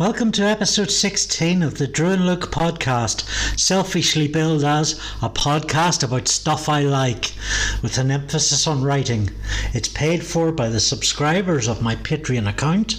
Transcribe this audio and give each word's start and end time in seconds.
Welcome 0.00 0.32
to 0.32 0.44
episode 0.44 0.90
16 0.90 1.62
of 1.62 1.76
the 1.76 1.86
Drew 1.86 2.08
and 2.08 2.24
Luke 2.24 2.50
podcast, 2.50 3.20
selfishly 3.60 4.28
billed 4.28 4.64
as 4.64 4.94
a 5.20 5.28
podcast 5.28 6.02
about 6.02 6.26
stuff 6.26 6.70
I 6.70 6.80
like, 6.80 7.34
with 7.82 7.98
an 7.98 8.10
emphasis 8.10 8.66
on 8.66 8.82
writing. 8.82 9.28
It's 9.74 9.88
paid 9.88 10.24
for 10.24 10.52
by 10.52 10.70
the 10.70 10.80
subscribers 10.80 11.68
of 11.68 11.82
my 11.82 11.96
Patreon 11.96 12.48
account. 12.48 12.96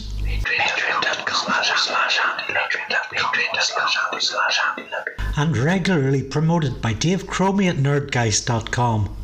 And 5.38 5.57
regularly 5.57 6.21
promoted 6.21 6.83
by 6.83 6.93
Dave 6.93 7.25
Cromie 7.25 7.68
at 7.68 7.77
nerdgeist.com. 7.77 9.18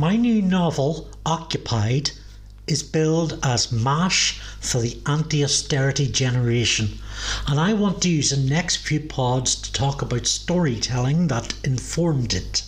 My 0.00 0.16
new 0.16 0.42
novel, 0.42 1.08
Occupied, 1.24 2.10
is 2.68 2.84
billed 2.84 3.36
as 3.42 3.72
MASH 3.72 4.40
for 4.60 4.80
the 4.80 4.96
anti 5.04 5.42
austerity 5.42 6.06
generation, 6.06 7.00
and 7.48 7.58
I 7.58 7.72
want 7.72 8.00
to 8.02 8.08
use 8.08 8.30
the 8.30 8.36
next 8.36 8.76
few 8.76 9.00
pods 9.00 9.56
to 9.56 9.72
talk 9.72 10.00
about 10.00 10.28
storytelling 10.28 11.26
that 11.26 11.54
informed 11.64 12.32
it. 12.32 12.62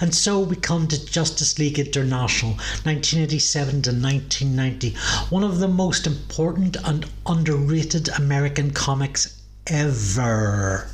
And 0.00 0.12
so 0.12 0.40
we 0.40 0.56
come 0.56 0.88
to 0.88 1.06
Justice 1.06 1.56
League 1.58 1.78
International 1.78 2.54
1987 2.82 3.82
to 3.82 3.90
1990, 3.92 4.96
one 5.30 5.44
of 5.44 5.60
the 5.60 5.68
most 5.68 6.06
important 6.06 6.76
and 6.84 7.06
underrated 7.24 8.08
American 8.08 8.72
comics 8.72 9.40
ever. 9.68 10.90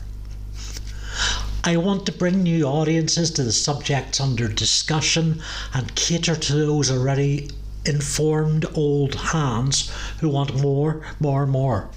I 1.65 1.79
want 1.79 2.05
to 2.07 2.13
bring 2.13 2.43
new 2.43 2.65
audiences 2.65 3.31
to 3.33 3.43
the 3.43 3.53
subjects 3.53 4.21
under 4.21 4.49
discussion 4.49 5.41
and 5.73 5.95
cater 5.95 6.37
to 6.37 6.55
those 6.55 6.91
already 6.91 7.49
informed 7.85 8.65
old 8.75 9.15
hands 9.15 9.91
who 10.21 10.29
want 10.29 10.61
more, 10.61 11.03
more, 11.19 11.47
more. 11.47 11.89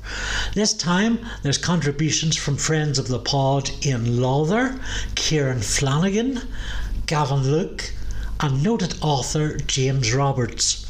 This 0.54 0.74
time, 0.74 1.20
there's 1.44 1.58
contributions 1.58 2.36
from 2.36 2.58
friends 2.58 2.98
of 2.98 3.08
the 3.08 3.20
pod 3.20 3.70
Ian 3.86 4.20
Lawther, 4.20 4.80
Ciaran 5.16 5.62
Flanagan, 5.62 6.42
Gavin 7.06 7.52
Luke, 7.52 7.94
and 8.40 8.64
noted 8.64 8.96
author 9.02 9.58
James 9.58 10.12
Roberts. 10.12 10.86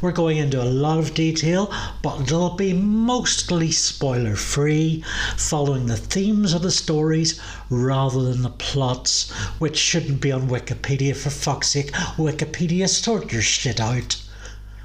We're 0.00 0.12
going 0.12 0.36
into 0.36 0.62
a 0.62 0.64
lot 0.64 0.98
of 0.98 1.14
detail, 1.14 1.72
but 2.02 2.20
it'll 2.20 2.50
be 2.56 2.72
mostly 2.72 3.72
spoiler 3.72 4.36
free, 4.36 5.02
following 5.36 5.86
the 5.86 5.96
themes 5.96 6.52
of 6.52 6.62
the 6.62 6.70
stories 6.70 7.40
rather 7.68 8.22
than 8.22 8.42
the 8.42 8.50
plots, 8.50 9.30
which 9.58 9.78
shouldn't 9.78 10.20
be 10.20 10.32
on 10.32 10.48
Wikipedia 10.48 11.16
for 11.16 11.30
fuck's 11.30 11.68
sake. 11.68 11.92
Wikipedia, 12.16 12.88
sort 12.88 13.32
your 13.32 13.42
shit 13.42 13.80
out. 13.80 14.16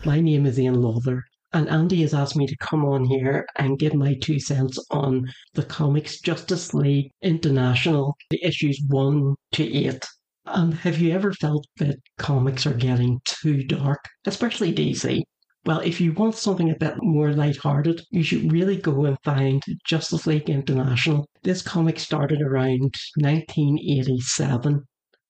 My 0.06 0.22
name 0.22 0.46
is 0.46 0.60
Ian 0.60 0.84
Lawther, 0.84 1.24
and 1.52 1.68
Andy 1.68 2.04
has 2.04 2.14
asked 2.14 2.36
me 2.36 2.46
to 2.46 2.56
come 2.58 2.86
on 2.86 3.06
here 3.06 3.44
and 3.56 3.80
give 3.80 3.96
my 3.96 4.14
two 4.14 4.40
cents 4.40 4.78
on 4.92 5.26
the 5.56 5.64
comics 5.64 6.20
Justice 6.20 6.76
League 6.76 7.10
International, 7.24 8.16
the 8.30 8.40
issues 8.44 8.80
1 8.88 9.34
to 9.54 9.64
8. 9.64 10.06
And 10.46 10.76
have 10.76 11.00
you 11.00 11.12
ever 11.12 11.34
felt 11.34 11.66
that 11.78 11.98
comics 12.20 12.68
are 12.68 12.76
getting 12.76 13.20
too 13.26 13.64
dark, 13.64 14.06
especially 14.28 14.72
DC? 14.72 15.24
Well, 15.66 15.80
if 15.80 16.00
you 16.00 16.14
want 16.14 16.36
something 16.36 16.70
a 16.70 16.78
bit 16.78 16.98
more 17.00 17.32
light-hearted, 17.32 18.06
you 18.12 18.22
should 18.22 18.52
really 18.52 18.78
go 18.78 19.06
and 19.06 19.18
find 19.24 19.64
Justice 19.88 20.28
League 20.28 20.52
International. 20.52 21.28
This 21.42 21.64
comic 21.64 22.00
started 22.00 22.44
around 22.44 22.94
1987, 23.18 24.84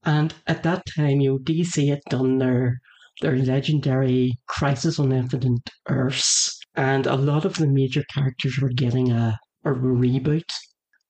and 0.04 0.34
at 0.48 0.64
that 0.64 0.84
time, 0.98 1.22
you 1.22 1.30
know, 1.30 1.38
DC 1.38 1.88
had 1.88 2.02
done 2.10 2.40
their 2.40 2.82
their 3.22 3.38
legendary 3.38 4.38
Crisis 4.48 5.00
on 5.00 5.12
Infinite 5.12 5.70
Earths, 5.88 6.60
and 6.76 7.08
a 7.08 7.16
lot 7.16 7.46
of 7.46 7.56
the 7.56 7.68
major 7.68 8.04
characters 8.14 8.60
were 8.60 8.70
getting 8.70 9.12
a, 9.12 9.38
a 9.64 9.70
reboot, 9.72 10.50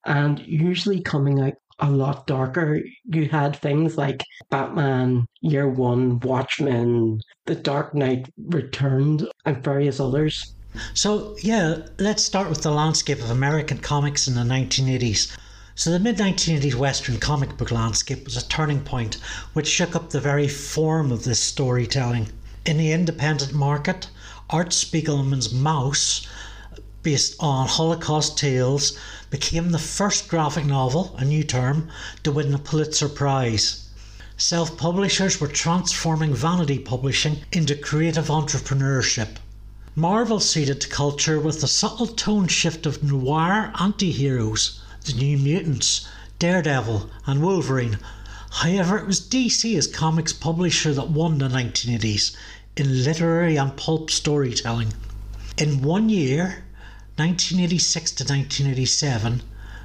and 0.04 0.40
usually 0.46 1.00
coming 1.00 1.40
out 1.40 1.54
a 1.78 1.90
lot 1.90 2.26
darker. 2.26 2.80
You 3.04 3.28
had 3.28 3.56
things 3.56 3.98
like 3.98 4.22
Batman 4.50 5.26
Year 5.40 5.68
One, 5.68 6.20
Watchmen, 6.20 7.20
The 7.46 7.54
Dark 7.54 7.94
Knight 7.94 8.28
Returned, 8.38 9.28
and 9.44 9.62
various 9.62 10.00
others. 10.00 10.54
So, 10.94 11.36
yeah, 11.42 11.86
let's 11.98 12.22
start 12.22 12.48
with 12.48 12.62
the 12.62 12.70
landscape 12.70 13.18
of 13.18 13.30
American 13.30 13.78
comics 13.78 14.28
in 14.28 14.34
the 14.34 14.42
1980s. 14.42 15.36
So, 15.78 15.90
the 15.90 15.98
mid 15.98 16.16
1980s 16.16 16.74
Western 16.74 17.18
comic 17.18 17.58
book 17.58 17.70
landscape 17.70 18.24
was 18.24 18.34
a 18.34 18.48
turning 18.48 18.80
point 18.80 19.18
which 19.52 19.68
shook 19.68 19.94
up 19.94 20.08
the 20.08 20.22
very 20.22 20.48
form 20.48 21.12
of 21.12 21.24
this 21.24 21.38
storytelling. 21.38 22.30
In 22.64 22.78
the 22.78 22.92
independent 22.92 23.52
market, 23.52 24.08
Art 24.48 24.70
Spiegelman's 24.72 25.52
Maus, 25.52 26.26
based 27.02 27.36
on 27.40 27.68
Holocaust 27.68 28.38
tales, 28.38 28.96
became 29.28 29.70
the 29.70 29.78
first 29.78 30.28
graphic 30.28 30.64
novel, 30.64 31.14
a 31.18 31.26
new 31.26 31.44
term, 31.44 31.90
to 32.22 32.32
win 32.32 32.52
the 32.52 32.58
Pulitzer 32.58 33.10
Prize. 33.10 33.84
Self 34.38 34.78
publishers 34.78 35.42
were 35.42 35.46
transforming 35.46 36.34
vanity 36.34 36.78
publishing 36.78 37.40
into 37.52 37.74
creative 37.74 38.28
entrepreneurship. 38.28 39.36
Marvel 39.94 40.40
seeded 40.40 40.88
culture 40.88 41.38
with 41.38 41.60
the 41.60 41.68
subtle 41.68 42.06
tone 42.06 42.48
shift 42.48 42.86
of 42.86 43.02
noir 43.02 43.74
anti 43.78 44.10
heroes 44.10 44.80
the 45.06 45.12
New 45.12 45.38
Mutants, 45.38 46.06
Daredevil, 46.40 47.08
and 47.26 47.40
Wolverine. 47.40 47.98
However, 48.50 48.98
it 48.98 49.06
was 49.06 49.20
DC 49.20 49.78
as 49.78 49.86
comics 49.86 50.32
publisher 50.32 50.92
that 50.94 51.10
won 51.10 51.38
the 51.38 51.48
1980s 51.48 52.34
in 52.76 53.04
literary 53.04 53.56
and 53.56 53.76
pulp 53.76 54.10
storytelling. 54.10 54.92
In 55.56 55.80
one 55.80 56.08
year, 56.08 56.64
1986 57.16 58.10
to 58.12 58.24
1987, 58.24 59.42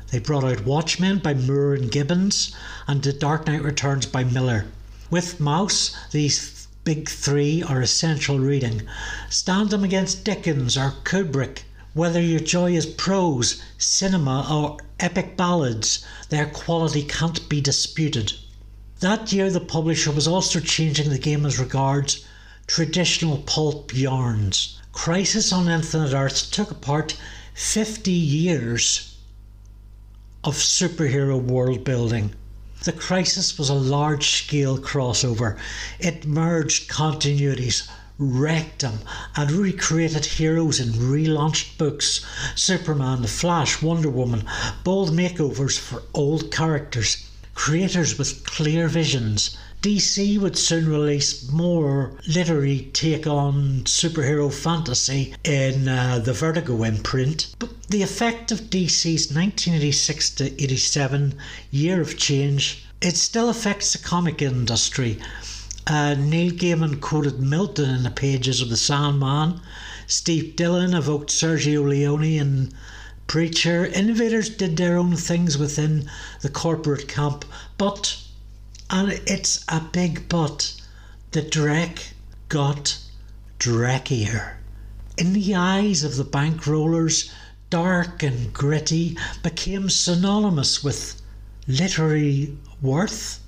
they 0.09 0.19
brought 0.19 0.43
out 0.43 0.65
Watchmen 0.65 1.19
by 1.19 1.35
Moore 1.35 1.75
and 1.75 1.91
Gibbons 1.91 2.53
and 2.87 3.03
The 3.03 3.13
Dark 3.13 3.45
Knight 3.45 3.61
Returns 3.61 4.07
by 4.07 4.23
Miller. 4.23 4.65
With 5.09 5.39
Maus, 5.39 5.95
these 6.11 6.67
big 6.83 7.07
three 7.07 7.61
are 7.61 7.79
essential 7.79 8.39
reading. 8.39 8.81
Stand 9.29 9.69
them 9.69 9.83
against 9.83 10.23
Dickens 10.23 10.75
or 10.75 10.95
Kubrick. 11.03 11.59
Whether 11.93 12.21
your 12.21 12.39
joy 12.39 12.73
is 12.73 12.85
prose, 12.85 13.61
cinema, 13.77 14.47
or 14.49 14.77
epic 14.99 15.35
ballads, 15.35 16.05
their 16.29 16.45
quality 16.45 17.03
can't 17.03 17.49
be 17.49 17.59
disputed. 17.59 18.33
That 19.01 19.33
year, 19.33 19.49
the 19.49 19.59
publisher 19.59 20.11
was 20.11 20.27
also 20.27 20.59
changing 20.61 21.09
the 21.09 21.17
game 21.17 21.45
as 21.45 21.59
regards 21.59 22.23
traditional 22.65 23.39
pulp 23.39 23.93
yarns. 23.93 24.79
Crisis 24.93 25.51
on 25.51 25.67
Infinite 25.67 26.13
Earths 26.13 26.47
took 26.47 26.71
apart 26.71 27.17
50 27.55 28.11
years 28.11 29.17
of 30.43 30.55
superhero 30.55 31.41
world 31.41 31.83
building. 31.83 32.33
The 32.83 32.93
Crisis 32.93 33.57
was 33.57 33.69
a 33.69 33.73
large 33.73 34.29
scale 34.29 34.77
crossover. 34.77 35.57
It 35.99 36.25
merged 36.25 36.89
continuities, 36.89 37.87
wrecked 38.23 38.81
them, 38.81 38.99
and 39.35 39.49
recreated 39.49 40.23
heroes 40.23 40.79
in 40.79 40.89
relaunched 40.89 41.75
books 41.79 42.23
Superman, 42.53 43.23
The 43.23 43.27
Flash, 43.27 43.81
Wonder 43.81 44.11
Woman, 44.11 44.43
bold 44.83 45.09
makeovers 45.09 45.79
for 45.79 46.03
old 46.13 46.51
characters, 46.51 47.17
creators 47.55 48.19
with 48.19 48.45
clear 48.45 48.87
visions. 48.87 49.57
DC 49.81 50.37
would 50.37 50.55
soon 50.55 50.87
release 50.87 51.49
more 51.49 52.11
literary 52.27 52.91
take 52.93 53.25
on 53.25 53.81
superhero 53.85 54.53
fantasy 54.53 55.33
in 55.43 55.87
uh, 55.87 56.19
the 56.19 56.33
Vertigo 56.33 56.83
imprint. 56.83 57.55
But 57.57 57.87
the 57.89 58.03
effect 58.03 58.51
of 58.51 58.69
DC's 58.69 59.33
1986 59.33 60.29
to 60.35 60.63
87 60.63 61.33
year 61.71 61.99
of 61.99 62.19
change, 62.19 62.85
it 63.01 63.17
still 63.17 63.49
affects 63.49 63.93
the 63.93 63.97
comic 63.97 64.43
industry 64.43 65.17
uh, 65.87 66.15
Neil 66.15 66.51
Gaiman 66.51 67.01
quoted 67.01 67.39
Milton 67.39 67.89
in 67.89 68.03
the 68.03 68.11
pages 68.11 68.61
of 68.61 68.69
The 68.69 68.77
Sandman. 68.77 69.61
Steve 70.07 70.55
Dillon 70.55 70.93
evoked 70.93 71.29
Sergio 71.29 71.87
Leone 71.87 72.23
in 72.23 72.73
Preacher. 73.27 73.85
Innovators 73.85 74.49
did 74.49 74.77
their 74.77 74.97
own 74.97 75.15
things 75.15 75.57
within 75.57 76.09
the 76.41 76.49
corporate 76.49 77.07
camp, 77.07 77.45
but, 77.77 78.17
and 78.89 79.11
it's 79.25 79.63
a 79.69 79.79
big 79.79 80.27
but, 80.27 80.73
the 81.31 81.41
Drek 81.41 82.13
got 82.49 82.97
dreckier. 83.57 84.57
In 85.17 85.33
the 85.33 85.55
eyes 85.55 86.03
of 86.03 86.15
the 86.15 86.25
bankrollers, 86.25 87.31
dark 87.69 88.21
and 88.21 88.51
gritty 88.53 89.17
became 89.43 89.89
synonymous 89.89 90.83
with 90.83 91.21
literary 91.67 92.57
worth 92.81 93.39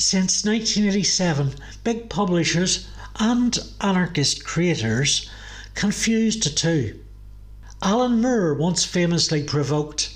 since 0.00 0.46
1987, 0.46 1.56
big 1.84 2.08
publishers 2.08 2.86
and 3.16 3.58
anarchist 3.82 4.42
creators 4.42 5.28
confused 5.74 6.42
the 6.42 6.48
two. 6.48 6.98
Alan 7.82 8.18
Moore 8.22 8.54
once 8.54 8.82
famously 8.82 9.42
provoked 9.42 10.14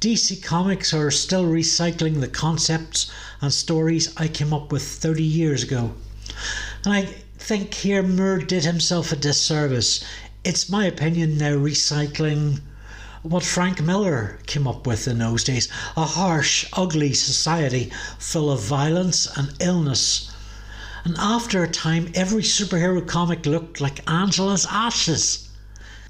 DC 0.00 0.42
Comics 0.42 0.92
are 0.92 1.12
still 1.12 1.44
recycling 1.44 2.20
the 2.20 2.26
concepts 2.26 3.08
and 3.40 3.52
stories 3.52 4.12
I 4.16 4.26
came 4.26 4.52
up 4.52 4.72
with 4.72 4.82
30 4.82 5.22
years 5.22 5.62
ago. 5.62 5.94
And 6.84 6.92
I 6.92 7.02
think 7.38 7.74
here 7.74 8.02
Moore 8.02 8.38
did 8.38 8.64
himself 8.64 9.12
a 9.12 9.16
disservice. 9.16 10.02
It's 10.42 10.68
my 10.68 10.86
opinion 10.86 11.38
now 11.38 11.54
recycling 11.54 12.60
what 13.22 13.44
Frank 13.44 13.80
Miller 13.80 14.40
came 14.46 14.66
up 14.66 14.84
with 14.84 15.06
in 15.06 15.18
those 15.18 15.44
days 15.44 15.68
a 15.96 16.04
harsh, 16.04 16.66
ugly 16.72 17.14
society 17.14 17.92
full 18.18 18.50
of 18.50 18.60
violence 18.60 19.28
and 19.36 19.54
illness. 19.60 20.28
And 21.04 21.16
after 21.16 21.62
a 21.62 21.68
time, 21.68 22.10
every 22.16 22.42
superhero 22.42 23.06
comic 23.06 23.46
looked 23.46 23.80
like 23.80 24.10
Angela's 24.10 24.66
ashes. 24.68 25.48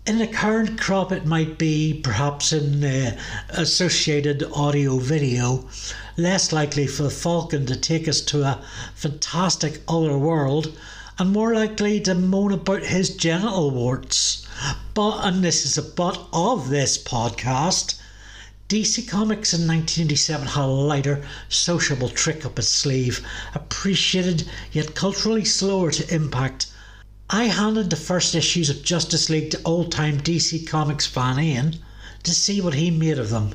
In 0.06 0.16
the 0.18 0.26
current 0.26 0.80
crop, 0.80 1.12
it 1.12 1.26
might 1.26 1.58
be 1.58 2.00
perhaps 2.02 2.50
in 2.50 2.82
uh, 2.82 3.18
associated 3.50 4.42
audio 4.54 4.96
video, 4.96 5.68
less 6.16 6.50
likely 6.50 6.86
for 6.86 7.02
the 7.02 7.10
Falcon 7.10 7.66
to 7.66 7.76
take 7.76 8.08
us 8.08 8.22
to 8.22 8.42
a 8.42 8.64
fantastic 8.94 9.82
other 9.86 10.16
world, 10.16 10.72
and 11.18 11.30
more 11.30 11.54
likely 11.54 12.00
to 12.00 12.14
moan 12.14 12.52
about 12.52 12.84
his 12.84 13.14
genital 13.14 13.70
warts. 13.70 14.46
But, 14.94 15.24
and 15.24 15.42
this 15.42 15.64
is 15.64 15.78
a 15.78 15.82
but 15.82 16.28
of 16.32 16.68
this 16.68 16.96
podcast, 16.96 17.98
DC 18.68 19.08
Comics 19.08 19.54
in 19.54 19.66
1987 19.66 20.48
had 20.48 20.64
a 20.64 20.66
lighter, 20.66 21.24
sociable 21.48 22.08
trick 22.08 22.44
up 22.44 22.58
its 22.58 22.68
sleeve, 22.68 23.26
appreciated 23.54 24.48
yet 24.72 24.94
culturally 24.94 25.44
slower 25.44 25.90
to 25.90 26.14
impact 26.14 26.66
I 27.34 27.44
handed 27.44 27.88
the 27.88 27.96
first 27.96 28.34
issues 28.34 28.68
of 28.68 28.82
Justice 28.82 29.30
League 29.30 29.52
to 29.52 29.60
old 29.64 29.90
time 29.90 30.18
DC 30.18 30.68
Comics 30.68 31.06
fan 31.06 31.40
Ian 31.40 31.76
to 32.24 32.30
see 32.30 32.60
what 32.60 32.74
he 32.74 32.90
made 32.90 33.18
of 33.18 33.30
them. 33.30 33.54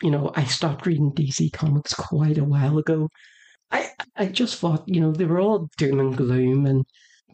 You 0.00 0.12
know, 0.12 0.30
I 0.36 0.44
stopped 0.44 0.86
reading 0.86 1.10
DC 1.10 1.52
Comics 1.52 1.92
quite 1.92 2.38
a 2.38 2.44
while 2.44 2.78
ago. 2.78 3.08
I 3.72 3.90
I 4.14 4.26
just 4.26 4.60
thought, 4.60 4.88
you 4.88 5.00
know, 5.00 5.10
they 5.10 5.24
were 5.24 5.40
all 5.40 5.68
doom 5.76 5.98
and 5.98 6.16
gloom. 6.16 6.66
And 6.66 6.84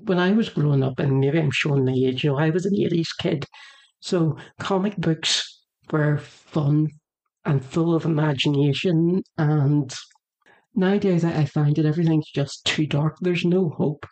when 0.04 0.18
I 0.18 0.32
was 0.32 0.48
growing 0.48 0.82
up, 0.82 0.98
and 0.98 1.20
maybe 1.20 1.38
I'm 1.38 1.50
showing 1.50 1.84
my 1.84 1.92
age, 1.92 2.24
you 2.24 2.30
know, 2.30 2.38
I 2.38 2.50
was 2.50 2.66
an 2.66 2.74
80s 2.74 3.08
kid. 3.18 3.46
So 4.00 4.36
comic 4.60 4.96
books 4.96 5.64
were 5.90 6.18
fun 6.18 6.88
and 7.44 7.64
full 7.64 7.94
of 7.94 8.04
imagination. 8.04 9.22
And 9.38 9.94
nowadays 10.74 11.24
I, 11.24 11.44
find 11.44 11.76
that 11.76 11.86
everything's 11.86 12.30
just 12.30 12.64
too 12.64 12.86
dark. 12.86 13.16
There's 13.20 13.44
no 13.44 13.70
hope. 13.70 14.06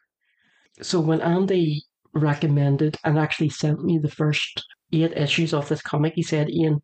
So 0.83 1.01
when 1.01 1.21
Andy 1.21 1.83
recommended 2.15 2.97
and 3.05 3.19
actually 3.19 3.51
sent 3.51 3.85
me 3.85 3.99
the 3.99 4.11
first 4.11 4.65
eight 4.93 5.17
issues 5.17 5.53
of 5.53 5.69
this 5.69 5.83
comic, 5.83 6.15
he 6.15 6.23
said, 6.23 6.51
Ian, 6.51 6.81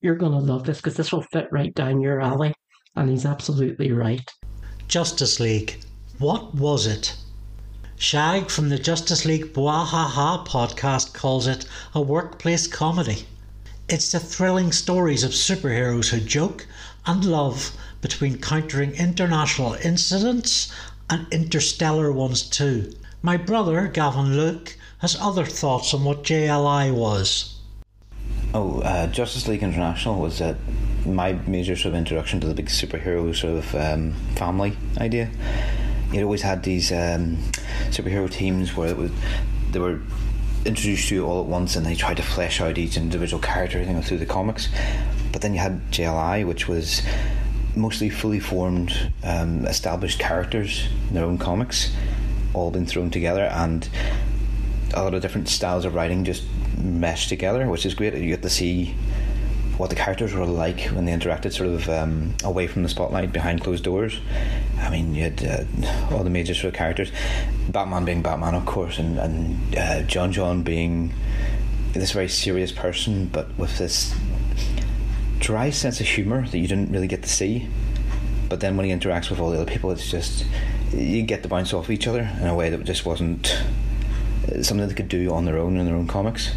you're 0.00 0.16
going 0.16 0.32
to 0.32 0.38
love 0.38 0.64
this 0.64 0.78
because 0.78 0.96
this 0.96 1.12
will 1.12 1.22
fit 1.22 1.48
right 1.50 1.74
down 1.74 2.00
your 2.00 2.20
alley. 2.20 2.54
And 2.96 3.08
he's 3.08 3.26
absolutely 3.26 3.92
right. 3.92 4.28
Justice 4.88 5.38
League. 5.38 5.80
What 6.18 6.54
was 6.54 6.86
it? 6.86 7.16
Shag 8.02 8.48
from 8.50 8.70
the 8.70 8.78
Justice 8.78 9.26
League 9.26 9.52
Bwahaha 9.52 10.46
podcast 10.46 11.12
calls 11.12 11.46
it 11.46 11.66
a 11.94 12.00
workplace 12.00 12.66
comedy. 12.66 13.26
It's 13.90 14.10
the 14.10 14.18
thrilling 14.18 14.72
stories 14.72 15.22
of 15.22 15.32
superheroes 15.32 16.08
who 16.08 16.18
joke 16.18 16.66
and 17.04 17.22
love 17.22 17.76
between 18.00 18.38
countering 18.38 18.92
international 18.92 19.74
incidents 19.84 20.72
and 21.10 21.26
interstellar 21.30 22.10
ones 22.10 22.40
too. 22.42 22.90
My 23.20 23.36
brother, 23.36 23.86
Gavin 23.86 24.34
Luke, 24.34 24.78
has 25.00 25.20
other 25.20 25.44
thoughts 25.44 25.92
on 25.92 26.02
what 26.02 26.24
JLI 26.24 26.94
was. 26.94 27.60
Oh, 28.54 28.80
uh, 28.80 29.08
Justice 29.08 29.46
League 29.46 29.62
International 29.62 30.18
was 30.18 30.40
uh, 30.40 30.54
my 31.04 31.32
major 31.46 31.76
sort 31.76 31.92
of 31.92 31.98
introduction 31.98 32.40
to 32.40 32.46
the 32.46 32.54
big 32.54 32.68
superhero 32.68 33.36
sort 33.36 33.58
of 33.58 33.74
um, 33.74 34.14
family 34.36 34.74
idea. 34.96 35.28
It 36.12 36.22
always 36.22 36.42
had 36.42 36.62
these 36.62 36.90
um, 36.90 37.38
superhero 37.90 38.30
teams 38.30 38.76
where 38.76 38.88
it 38.88 38.96
was, 38.96 39.10
they 39.70 39.78
were 39.78 40.00
introduced 40.64 41.08
to 41.08 41.14
you 41.14 41.26
all 41.26 41.40
at 41.40 41.46
once 41.46 41.76
and 41.76 41.86
they 41.86 41.94
tried 41.94 42.16
to 42.18 42.22
flesh 42.22 42.60
out 42.60 42.78
each 42.78 42.96
individual 42.96 43.40
character 43.40 43.80
you 43.80 43.86
know, 43.86 44.02
through 44.02 44.18
the 44.18 44.26
comics. 44.26 44.68
But 45.32 45.42
then 45.42 45.54
you 45.54 45.60
had 45.60 45.90
JLI, 45.90 46.46
which 46.46 46.68
was 46.68 47.02
mostly 47.76 48.10
fully 48.10 48.40
formed, 48.40 49.12
um, 49.22 49.64
established 49.66 50.18
characters 50.18 50.88
in 51.08 51.14
their 51.14 51.24
own 51.24 51.38
comics 51.38 51.94
all 52.52 52.70
been 52.70 52.86
thrown 52.86 53.10
together 53.10 53.44
and 53.44 53.88
a 54.94 55.02
lot 55.02 55.14
of 55.14 55.22
different 55.22 55.48
styles 55.48 55.84
of 55.84 55.94
writing 55.94 56.24
just 56.24 56.44
meshed 56.76 57.28
together, 57.28 57.68
which 57.68 57.86
is 57.86 57.94
great. 57.94 58.14
You 58.14 58.28
get 58.28 58.42
to 58.42 58.50
see 58.50 58.94
what 59.80 59.88
the 59.88 59.96
characters 59.96 60.34
were 60.34 60.44
like 60.44 60.80
when 60.88 61.06
they 61.06 61.12
interacted, 61.12 61.54
sort 61.54 61.70
of 61.70 61.88
um, 61.88 62.34
away 62.44 62.66
from 62.66 62.82
the 62.82 62.88
spotlight, 62.88 63.32
behind 63.32 63.62
closed 63.62 63.82
doors. 63.82 64.20
I 64.78 64.90
mean, 64.90 65.14
you 65.14 65.22
had 65.22 65.42
uh, 65.82 66.14
all 66.14 66.22
the 66.22 66.28
major 66.28 66.54
sort 66.54 66.74
of 66.74 66.78
characters, 66.78 67.10
Batman 67.70 68.04
being 68.04 68.20
Batman, 68.20 68.54
of 68.54 68.66
course, 68.66 68.98
and 68.98 69.18
and 69.18 69.76
uh, 69.76 70.02
John 70.02 70.32
John 70.32 70.62
being 70.62 71.14
this 71.92 72.12
very 72.12 72.28
serious 72.28 72.72
person, 72.72 73.26
but 73.26 73.48
with 73.58 73.78
this 73.78 74.14
dry 75.38 75.70
sense 75.70 75.98
of 75.98 76.06
humour 76.06 76.46
that 76.46 76.58
you 76.58 76.68
didn't 76.68 76.92
really 76.92 77.08
get 77.08 77.22
to 77.22 77.28
see. 77.28 77.66
But 78.50 78.60
then 78.60 78.76
when 78.76 78.84
he 78.84 78.92
interacts 78.92 79.30
with 79.30 79.40
all 79.40 79.50
the 79.50 79.60
other 79.60 79.70
people, 79.70 79.90
it's 79.92 80.10
just 80.10 80.44
you 80.92 81.22
get 81.22 81.42
to 81.44 81.48
bounce 81.48 81.72
off 81.72 81.88
each 81.88 82.06
other 82.06 82.30
in 82.40 82.46
a 82.46 82.54
way 82.54 82.68
that 82.68 82.84
just 82.84 83.06
wasn't 83.06 83.50
uh, 84.46 84.62
something 84.62 84.86
they 84.86 84.94
could 84.94 85.08
do 85.08 85.32
on 85.32 85.46
their 85.46 85.56
own 85.56 85.78
in 85.78 85.86
their 85.86 85.96
own 85.96 86.06
comics. 86.06 86.50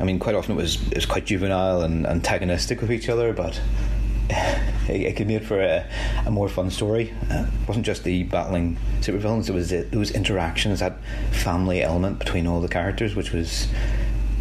I 0.00 0.04
mean, 0.04 0.18
quite 0.18 0.34
often 0.34 0.52
it 0.52 0.56
was 0.56 0.82
it 0.88 0.96
was 0.96 1.06
quite 1.06 1.26
juvenile 1.26 1.82
and 1.82 2.06
antagonistic 2.06 2.80
with 2.80 2.90
each 2.90 3.08
other, 3.08 3.32
but 3.32 3.60
it, 4.30 5.00
it 5.02 5.16
could 5.16 5.28
make 5.28 5.44
for 5.44 5.60
a, 5.60 5.86
a 6.26 6.30
more 6.30 6.48
fun 6.48 6.70
story. 6.70 7.12
Uh, 7.30 7.46
it 7.60 7.68
wasn't 7.68 7.86
just 7.86 8.04
the 8.04 8.24
battling 8.24 8.76
supervillains; 9.00 9.48
it 9.48 9.52
was 9.54 9.72
it 9.72 9.94
was 9.94 10.10
interactions, 10.10 10.80
that 10.80 11.02
family 11.30 11.82
element 11.82 12.18
between 12.18 12.46
all 12.46 12.60
the 12.60 12.68
characters, 12.68 13.14
which 13.14 13.32
was 13.32 13.68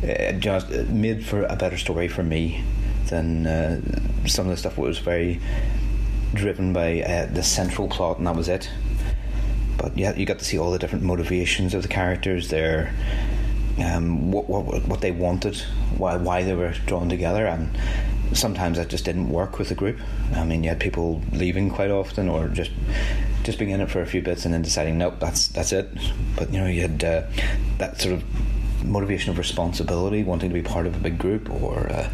uh, 0.04 0.32
just 0.34 0.70
made 0.70 1.26
for 1.26 1.44
a 1.44 1.56
better 1.56 1.78
story 1.78 2.08
for 2.08 2.24
me 2.24 2.64
than 3.08 3.46
uh, 3.46 3.82
some 4.26 4.48
of 4.48 4.52
the 4.52 4.58
stuff 4.58 4.78
was 4.78 4.98
very 5.00 5.40
driven 6.34 6.74
by 6.74 7.02
uh, 7.02 7.26
the 7.28 7.44
central 7.44 7.88
plot, 7.88 8.18
and 8.18 8.28
that 8.28 8.36
was 8.36 8.50
it. 8.50 8.70
But 9.78 9.98
yeah, 9.98 10.16
you 10.16 10.26
got 10.26 10.40
to 10.40 10.46
see 10.46 10.58
all 10.58 10.72
the 10.72 10.80
different 10.80 11.04
motivations 11.04 11.74
of 11.74 11.82
the 11.82 11.88
characters, 11.88 12.50
their 12.50 12.94
um, 13.80 14.32
what, 14.32 14.48
what 14.48 14.86
what 14.88 15.02
they 15.02 15.12
wanted, 15.12 15.58
why 15.98 16.18
why 16.18 16.44
they 16.44 16.54
were 16.54 16.74
drawn 16.86 17.10
together, 17.10 17.46
and 17.46 17.70
sometimes 18.34 18.78
that 18.78 18.90
just 18.90 19.06
didn't 19.06 19.30
work 19.30 19.58
with 19.60 19.70
the 19.70 19.76
group. 19.76 20.00
I 20.36 20.44
mean, 20.44 20.64
you 20.64 20.70
had 20.70 20.80
people 20.80 21.22
leaving 21.32 21.70
quite 21.70 21.92
often, 21.92 22.30
or 22.30 22.48
just 22.50 22.72
just 23.44 23.60
being 23.60 23.72
in 23.72 23.82
it 23.82 23.90
for 23.90 24.02
a 24.02 24.06
few 24.06 24.22
bits 24.22 24.46
and 24.46 24.54
then 24.54 24.62
deciding, 24.62 24.98
nope, 24.98 25.16
that's 25.20 25.48
that's 25.48 25.72
it. 25.72 25.90
But 26.36 26.52
you 26.52 26.60
know, 26.60 26.68
you 26.68 26.82
had 26.82 27.04
uh, 27.04 27.24
that 27.78 28.00
sort 28.00 28.16
of 28.16 28.24
motivation 28.86 29.32
of 29.32 29.38
responsibility, 29.38 30.24
wanting 30.24 30.50
to 30.50 30.54
be 30.54 30.62
part 30.62 30.86
of 30.86 30.96
a 30.96 31.00
big 31.00 31.18
group, 31.18 31.50
or 31.50 31.90
uh, 31.90 32.10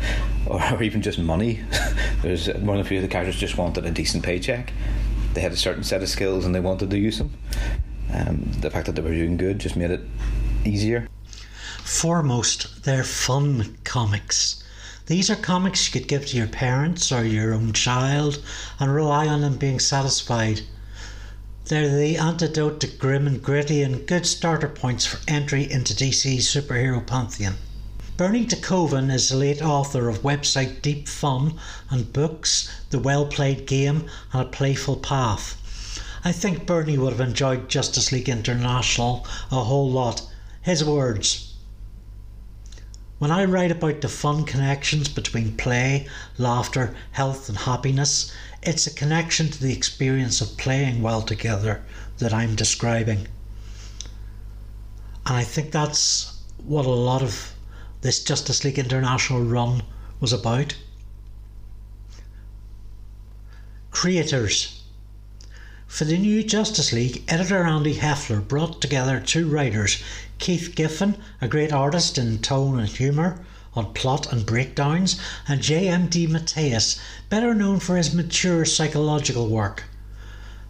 or, 0.48 0.64
or, 0.74 0.84
even 0.84 1.02
just 1.02 1.20
money. 1.20 1.62
There's 2.22 2.48
one 2.48 2.78
of 2.78 2.86
the 2.86 2.88
few 2.88 2.98
of 2.98 3.04
the 3.04 3.10
characters 3.10 3.36
just 3.36 3.58
wanted 3.58 3.86
a 3.86 3.92
decent 3.92 4.24
paycheck. 4.24 4.74
They 5.34 5.42
had 5.42 5.52
a 5.52 5.58
certain 5.58 5.84
set 5.84 6.02
of 6.02 6.10
skills 6.10 6.46
and 6.46 6.56
they 6.56 6.60
wanted 6.60 6.90
to 6.90 6.98
use 6.98 7.20
them. 7.20 7.32
Um, 8.12 8.50
the 8.60 8.72
fact 8.72 8.88
that 8.88 8.94
they 8.94 9.02
were 9.02 9.14
doing 9.14 9.38
good 9.38 9.60
just 9.60 9.76
made 9.76 9.92
it 9.92 10.02
easier. 10.66 11.08
Foremost, 11.92 12.84
they're 12.84 13.04
fun 13.04 13.76
comics. 13.84 14.64
These 15.08 15.32
are 15.32 15.36
comics 15.36 15.88
you 15.88 16.00
could 16.00 16.08
give 16.08 16.28
to 16.28 16.38
your 16.38 16.48
parents 16.48 17.12
or 17.12 17.26
your 17.26 17.52
own 17.52 17.74
child 17.74 18.44
and 18.80 18.94
rely 18.94 19.28
on 19.28 19.42
them 19.42 19.58
being 19.58 19.80
satisfied. 19.80 20.62
They're 21.66 21.90
the 21.90 22.16
antidote 22.16 22.80
to 22.82 22.88
grim 22.88 23.26
and 23.26 23.42
gritty 23.42 23.82
and 23.82 24.06
good 24.08 24.28
starter 24.28 24.68
points 24.70 25.08
for 25.08 25.20
entry 25.28 25.70
into 25.70 25.96
DC's 25.96 26.48
superhero 26.48 27.06
pantheon. 27.06 27.56
Bernie 28.18 28.46
DeKoven 28.46 29.12
is 29.12 29.30
the 29.30 29.36
late 29.36 29.62
author 29.62 30.08
of 30.10 30.22
website 30.22 30.84
Deep 30.84 31.08
Fun 31.08 31.56
and 31.90 32.14
books 32.14 32.70
The 32.92 33.00
Well 33.00 33.26
Played 33.26 33.66
Game 33.66 34.06
and 34.32 34.44
A 34.44 34.46
Playful 34.46 34.98
Path. 34.98 35.58
I 36.24 36.34
think 36.34 36.68
Bernie 36.68 37.00
would 37.00 37.14
have 37.14 37.28
enjoyed 37.28 37.68
Justice 37.68 38.12
League 38.12 38.30
International 38.30 39.26
a 39.52 39.64
whole 39.64 39.90
lot. 39.90 40.22
His 40.62 40.84
words 40.84 41.49
When 43.20 43.32
I 43.32 43.44
write 43.44 43.72
about 43.72 44.00
the 44.00 44.08
fun 44.08 44.46
connections 44.46 45.10
between 45.10 45.58
play, 45.58 46.08
laughter, 46.38 46.96
health, 47.12 47.50
and 47.50 47.58
happiness, 47.58 48.32
it's 48.64 48.88
a 48.88 48.94
connection 48.94 49.50
to 49.50 49.62
the 49.62 49.74
experience 49.74 50.40
of 50.40 50.58
playing 50.58 51.02
well 51.02 51.22
together 51.22 51.84
that 52.20 52.34
I'm 52.34 52.56
describing. 52.56 53.28
And 55.26 55.36
I 55.36 55.44
think 55.44 55.72
that's 55.72 56.42
what 56.64 56.86
a 56.86 56.90
lot 56.90 57.22
of 57.22 57.54
this 58.00 58.24
Justice 58.24 58.64
League 58.64 58.80
International 58.80 59.42
run 59.44 59.84
was 60.22 60.32
about. 60.32 60.78
Creators. 63.92 64.82
For 65.88 66.06
the 66.06 66.18
new 66.18 66.42
Justice 66.42 66.94
League, 66.94 67.26
editor 67.28 67.64
Andy 67.66 67.96
Helfer 67.96 68.40
brought 68.48 68.80
together 68.80 69.20
two 69.20 69.50
writers, 69.50 70.02
Keith 70.40 70.74
Giffen, 70.74 71.18
a 71.42 71.50
great 71.50 71.74
artist 71.74 72.18
in 72.18 72.40
tone 72.40 72.80
and 72.80 72.88
humour, 72.88 73.46
on 73.74 73.94
plot 73.94 74.32
and 74.32 74.46
breakdowns, 74.46 75.20
and 75.50 75.62
J.M.D. 75.62 76.28
DeMatteis, 76.28 76.98
better 77.28 77.54
known 77.54 77.82
for 77.82 77.98
his 77.98 78.14
mature 78.14 78.64
psychological 78.64 79.50
work. 79.50 79.84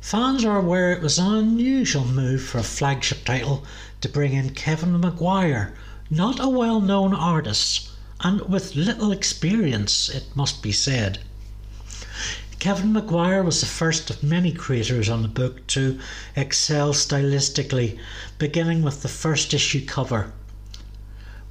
Fans 0.02 0.44
are 0.44 0.58
aware 0.58 0.92
it 0.92 1.04
was 1.04 1.20
an 1.20 1.32
unusual 1.32 2.04
move 2.04 2.42
for 2.42 2.58
a 2.58 2.64
flagship 2.64 3.24
title 3.24 3.64
to 4.02 4.10
bring 4.10 4.34
in 4.34 4.50
Kevin 4.50 5.00
Maguire, 5.00 5.74
not 6.10 6.40
a 6.40 6.50
well 6.50 6.82
known 6.82 7.14
artist, 7.14 7.90
and 8.22 8.42
with 8.42 8.76
little 8.76 9.12
experience, 9.12 10.10
it 10.10 10.36
must 10.36 10.64
be 10.64 10.72
said. 10.72 11.20
Kevin 12.60 12.94
Maguire 12.94 13.42
was 13.42 13.62
the 13.62 13.66
first 13.66 14.10
of 14.10 14.22
many 14.22 14.52
creators 14.52 15.10
on 15.10 15.22
the 15.22 15.28
book 15.28 15.66
to 15.68 16.00
excel 16.36 16.94
stylistically, 16.94 17.98
beginning 18.38 18.84
with 18.84 19.02
the 19.02 19.08
first 19.08 19.54
issue 19.54 19.86
cover. 19.86 20.32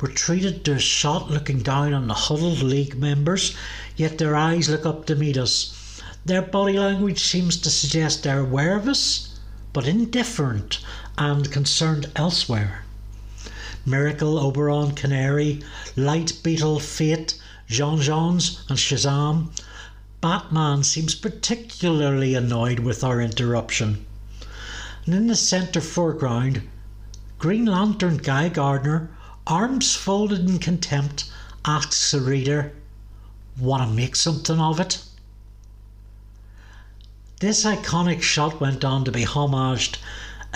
We're 0.00 0.12
treated 0.12 0.64
to 0.64 0.74
a 0.74 0.78
shot 0.78 1.30
looking 1.30 1.60
down 1.60 1.92
on 1.92 2.06
the 2.06 2.14
huddled 2.14 2.62
league 2.62 2.96
members, 2.96 3.56
yet 3.96 4.18
their 4.18 4.36
eyes 4.36 4.68
look 4.68 4.86
up 4.86 5.06
to 5.06 5.16
meet 5.16 5.36
us 5.36 5.74
their 6.28 6.42
body 6.42 6.78
language 6.78 7.20
seems 7.22 7.56
to 7.56 7.70
suggest 7.70 8.22
they're 8.22 8.40
aware 8.40 8.76
of 8.76 8.86
us, 8.86 9.38
but 9.72 9.86
indifferent 9.86 10.78
and 11.16 11.50
concerned 11.50 12.10
elsewhere. 12.16 12.84
Miracle, 13.86 14.38
Oberon, 14.38 14.94
Canary, 14.94 15.62
Light, 15.96 16.34
Beetle, 16.42 16.80
Fate, 16.80 17.40
Jean 17.66 17.98
Jeans, 18.00 18.62
and 18.68 18.76
Shazam. 18.76 19.48
Batman 20.20 20.82
seems 20.82 21.14
particularly 21.14 22.34
annoyed 22.34 22.80
with 22.80 23.04
our 23.04 23.20
interruption. 23.20 24.04
And 25.06 25.14
in 25.14 25.26
the 25.28 25.36
centre 25.36 25.80
foreground, 25.80 26.62
Green 27.38 27.66
Lantern 27.66 28.16
Guy 28.16 28.48
Gardner, 28.48 29.10
arms 29.46 29.94
folded 29.94 30.40
in 30.40 30.58
contempt, 30.58 31.30
asks 31.64 32.10
the 32.10 32.20
reader, 32.20 32.72
Want 33.58 33.88
to 33.88 33.94
make 33.94 34.16
something 34.16 34.58
of 34.58 34.80
it? 34.80 35.02
This 37.38 37.64
iconic 37.64 38.20
shot 38.20 38.60
went 38.60 38.84
on 38.84 39.04
to 39.04 39.12
be 39.12 39.24
homaged 39.24 39.98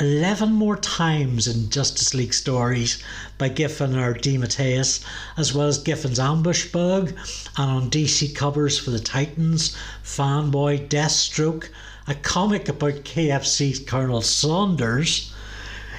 11 0.01 0.51
more 0.51 0.79
times 0.79 1.47
in 1.47 1.69
Justice 1.69 2.15
League 2.15 2.33
stories 2.33 3.03
by 3.37 3.51
Giffen 3.51 3.95
or 3.95 4.15
DeMatteis, 4.15 5.05
as 5.37 5.53
well 5.53 5.67
as 5.67 5.77
Giffen's 5.77 6.19
Ambush 6.19 6.73
Bug, 6.73 7.13
and 7.59 7.71
on 7.71 7.91
DC 7.91 8.35
covers 8.35 8.79
for 8.79 8.91
the 8.91 8.99
Titans, 8.99 9.77
Fanboy, 10.03 10.89
Deathstroke, 10.89 11.69
a 12.09 12.15
comic 12.15 12.71
about 12.71 13.05
KFC's 13.05 13.81
Colonel 13.81 14.23
Sanders, 14.23 15.31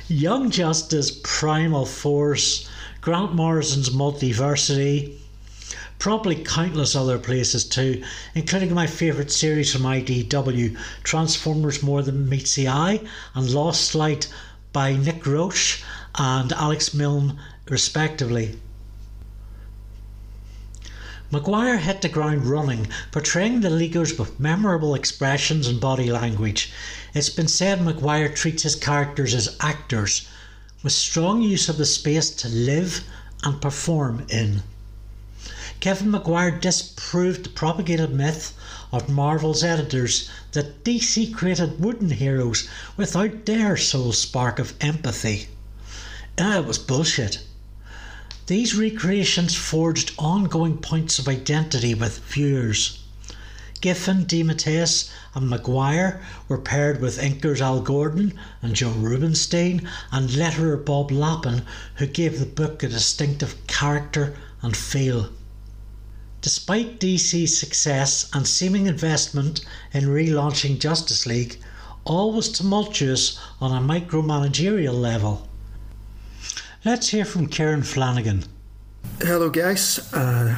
Young 0.07 0.49
Justice, 0.49 1.11
Primal 1.23 1.85
Force, 1.85 2.67
Grant 2.99 3.35
Morrison's 3.35 3.91
Multiversity, 3.91 5.19
probably 5.99 6.35
countless 6.35 6.95
other 6.95 7.19
places 7.19 7.63
too, 7.63 8.03
including 8.35 8.73
my 8.73 8.87
favourite 8.87 9.31
series 9.31 9.71
from 9.71 9.83
IDW, 9.83 10.77
Transformers 11.03 11.81
More 11.83 12.01
Than 12.01 12.27
Meets 12.27 12.55
the 12.55 12.67
Eye, 12.67 13.01
and 13.35 13.49
Lost 13.49 13.95
Light 13.95 14.27
by 14.71 14.93
Nick 14.93 15.25
Roche 15.25 15.81
and 16.15 16.51
Alex 16.53 16.93
Milne, 16.93 17.39
respectively. 17.69 18.57
Maguire 21.33 21.77
hit 21.77 22.01
the 22.03 22.09
ground 22.09 22.45
running, 22.45 22.87
portraying 23.11 23.61
the 23.61 23.69
Leaguers 23.71 24.19
with 24.19 24.39
memorable 24.39 24.93
expressions 24.93 25.67
and 25.67 25.81
body 25.81 26.11
language. 26.11 26.71
It's 27.15 27.29
been 27.29 27.47
said 27.47 27.81
Maguire 27.81 28.29
treats 28.29 28.61
his 28.61 28.75
characters 28.75 29.33
as 29.33 29.55
actors, 29.59 30.27
with 30.83 30.93
strong 30.93 31.41
use 31.41 31.69
of 31.69 31.77
the 31.77 31.87
space 31.87 32.29
to 32.29 32.49
live 32.49 33.03
and 33.43 33.59
perform 33.59 34.27
in. 34.29 34.61
Kevin 35.83 36.11
Maguire 36.11 36.49
disproved 36.49 37.43
the 37.43 37.49
propagated 37.49 38.13
myth 38.13 38.53
of 38.93 39.09
Marvel's 39.09 39.65
editors 39.65 40.29
that 40.53 40.85
DC 40.85 41.33
created 41.33 41.81
wooden 41.81 42.11
heroes 42.11 42.69
without 42.95 43.45
their 43.45 43.75
sole 43.75 44.13
spark 44.13 44.59
of 44.59 44.75
empathy. 44.79 45.49
And 46.37 46.53
it 46.55 46.65
was 46.65 46.77
bullshit. 46.77 47.39
These 48.47 48.75
recreations 48.75 49.55
forged 49.55 50.13
ongoing 50.17 50.77
points 50.77 51.19
of 51.19 51.27
identity 51.27 51.93
with 51.93 52.19
viewers. 52.19 52.99
Giffen, 53.81 54.23
DeMatteis, 54.25 55.09
and 55.35 55.49
Maguire 55.49 56.21
were 56.47 56.59
paired 56.59 57.01
with 57.01 57.19
inkers 57.19 57.59
Al 57.59 57.81
Gordon 57.81 58.39
and 58.61 58.73
Joe 58.73 58.91
Rubinstein 58.91 59.85
and 60.13 60.29
letterer 60.29 60.77
Bob 60.77 61.11
Lappan, 61.11 61.63
who 61.95 62.07
gave 62.07 62.39
the 62.39 62.45
book 62.45 62.83
a 62.83 62.87
distinctive 62.87 63.57
character 63.67 64.37
and 64.61 64.77
feel. 64.77 65.29
Despite 66.43 66.99
DC's 66.99 67.57
success 67.57 68.29
and 68.33 68.45
seeming 68.45 68.87
investment 68.87 69.61
in 69.93 70.03
relaunching 70.07 70.77
Justice 70.77 71.25
League, 71.25 71.57
all 72.03 72.33
was 72.33 72.51
tumultuous 72.51 73.39
on 73.61 73.71
a 73.71 73.79
micromanagerial 73.79 74.93
level. 74.93 75.47
Let's 76.83 77.07
hear 77.07 77.23
from 77.23 77.47
Ciaran 77.47 77.83
Flanagan. 77.83 78.43
Hello, 79.21 79.49
guys. 79.49 79.99
Uh, 80.13 80.53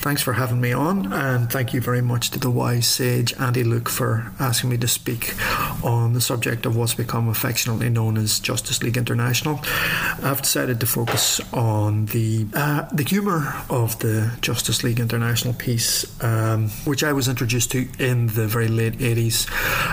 thanks 0.00 0.22
for 0.22 0.32
having 0.32 0.60
me 0.60 0.72
on, 0.72 1.12
and 1.12 1.50
thank 1.52 1.72
you 1.72 1.80
very 1.80 2.00
much 2.00 2.30
to 2.30 2.38
the 2.40 2.50
wise 2.50 2.88
sage 2.88 3.32
Andy 3.38 3.62
Luke 3.62 3.88
for 3.88 4.32
asking 4.40 4.70
me 4.70 4.78
to 4.78 4.88
speak 4.88 5.34
on 5.84 6.14
the 6.14 6.20
subject 6.20 6.66
of 6.66 6.76
what's 6.76 6.94
become 6.94 7.28
affectionately 7.28 7.88
known 7.88 8.16
as 8.16 8.40
Justice 8.40 8.82
League 8.82 8.96
International. 8.96 9.60
I've 10.22 10.42
decided 10.42 10.80
to 10.80 10.86
focus 10.86 11.40
on 11.52 12.06
the 12.06 12.46
uh, 12.54 12.88
the 12.92 13.04
humour 13.04 13.54
of 13.70 13.98
the 14.00 14.32
Justice 14.40 14.82
League 14.82 14.98
International 14.98 15.54
piece, 15.54 16.04
um, 16.22 16.70
which 16.86 17.04
I 17.04 17.12
was 17.12 17.28
introduced 17.28 17.70
to 17.72 17.88
in 18.00 18.28
the 18.28 18.48
very 18.48 18.68
late 18.68 18.94
80s 18.94 19.48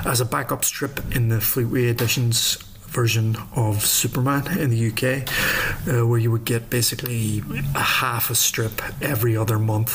as 0.05 0.19
a 0.19 0.25
backup 0.25 0.65
strip 0.65 1.00
in 1.15 1.29
the 1.29 1.38
Fleetway 1.38 1.89
editions 1.91 2.57
version 2.96 3.36
of 3.56 3.86
Superman 3.86 4.58
in 4.58 4.70
the 4.70 4.88
UK, 4.90 5.28
uh, 5.88 6.08
where 6.08 6.18
you 6.18 6.32
would 6.32 6.46
get 6.46 6.70
basically 6.70 7.44
a 7.75 7.80
half 7.80 8.30
a 8.30 8.36
strip 8.36 8.82
every 9.02 9.36
other 9.36 9.60
month, 9.60 9.94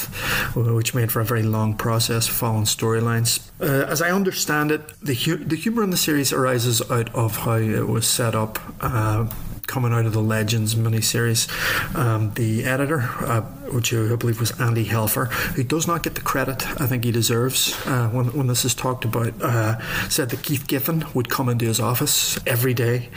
uh, 0.56 0.74
which 0.74 0.94
made 0.94 1.10
for 1.10 1.20
a 1.20 1.24
very 1.24 1.42
long 1.42 1.74
process 1.74 2.28
following 2.28 2.64
storylines. 2.64 3.50
Uh, 3.60 3.86
as 3.88 4.02
I 4.02 4.10
understand 4.10 4.70
it, 4.70 4.82
the, 5.00 5.14
hu- 5.14 5.44
the 5.44 5.56
humour 5.56 5.82
in 5.82 5.90
the 5.90 5.96
series 5.96 6.32
arises 6.32 6.82
out 6.90 7.12
of 7.14 7.38
how 7.38 7.54
it 7.56 7.88
was 7.88 8.06
set 8.06 8.34
up 8.34 8.58
uh, 8.82 9.26
coming 9.70 9.92
out 9.92 10.04
of 10.04 10.12
the 10.12 10.20
Legends 10.20 10.74
miniseries. 10.74 11.48
Um, 11.94 12.32
the 12.34 12.64
editor, 12.64 13.02
uh, 13.20 13.42
which 13.70 13.94
I 13.94 14.16
believe 14.16 14.40
was 14.40 14.50
Andy 14.60 14.84
Helfer, 14.84 15.30
who 15.54 15.62
does 15.62 15.86
not 15.86 16.02
get 16.02 16.16
the 16.16 16.20
credit 16.20 16.66
I 16.80 16.86
think 16.86 17.04
he 17.04 17.12
deserves 17.12 17.74
uh, 17.86 18.08
when, 18.08 18.26
when 18.32 18.46
this 18.48 18.64
is 18.64 18.74
talked 18.74 19.04
about, 19.04 19.32
uh, 19.40 19.78
said 20.08 20.30
that 20.30 20.42
Keith 20.42 20.66
Giffen 20.66 21.04
would 21.14 21.28
come 21.28 21.48
into 21.48 21.66
his 21.66 21.78
office 21.78 22.38
every 22.46 22.74
day 22.74 23.10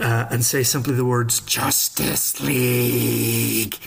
uh, 0.00 0.26
and 0.30 0.44
say 0.44 0.62
simply 0.62 0.94
the 0.94 1.04
words 1.04 1.40
Justice 1.40 2.40
League 2.40 3.78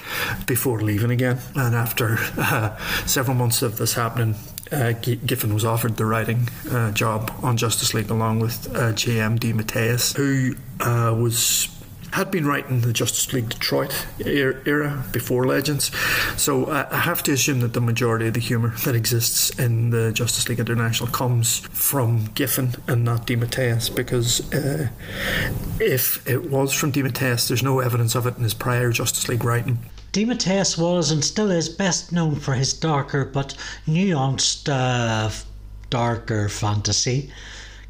before 0.45 0.81
leaving 0.81 1.09
again. 1.09 1.39
And 1.55 1.73
after 1.73 2.17
uh, 2.37 2.77
several 3.05 3.35
months 3.35 3.63
of 3.63 3.77
this 3.77 3.93
happening, 3.95 4.35
uh, 4.71 4.93
Giffen 4.93 5.53
was 5.53 5.65
offered 5.65 5.97
the 5.97 6.05
writing 6.05 6.47
uh, 6.69 6.91
job 6.91 7.31
on 7.41 7.57
Justice 7.57 7.93
League 7.93 8.09
along 8.09 8.39
with 8.39 8.73
uh, 8.75 8.93
J.M. 8.93 9.37
DeMatteis, 9.37 10.15
who 10.15 10.55
uh, 10.79 11.13
was 11.13 11.67
had 12.13 12.32
been 12.32 12.46
writing 12.46 12.82
the 12.82 12.94
Justice 12.94 13.32
League 13.34 13.50
Detroit 13.50 14.06
era 14.20 15.03
before 15.12 15.46
Legends, 15.46 15.91
so 16.38 16.70
I 16.70 16.98
have 16.98 17.24
to 17.24 17.32
assume 17.32 17.62
that 17.62 17.74
the 17.74 17.82
majority 17.82 18.27
of 18.27 18.34
the 18.34 18.39
humour 18.39 18.75
that 18.86 18.96
exists 18.96 19.50
in 19.60 19.89
the 19.91 20.12
Justice 20.12 20.48
League 20.50 20.60
International 20.60 21.10
comes 21.10 21.60
from 21.60 22.25
Giffen 22.34 22.75
and 22.88 23.03
not 23.03 23.27
DeMatteis, 23.27 23.96
because 23.96 24.51
uh, 24.53 24.89
if 25.80 26.27
it 26.27 26.50
was 26.50 26.74
from 26.74 26.91
DeMatteis, 26.91 27.48
there's 27.48 27.63
no 27.63 27.80
evidence 27.80 28.15
of 28.15 28.27
it 28.27 28.38
in 28.38 28.44
his 28.44 28.53
prior 28.53 28.91
Justice 28.91 29.27
League 29.30 29.44
writing. 29.44 29.80
DeMatteis 30.13 30.77
was 30.77 31.12
and 31.12 31.24
still 31.24 31.50
is 31.50 31.70
best 31.70 32.12
known 32.12 32.36
for 32.36 32.53
his 32.53 32.74
darker 32.74 33.24
but 33.24 33.56
nuanced, 33.88 34.68
uh, 34.68 35.32
darker 35.89 36.50
fantasy. 36.50 37.32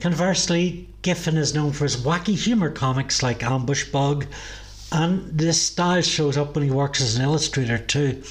Conversely, 0.01 0.89
Giffen 1.03 1.37
is 1.37 1.53
known 1.53 1.73
for 1.73 1.83
his 1.83 1.97
wacky 1.97 2.35
humour 2.35 2.71
comics 2.71 3.21
like 3.21 3.43
Ambush 3.43 3.91
Bug, 3.91 4.25
and 4.91 5.37
this 5.37 5.61
style 5.61 6.01
shows 6.01 6.35
up 6.35 6.55
when 6.55 6.63
he 6.63 6.71
works 6.71 7.01
as 7.01 7.17
an 7.17 7.23
illustrator 7.23 7.77
too. 7.77 8.23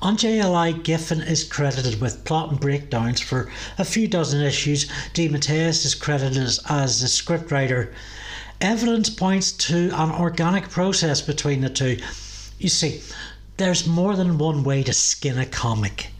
On 0.00 0.16
JLI, 0.16 0.82
Giffen 0.82 1.20
is 1.20 1.44
credited 1.44 2.00
with 2.00 2.24
plot 2.24 2.50
and 2.50 2.58
breakdowns 2.58 3.20
for 3.20 3.52
a 3.76 3.84
few 3.84 4.08
dozen 4.08 4.40
issues. 4.40 4.86
DeMatteis 5.12 5.84
is 5.84 5.94
credited 5.94 6.42
as, 6.42 6.58
as 6.70 7.02
the 7.02 7.06
scriptwriter. 7.06 7.92
Evidence 8.62 9.10
points 9.10 9.52
to 9.52 9.90
an 9.92 10.10
organic 10.10 10.70
process 10.70 11.20
between 11.20 11.60
the 11.60 11.68
two. 11.68 11.98
You 12.58 12.70
see, 12.70 13.02
there's 13.58 13.86
more 13.86 14.16
than 14.16 14.38
one 14.38 14.64
way 14.64 14.82
to 14.84 14.94
skin 14.94 15.36
a 15.36 15.44
comic. 15.44 16.12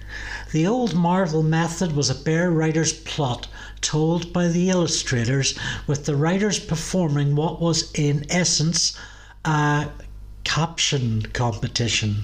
The 0.52 0.66
old 0.66 0.94
Marvel 0.94 1.42
method 1.42 1.92
was 1.92 2.10
a 2.10 2.14
bare 2.14 2.50
writer's 2.50 2.92
plot 2.92 3.48
told 3.90 4.32
by 4.32 4.46
the 4.46 4.70
illustrators, 4.70 5.58
with 5.88 6.06
the 6.06 6.14
writers 6.14 6.60
performing 6.60 7.34
what 7.34 7.60
was 7.60 7.90
in 7.94 8.24
essence 8.30 8.96
a 9.44 9.88
caption 10.44 11.22
competition. 11.32 12.22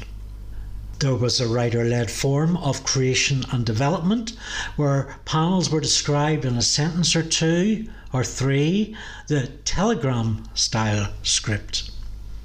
There 1.00 1.16
was 1.16 1.40
a 1.40 1.49
writer 1.49 1.82
led 1.82 2.08
form 2.08 2.56
of 2.58 2.85
creation 2.85 3.44
and 3.50 3.66
development 3.66 4.35
where 4.76 5.16
panels 5.25 5.68
were 5.68 5.80
described 5.80 6.44
in 6.44 6.56
a 6.56 6.62
sentence 6.62 7.16
or 7.16 7.25
two 7.25 7.88
or 8.12 8.23
3. 8.23 8.96
The 9.26 9.49
telegram 9.64 10.44
style 10.54 11.08
script. 11.25 11.90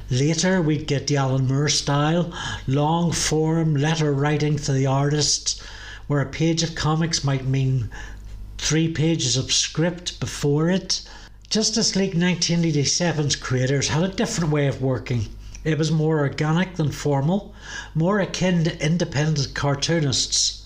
Later, 0.09 0.63
we'd 0.63 0.87
get 0.87 1.05
the 1.05 1.17
Alan 1.17 1.47
Moore 1.47 1.69
style, 1.69 2.33
long 2.65 3.11
form 3.11 3.75
letter 3.75 4.11
writing 4.13 4.57
to 4.57 4.73
the 4.73 4.87
artists, 4.87 5.61
where 6.07 6.21
a 6.21 6.25
page 6.25 6.63
of 6.63 6.73
comics 6.73 7.23
might 7.23 7.45
mean 7.45 7.87
three 8.63 8.87
pages 8.87 9.37
of 9.37 9.51
script 9.51 10.19
before 10.19 10.69
it. 10.69 11.01
Justice 11.49 11.95
League 11.95 12.13
1987's 12.13 13.35
creators 13.35 13.87
had 13.87 14.03
a 14.03 14.07
different 14.07 14.51
way 14.51 14.67
of 14.67 14.83
working. 14.83 15.27
It 15.63 15.79
was 15.79 15.91
more 15.91 16.19
organic 16.19 16.75
than 16.75 16.91
formal, 16.91 17.55
more 17.95 18.19
akin 18.19 18.63
to 18.65 18.85
independent 18.85 19.55
cartoonists. 19.55 20.61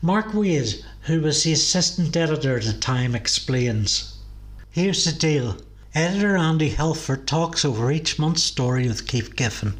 Mark 0.00 0.32
Waid, 0.32 0.82
who 1.02 1.20
was 1.20 1.42
the 1.42 1.52
assistant 1.52 2.16
editor 2.16 2.58
at 2.58 2.64
the 2.64 2.72
time, 2.72 3.16
explains. 3.16 4.14
Here's 4.70 5.04
the 5.04 5.12
deal 5.12 5.56
Editor 5.96 6.36
Andy 6.36 6.70
Helfer 6.70 7.26
talks 7.26 7.64
over 7.64 7.90
each 7.90 8.20
month's 8.20 8.44
story 8.44 8.86
with 8.86 9.08
Keith 9.08 9.34
Giffen. 9.34 9.74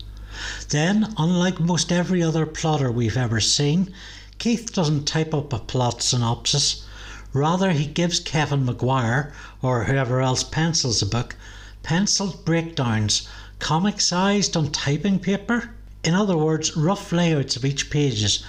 Then, 0.68 1.14
unlike 1.16 1.60
most 1.60 1.92
every 1.92 2.24
other 2.24 2.44
plotter 2.44 2.90
we've 2.90 3.16
ever 3.16 3.40
seen, 3.40 3.94
Keith 4.38 4.72
doesn't 4.72 5.06
type 5.06 5.32
up 5.32 5.52
a 5.52 5.60
plot 5.60 6.02
synopsis. 6.02 6.82
Rather, 7.38 7.72
he 7.72 7.84
gives 7.84 8.18
Kevin 8.18 8.64
Maguire, 8.64 9.30
or 9.60 9.84
whoever 9.84 10.22
else 10.22 10.42
pencils 10.42 11.00
the 11.00 11.04
book, 11.04 11.36
penciled 11.82 12.46
breakdowns, 12.46 13.28
comic 13.58 14.00
sized 14.00 14.56
on 14.56 14.72
typing 14.72 15.18
paper. 15.18 15.68
In 16.02 16.14
other 16.14 16.38
words, 16.38 16.78
rough 16.78 17.12
layouts 17.12 17.54
of 17.54 17.66
each 17.66 17.90
pages, 17.90 18.42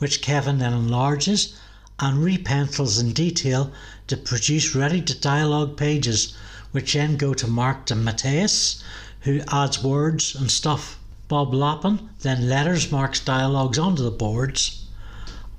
which 0.00 0.20
Kevin 0.20 0.58
then 0.58 0.72
enlarges 0.72 1.54
and 2.00 2.24
repencils 2.24 3.00
in 3.00 3.12
detail 3.12 3.70
to 4.08 4.16
produce 4.16 4.74
ready 4.74 5.00
to 5.00 5.14
dialogue 5.14 5.76
pages 5.76 6.34
which 6.72 6.94
then 6.94 7.16
go 7.16 7.34
to 7.34 7.46
Mark 7.46 7.86
DeMatteis, 7.86 8.82
who 9.20 9.42
adds 9.46 9.80
words 9.80 10.34
and 10.34 10.50
stuff. 10.50 10.98
Bob 11.28 11.54
Lappan 11.54 12.08
then 12.22 12.48
letters 12.48 12.90
Mark's 12.90 13.20
dialogues 13.20 13.78
onto 13.78 14.02
the 14.02 14.10
boards. 14.10 14.86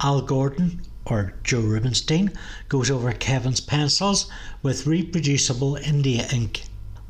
Al 0.01 0.22
Gordon, 0.22 0.82
or 1.05 1.33
Joe 1.43 1.62
Rubinstein, 1.62 2.31
goes 2.69 2.89
over 2.89 3.12
Kevin's 3.12 3.59
pencils 3.59 4.27
with 4.63 4.88
reproducible 4.88 5.75
India 5.75 6.27
ink. 6.31 6.63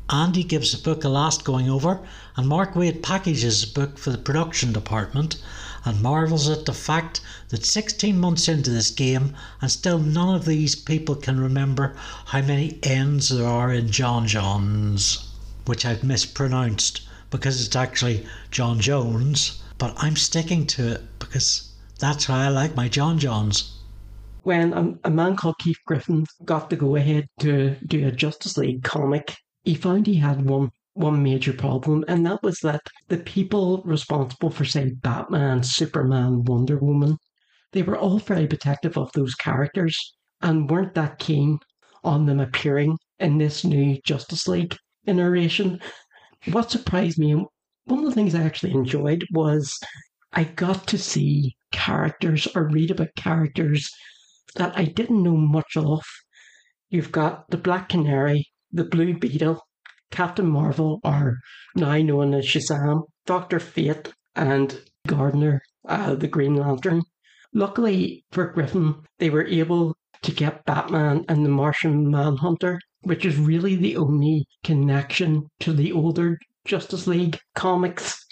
Andy 0.08 0.44
gives 0.44 0.70
the 0.70 0.78
book 0.78 1.02
a 1.02 1.08
last 1.08 1.44
going 1.44 1.68
over, 1.68 2.00
and 2.36 2.46
Mark 2.46 2.74
Waid 2.74 3.02
packages 3.02 3.60
the 3.60 3.72
book 3.72 3.98
for 3.98 4.10
the 4.10 4.18
production 4.18 4.72
department 4.72 5.36
and 5.84 6.00
marvels 6.00 6.48
at 6.48 6.64
the 6.64 6.72
fact 6.72 7.20
that 7.48 7.64
16 7.64 8.18
months 8.18 8.48
into 8.48 8.70
this 8.70 8.90
game 8.90 9.34
and 9.60 9.70
still 9.70 9.98
none 9.98 10.34
of 10.34 10.44
these 10.44 10.74
people 10.74 11.14
can 11.14 11.40
remember 11.40 11.96
how 12.26 12.42
many 12.42 12.78
N's 12.82 13.30
there 13.30 13.46
are 13.46 13.72
in 13.72 13.90
John 13.90 14.26
Johns, 14.28 15.28
which 15.64 15.84
I've 15.84 16.04
mispronounced 16.04 17.00
because 17.30 17.64
it's 17.64 17.76
actually 17.76 18.26
John 18.50 18.80
Jones, 18.80 19.60
but 19.78 19.94
I'm 19.96 20.16
sticking 20.16 20.66
to 20.66 20.92
it 20.92 21.18
because 21.18 21.70
that's 21.98 22.26
how 22.26 22.36
I 22.36 22.48
like 22.48 22.76
my 22.76 22.88
John 22.88 23.18
Johns. 23.18 23.72
When 24.46 24.72
a, 24.74 25.08
a 25.08 25.10
man 25.10 25.34
called 25.34 25.58
Keith 25.58 25.80
Giffen 25.88 26.24
got 26.44 26.70
the 26.70 26.76
go 26.76 26.94
ahead 26.94 27.26
to 27.40 27.74
do 27.84 28.06
a 28.06 28.12
Justice 28.12 28.56
League 28.56 28.84
comic, 28.84 29.34
he 29.64 29.74
found 29.74 30.06
he 30.06 30.14
had 30.14 30.48
one 30.48 30.70
one 30.94 31.20
major 31.20 31.52
problem, 31.52 32.04
and 32.06 32.24
that 32.26 32.44
was 32.44 32.60
that 32.60 32.82
the 33.08 33.16
people 33.16 33.82
responsible 33.84 34.50
for, 34.50 34.64
say, 34.64 34.92
Batman, 35.02 35.64
Superman, 35.64 36.44
Wonder 36.44 36.78
Woman, 36.78 37.16
they 37.72 37.82
were 37.82 37.98
all 37.98 38.20
very 38.20 38.46
protective 38.46 38.96
of 38.96 39.10
those 39.14 39.34
characters 39.34 40.14
and 40.40 40.70
weren't 40.70 40.94
that 40.94 41.18
keen 41.18 41.58
on 42.04 42.26
them 42.26 42.38
appearing 42.38 42.98
in 43.18 43.38
this 43.38 43.64
new 43.64 44.00
Justice 44.04 44.46
League 44.46 44.76
iteration. 45.06 45.80
What 46.52 46.70
surprised 46.70 47.18
me, 47.18 47.34
one 47.86 47.98
of 47.98 48.04
the 48.04 48.12
things 48.12 48.36
I 48.36 48.44
actually 48.44 48.74
enjoyed 48.74 49.26
was 49.32 49.76
I 50.32 50.44
got 50.44 50.86
to 50.86 50.98
see 50.98 51.56
characters 51.72 52.46
or 52.54 52.68
read 52.68 52.92
about 52.92 53.16
characters 53.16 53.90
that 54.56 54.76
I 54.76 54.84
didn't 54.84 55.22
know 55.22 55.36
much 55.36 55.76
of. 55.76 56.02
You've 56.90 57.12
got 57.12 57.48
the 57.50 57.56
Black 57.56 57.88
Canary, 57.88 58.46
the 58.72 58.84
Blue 58.84 59.14
Beetle, 59.18 59.60
Captain 60.10 60.46
Marvel 60.46 61.00
are 61.02 61.38
now 61.74 61.96
known 61.98 62.32
as 62.34 62.46
Shazam, 62.46 63.02
Doctor 63.26 63.58
Fate, 63.58 64.12
and 64.34 64.80
Gardner, 65.06 65.62
uh, 65.88 66.14
the 66.14 66.28
Green 66.28 66.54
Lantern. 66.54 67.02
Luckily 67.52 68.24
for 68.30 68.52
Giffen, 68.52 69.02
they 69.18 69.30
were 69.30 69.46
able 69.46 69.96
to 70.22 70.32
get 70.32 70.64
Batman 70.64 71.24
and 71.28 71.44
the 71.44 71.50
Martian 71.50 72.10
Manhunter, 72.10 72.80
which 73.02 73.24
is 73.24 73.36
really 73.36 73.76
the 73.76 73.96
only 73.96 74.46
connection 74.62 75.48
to 75.60 75.72
the 75.72 75.92
older 75.92 76.38
Justice 76.64 77.06
League 77.06 77.38
comics 77.54 78.25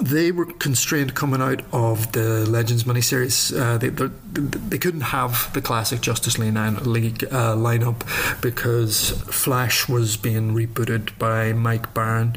they 0.00 0.30
were 0.32 0.46
constrained 0.46 1.14
coming 1.14 1.42
out 1.42 1.62
of 1.72 2.12
the 2.12 2.46
Legends 2.48 2.84
miniseries. 2.84 3.56
Uh, 3.56 3.76
they, 3.78 3.88
they, 3.88 4.78
couldn't 4.78 5.00
have 5.00 5.52
the 5.52 5.60
classic 5.60 6.00
Justice 6.00 6.38
League, 6.38 7.24
uh, 7.24 7.54
lineup 7.56 8.40
because 8.40 9.10
Flash 9.26 9.88
was 9.88 10.16
being 10.16 10.54
rebooted 10.54 11.18
by 11.18 11.52
Mike 11.52 11.92
Baron, 11.92 12.36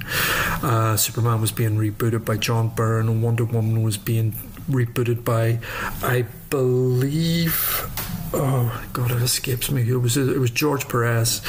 uh, 0.63 0.97
Superman 0.97 1.41
was 1.41 1.51
being 1.51 1.77
rebooted 1.77 2.25
by 2.25 2.37
John 2.37 2.69
Byrne, 2.69 3.07
and 3.07 3.21
Wonder 3.23 3.45
Woman 3.45 3.83
was 3.83 3.97
being 3.97 4.33
rebooted 4.69 5.23
by, 5.23 5.59
I 6.01 6.25
believe, 6.53 7.89
oh 8.31 8.85
god, 8.93 9.09
it 9.09 9.23
escapes 9.23 9.71
me. 9.71 9.89
It 9.89 9.95
was 9.95 10.17
it 10.17 10.37
was 10.37 10.51
George 10.51 10.87
Perez. 10.87 11.41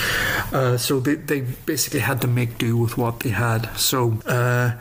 Uh, 0.51 0.79
so 0.79 0.99
they, 0.99 1.17
they 1.17 1.43
basically 1.43 2.01
had 2.01 2.23
to 2.23 2.27
make 2.27 2.57
do 2.57 2.79
with 2.79 2.97
what 2.97 3.21
they 3.21 3.29
had. 3.29 3.67
So 3.77 4.19
uh, 4.25 4.79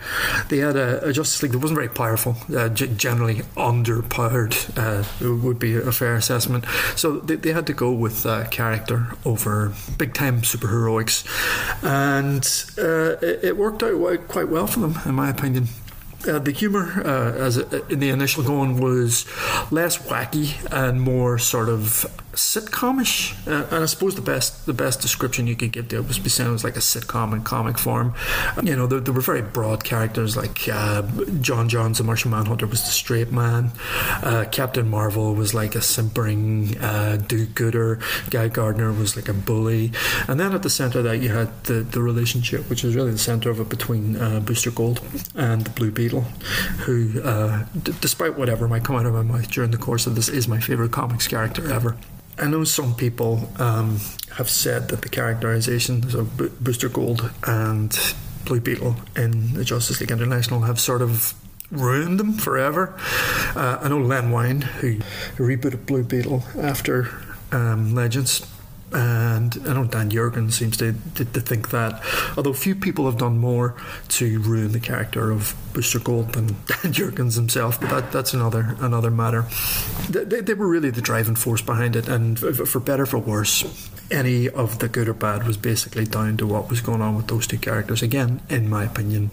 they 0.48 0.60
had 0.60 0.78
a, 0.78 1.10
a, 1.10 1.12
Justice 1.12 1.44
League 1.44 1.52
that 1.52 1.58
wasn't 1.58 1.76
very 1.76 1.90
powerful, 1.90 2.38
uh, 2.56 2.70
g- 2.70 2.88
generally 2.96 3.42
underpowered. 3.58 4.56
Uh, 4.78 5.04
would 5.44 5.60
be 5.60 5.76
a 5.76 5.92
fair 5.92 6.16
assessment. 6.16 6.64
So 6.96 7.20
they, 7.20 7.36
they 7.36 7.52
had 7.52 7.68
to 7.68 7.74
go 7.74 7.92
with 7.92 8.24
character 8.50 9.18
over 9.26 9.74
big 9.98 10.14
time 10.14 10.42
superheroics, 10.42 11.26
and 11.84 12.46
uh, 12.78 13.18
it, 13.22 13.44
it 13.44 13.58
worked 13.58 13.84
out 13.84 14.28
quite 14.30 14.48
well 14.48 14.68
for 14.68 14.80
them, 14.80 15.00
in 15.06 15.16
my 15.16 15.30
opinion. 15.30 15.68
Uh, 16.26 16.40
the 16.40 16.52
humor, 16.52 17.02
uh, 17.06 17.34
as 17.34 17.58
in 17.58 18.00
the 18.00 18.10
initial 18.10 18.44
going, 18.44 18.80
was 18.80 19.26
less 19.72 19.98
wacky 19.98 20.56
and 20.72 21.02
more 21.02 21.38
sort 21.38 21.68
of 21.68 22.06
sitcomish. 22.34 23.36
Uh, 23.48 23.66
and 23.72 23.84
I 23.84 23.86
suppose 23.86 24.16
the 24.16 24.22
best 24.22 24.66
the 24.66 24.74
best 24.74 25.02
description 25.02 25.48
you 25.48 25.56
could 25.56 25.72
give 25.72 25.88
to 25.90 25.98
it 25.98 26.08
was 26.08 26.20
be 26.20 26.30
saying 26.30 26.50
it 26.50 26.54
was 26.54 26.64
like 26.64 26.76
a 26.76 26.80
sitcom 26.80 27.34
in 27.34 27.44
comic 27.44 27.78
form. 27.78 28.14
You 28.62 28.76
know, 28.76 28.88
there, 28.88 29.00
there 29.00 29.14
were 29.14 29.22
very 29.22 29.42
broad 29.42 29.84
characters 29.84 30.36
like 30.36 30.68
uh, 30.72 31.04
John 31.42 31.70
Johns, 31.70 31.98
the 31.98 32.04
Martian 32.04 32.32
Manhunter, 32.32 32.68
was 32.68 32.82
the 32.82 32.92
straight 32.92 33.32
man. 33.32 33.72
Uh, 34.24 34.46
Captain 34.52 34.90
Marvel 34.90 35.34
was 35.34 35.54
like 35.54 35.76
a 35.76 35.82
simpering 35.82 36.78
uh, 36.80 37.18
do-gooder. 37.18 38.00
Guy 38.30 38.48
Gardner 38.48 38.92
was 38.92 39.16
like 39.16 39.30
a 39.30 39.34
bully. 39.34 39.92
And 40.28 40.40
then 40.40 40.54
at 40.54 40.64
the 40.64 40.70
centre 40.70 41.00
of 41.00 41.06
that, 41.06 41.18
you 41.18 41.30
had 41.30 41.64
the, 41.66 41.76
the 41.76 42.02
relationship, 42.02 42.70
which 42.70 42.84
was 42.84 42.96
really 42.96 43.12
the 43.12 43.18
centre 43.18 43.50
of 43.50 43.60
it 43.60 43.70
between 43.70 44.16
uh, 44.16 44.40
Booster 44.40 44.72
Gold 44.72 45.02
and 45.36 45.62
the 45.62 45.70
Blue 45.70 45.92
Beetle, 45.92 46.22
who, 46.86 47.22
uh, 47.22 47.66
d- 47.82 47.94
despite 48.02 48.38
whatever 48.38 48.68
might 48.68 48.84
come 48.84 48.96
out 48.96 49.06
of 49.06 49.14
my 49.14 49.22
mouth 49.22 49.50
during 49.52 49.72
the 49.72 49.78
course 49.78 50.08
of 50.08 50.16
this, 50.16 50.30
is 50.30 50.48
my 50.48 50.60
favourite 50.60 50.92
comics 50.92 51.28
character 51.28 51.72
ever. 51.72 51.96
I 52.38 52.48
know 52.48 52.64
some 52.64 52.96
people 52.96 53.50
um, 53.58 54.00
have 54.38 54.50
said 54.50 54.90
that 54.90 55.02
the 55.02 55.10
characterizations 55.10 56.16
of 56.16 56.38
Bo- 56.38 56.50
Booster 56.60 56.90
Gold 56.90 57.32
and 57.46 57.98
Blue 58.46 58.60
Beetle 58.60 58.96
in 59.16 59.54
the 59.54 59.64
Justice 59.64 60.02
League 60.02 60.12
International 60.12 60.62
have 60.62 60.80
sort 60.80 61.02
of 61.02 61.34
ruined 61.72 62.20
them 62.20 62.34
forever. 62.34 62.96
Uh, 63.56 63.80
I 63.82 63.90
know 63.90 64.00
Len 64.00 64.32
Wein, 64.32 64.62
who 64.62 64.98
rebooted 65.38 65.86
Blue 65.86 66.04
Beetle 66.04 66.44
after 66.60 67.10
um, 67.52 67.94
Legends, 67.96 68.46
and 68.94 69.60
I 69.66 69.74
know 69.74 69.86
Dan 69.86 70.10
Jurgen 70.10 70.52
seems 70.52 70.78
to, 70.78 70.94
to, 71.16 71.26
to, 71.26 71.42
think 71.42 71.72
that, 71.72 72.04
although 72.38 72.54
few 72.54 72.76
people 72.76 73.06
have 73.06 73.18
done 73.18 73.40
more 73.40 73.76
to 74.10 74.40
ruin 74.40 74.72
the 74.72 74.80
character 74.80 75.32
of 75.32 75.56
Booster 75.74 76.00
Gold 76.00 76.34
than 76.34 76.48
Dan 76.68 76.94
Jurgens 76.94 77.36
himself, 77.36 77.82
but 77.82 77.90
that, 77.90 78.12
that's 78.12 78.34
another 78.34 78.76
another 78.80 79.10
matter. 79.10 79.46
They, 80.10 80.42
they 80.42 80.54
were 80.54 80.68
really 80.68 80.92
the 80.92 81.02
driving 81.02 81.36
force 81.36 81.62
behind 81.62 81.96
it, 81.96 82.08
and 82.08 82.40
for 82.40 82.80
better 82.80 83.04
or 83.04 83.08
for 83.08 83.18
worse, 83.18 83.90
any 84.12 84.48
of 84.50 84.80
the 84.80 84.88
good 84.88 85.10
or 85.10 85.14
bad 85.14 85.48
was 85.48 85.58
basically 85.58 86.06
down 86.06 86.38
to 86.38 86.48
what 86.48 86.70
was 86.70 86.82
going 86.82 87.02
on 87.02 87.16
with 87.16 87.28
those 87.28 87.48
two 87.48 87.58
characters. 87.58 88.02
Again, 88.04 88.42
in 88.50 88.70
my 88.70 88.84
opinion. 88.84 89.32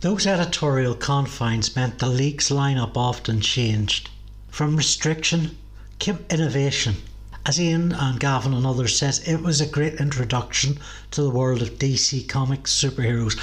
Those 0.00 0.26
editorial 0.26 0.94
confines 0.94 1.74
meant 1.74 1.98
the 1.98 2.08
league's 2.08 2.50
lineup 2.50 2.96
often 2.96 3.40
changed. 3.40 4.10
From 4.50 4.76
restriction 4.76 5.56
came 5.98 6.24
innovation 6.30 6.96
as 7.48 7.60
Ian 7.60 7.92
and 7.92 8.18
Gavin 8.18 8.52
and 8.52 8.66
others 8.66 8.98
says, 8.98 9.20
it 9.20 9.36
was 9.40 9.60
a 9.60 9.66
great 9.66 10.00
introduction 10.00 10.80
to 11.12 11.22
the 11.22 11.30
world 11.30 11.62
of 11.62 11.78
DC 11.78 12.28
Comics 12.28 12.74
superheroes. 12.74 13.38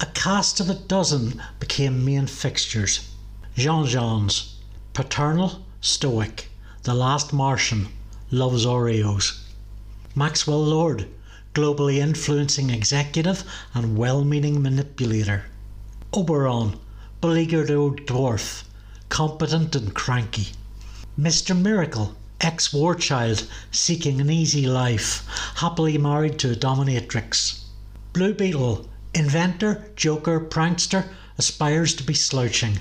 A 0.00 0.06
cast 0.06 0.58
of 0.58 0.68
a 0.68 0.74
dozen 0.74 1.40
became 1.60 2.04
main 2.04 2.26
fixtures. 2.26 3.08
Jean 3.56 3.86
Johns, 3.86 4.56
paternal, 4.92 5.64
stoic, 5.80 6.50
the 6.82 6.94
last 6.94 7.32
Martian, 7.32 7.86
loves 8.32 8.66
Oreos. 8.66 9.38
Maxwell 10.16 10.64
Lord, 10.64 11.06
globally 11.54 11.98
influencing 11.98 12.70
executive 12.70 13.44
and 13.72 13.96
well 13.96 14.24
meaning 14.24 14.60
manipulator. 14.60 15.44
Oberon, 16.12 16.76
beleaguered 17.20 17.70
old 17.70 18.00
dwarf, 18.00 18.64
competent 19.10 19.76
and 19.76 19.94
cranky. 19.94 20.48
Mr. 21.16 21.56
Miracle, 21.56 22.16
ex 22.40 22.72
war 22.72 22.94
child 22.94 23.46
seeking 23.70 24.20
an 24.20 24.28
easy 24.28 24.66
life, 24.66 25.24
happily 25.56 25.96
married 25.96 26.38
to 26.38 26.50
a 26.50 26.56
dominatrix. 26.56 27.60
Blue 28.12 28.34
Beetle, 28.34 28.88
inventor, 29.14 29.84
joker, 29.94 30.40
prankster, 30.40 31.08
aspires 31.38 31.94
to 31.94 32.02
be 32.02 32.14
slouching. 32.14 32.80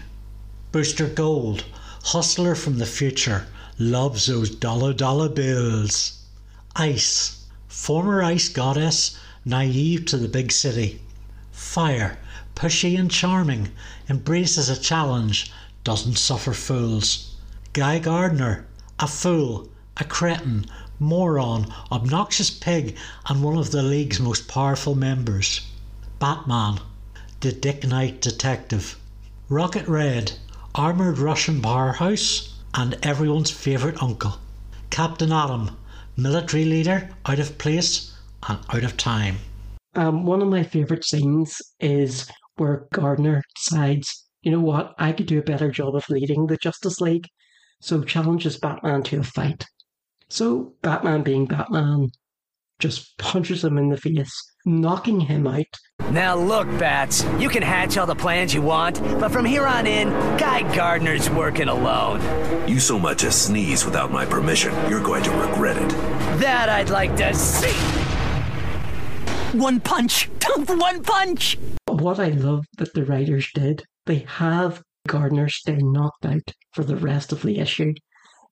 Booster 0.72 1.08
Gold, 1.08 1.66
hustler 2.06 2.56
from 2.56 2.80
the 2.80 2.86
future, 2.86 3.46
loves 3.78 4.26
those 4.26 4.50
dollar 4.50 4.92
dollar 4.94 5.30
bills. 5.30 6.20
Ice, 6.76 7.46
former 7.68 8.24
ice 8.24 8.50
goddess, 8.50 9.18
naive 9.46 10.06
to 10.06 10.18
the 10.18 10.28
big 10.28 10.52
city. 10.52 11.00
Fire, 11.52 12.18
pushy 12.56 12.98
and 13.00 13.12
charming, 13.12 13.72
embraces 14.10 14.70
a 14.70 14.80
challenge, 14.80 15.52
doesn't 15.84 16.18
suffer 16.18 16.54
fools. 16.54 17.36
Guy 17.74 18.00
Gardner, 18.00 18.66
a 19.04 19.08
fool, 19.08 19.68
a 19.98 20.04
cretin, 20.06 20.66
moron, 20.98 21.66
obnoxious 21.92 22.50
pig, 22.50 22.96
and 23.28 23.44
one 23.44 23.58
of 23.58 23.72
the 23.72 23.84
League's 23.84 24.22
most 24.22 24.48
powerful 24.48 24.96
members. 24.96 25.60
Batman, 26.20 26.80
the 27.42 27.52
Dick 27.52 27.86
Knight 27.86 28.22
detective. 28.22 28.98
Rocket 29.50 29.86
Red, 29.89 30.32
armoured 30.74 31.18
Russian 31.18 31.62
powerhouse, 31.62 32.54
and 32.74 32.98
everyone's 33.04 33.52
favourite 33.52 34.02
uncle. 34.02 34.36
Captain 34.89 35.34
Atom, 35.34 35.78
military 36.16 36.63
leader, 36.63 37.10
out 37.26 37.39
of 37.39 37.58
place 37.58 38.16
and 38.48 38.60
out 38.70 38.86
of 38.86 38.96
time. 38.96 39.39
Um, 39.96 40.26
one 40.26 40.42
of 40.42 40.48
my 40.48 40.63
favourite 40.63 41.04
scenes 41.04 41.62
is 41.82 42.32
where 42.56 42.88
Gardner 42.94 43.44
decides, 43.54 44.26
you 44.44 44.52
know 44.54 44.62
what, 44.62 44.96
I 44.98 45.12
could 45.12 45.26
do 45.26 45.39
a 45.39 45.44
better 45.44 45.70
job 45.70 45.94
of 45.94 46.10
leading 46.10 46.48
the 46.48 46.56
Justice 46.56 47.02
League, 47.02 47.28
so 47.84 48.02
challenges 48.02 48.58
Batman 48.58 49.04
to 49.04 49.19
a 49.19 49.24
fight. 49.24 49.65
So 50.30 50.74
Batman, 50.82 51.22
being 51.22 51.46
Batman, 51.46 52.12
just 52.80 53.17
punches 53.17 53.63
him 53.63 53.78
in 53.78 53.89
the 53.89 53.98
face, 53.98 54.34
knocking 54.65 55.19
him 55.19 55.46
out. 55.46 55.65
Now 56.12 56.36
look, 56.36 56.65
Bats, 56.80 57.26
you 57.39 57.50
can 57.50 57.62
hatch 57.62 57.98
all 57.98 58.06
the 58.06 58.15
plans 58.15 58.54
you 58.54 58.62
want, 58.62 59.02
but 59.19 59.32
from 59.32 59.43
here 59.43 59.67
on 59.67 59.86
in, 59.86 60.10
Guy 60.38 60.74
Gardner's 60.74 61.30
working 61.30 61.67
alone. 61.67 62.22
You 62.69 62.80
so 62.80 62.98
much 62.98 63.26
as 63.26 63.39
sneeze 63.39 63.84
without 63.84 64.12
my 64.12 64.26
permission, 64.26 64.74
you're 64.89 65.04
going 65.04 65.24
to 65.24 65.32
regret 65.32 65.76
it. 65.76 65.89
That 66.39 66.69
I'd 66.69 66.89
like 66.89 67.15
to 67.17 67.34
see. 67.34 67.74
One 69.58 69.82
punch! 69.82 70.30
One 70.67 71.04
punch! 71.04 71.58
What 71.88 72.19
I 72.19 72.30
love 72.30 72.65
that 72.78 72.93
the 72.93 73.04
writers 73.04 73.50
did, 73.54 73.84
they 74.06 74.26
have 74.28 74.82
Gardner 75.08 75.50
stay 75.50 75.78
knocked 75.78 76.26
out 76.26 76.54
for 76.72 76.84
the 76.84 76.96
rest 76.96 77.32
of 77.32 77.42
the 77.42 77.60
issue. 77.60 77.94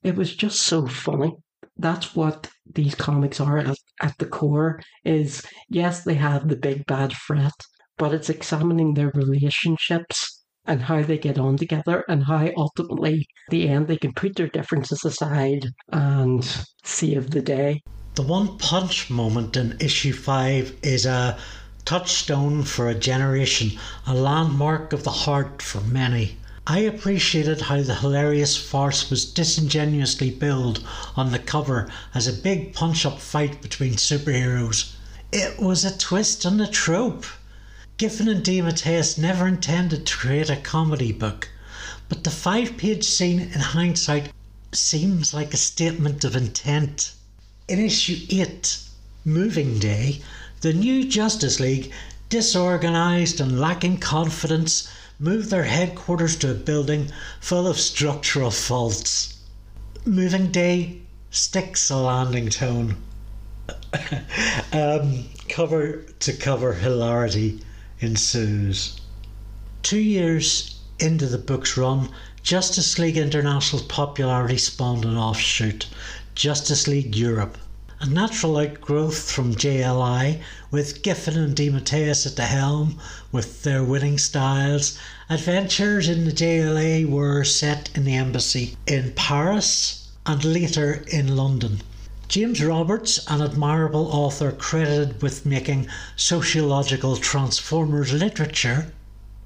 It 0.04 0.16
was 0.16 0.36
just 0.36 0.62
so 0.62 0.86
funny. 0.86 1.34
That's 1.78 2.16
what 2.16 2.50
these 2.74 2.94
comics 2.94 3.40
are 3.40 3.58
at, 3.58 3.78
at 4.02 4.18
the 4.18 4.26
core 4.26 4.80
is 5.06 5.44
yes, 5.70 6.04
they 6.04 6.16
have 6.16 6.48
the 6.48 6.56
big 6.56 6.86
bad 6.86 7.14
threat, 7.26 7.54
but 7.98 8.14
it's 8.14 8.30
examining 8.30 8.94
their 8.94 9.12
relationships 9.16 10.44
and 10.66 10.82
how 10.82 11.02
they 11.02 11.18
get 11.18 11.40
on 11.40 11.58
together 11.58 12.04
and 12.08 12.26
how 12.26 12.50
ultimately 12.58 13.26
the 13.50 13.68
end 13.68 13.88
they 13.88 13.98
can 13.98 14.14
put 14.14 14.36
their 14.36 14.48
differences 14.48 15.04
aside 15.06 15.66
and 15.92 16.66
save 16.84 17.32
the 17.32 17.42
day. 17.42 17.82
The 18.16 18.22
one 18.24 18.58
punch 18.58 19.10
moment 19.10 19.56
in 19.56 19.78
issue 19.80 20.14
5 20.14 20.80
is 20.84 21.06
a 21.06 21.40
touchstone 21.86 22.64
for 22.64 22.90
a 22.90 22.94
generation, 22.94 23.80
a 24.06 24.14
landmark 24.14 24.94
of 24.94 25.04
the 25.04 25.12
heart 25.12 25.62
for 25.62 25.82
many. 25.82 26.38
I 26.68 26.80
appreciated 26.80 27.62
how 27.62 27.82
the 27.82 27.96
hilarious 27.96 28.56
farce 28.56 29.10
was 29.10 29.26
disingenuously 29.26 30.30
billed 30.30 30.86
on 31.16 31.32
the 31.32 31.40
cover 31.40 31.92
as 32.14 32.28
a 32.28 32.34
big 32.34 32.76
punch 32.76 33.04
up 33.04 33.20
fight 33.20 33.64
between 33.64 33.96
superheroes. 33.96 34.92
It 35.32 35.60
was 35.60 35.84
a 35.84 35.98
twist 35.98 36.46
on 36.46 36.58
the 36.58 36.68
trope. 36.68 37.26
Giffen 37.98 38.28
and 38.28 38.44
DeMatteis 38.44 39.18
never 39.18 39.48
intended 39.48 40.06
to 40.06 40.18
create 40.18 40.52
a 40.52 40.56
comedy 40.56 41.12
book, 41.12 41.50
but 42.08 42.24
the 42.24 42.30
five 42.30 42.78
page 42.78 43.06
scene 43.06 43.40
in 43.40 43.60
hindsight 43.60 44.32
seems 44.72 45.34
like 45.34 45.56
a 45.56 45.58
statement 45.58 46.24
of 46.24 46.36
intent. 46.36 47.14
In 47.68 47.80
issue 47.80 48.26
8, 48.30 48.78
Moving 49.26 49.80
Day, 49.80 50.22
the 50.62 50.74
new 50.74 51.10
Justice 51.10 51.60
League, 51.60 51.92
disorganised 52.30 53.42
and 53.42 53.60
lacking 53.60 53.98
confidence, 53.98 54.88
moved 55.22 55.52
their 55.52 55.66
headquarters 55.66 56.36
to 56.36 56.50
a 56.50 56.56
building 56.56 57.08
full 57.40 57.68
of 57.68 57.80
structural 57.80 58.50
faults. 58.50 59.38
Moving 60.04 60.52
Day 60.52 61.04
sticks 61.30 61.92
a 61.92 61.96
landing 61.98 62.50
tone. 62.50 62.96
um, 64.74 65.26
cover 65.48 65.98
to 66.20 66.34
cover 66.34 66.74
hilarity 66.74 67.62
ensues. 68.00 69.00
Two 69.84 70.00
years 70.00 70.80
into 70.98 71.28
the 71.28 71.38
book's 71.38 71.78
run, 71.78 72.10
Justice 72.42 72.98
League 72.98 73.18
International's 73.18 73.86
popularity 73.86 74.58
spawned 74.58 75.06
an 75.06 75.18
offshoot, 75.18 75.86
Justice 76.34 76.88
League 76.88 77.16
Europe. 77.16 77.60
A 78.00 78.08
natural 78.08 78.58
outgrowth 78.58 79.30
from 79.30 79.54
JLI, 79.54 80.42
with 80.72 81.04
Giffen 81.04 81.38
and 81.38 81.56
DeMatteis 81.56 82.26
at 82.26 82.36
the 82.36 82.48
helm, 82.48 83.00
with 83.32 83.62
their 83.62 83.84
winning 83.84 84.18
styles. 84.18 84.98
Adventures 85.32 86.10
in 86.10 86.26
the 86.26 86.32
JLA 86.34 87.10
were 87.10 87.46
set 87.46 87.90
in 87.96 88.04
the 88.04 88.16
embassy 88.16 88.76
in 88.86 89.14
Paris 89.16 90.12
and 90.26 90.44
later 90.44 91.06
in 91.08 91.38
London. 91.38 91.80
James 92.28 92.62
Roberts, 92.62 93.26
an 93.30 93.42
admirable 93.42 94.08
author 94.12 94.52
credited 94.52 95.22
with 95.22 95.46
making 95.46 95.88
sociological 96.18 97.16
Transformers 97.16 98.12
literature, 98.12 98.92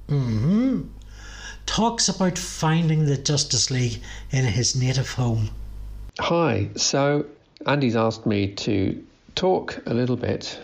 mm-hmm, 0.08 0.88
talks 1.66 2.08
about 2.08 2.36
finding 2.36 3.06
the 3.06 3.16
Justice 3.16 3.70
League 3.70 4.02
in 4.32 4.44
his 4.44 4.74
native 4.74 5.12
home. 5.12 5.50
Hi, 6.18 6.68
so 6.74 7.26
Andy's 7.64 7.94
asked 7.94 8.26
me 8.26 8.48
to 8.54 9.04
talk 9.36 9.80
a 9.86 9.94
little 9.94 10.16
bit 10.16 10.58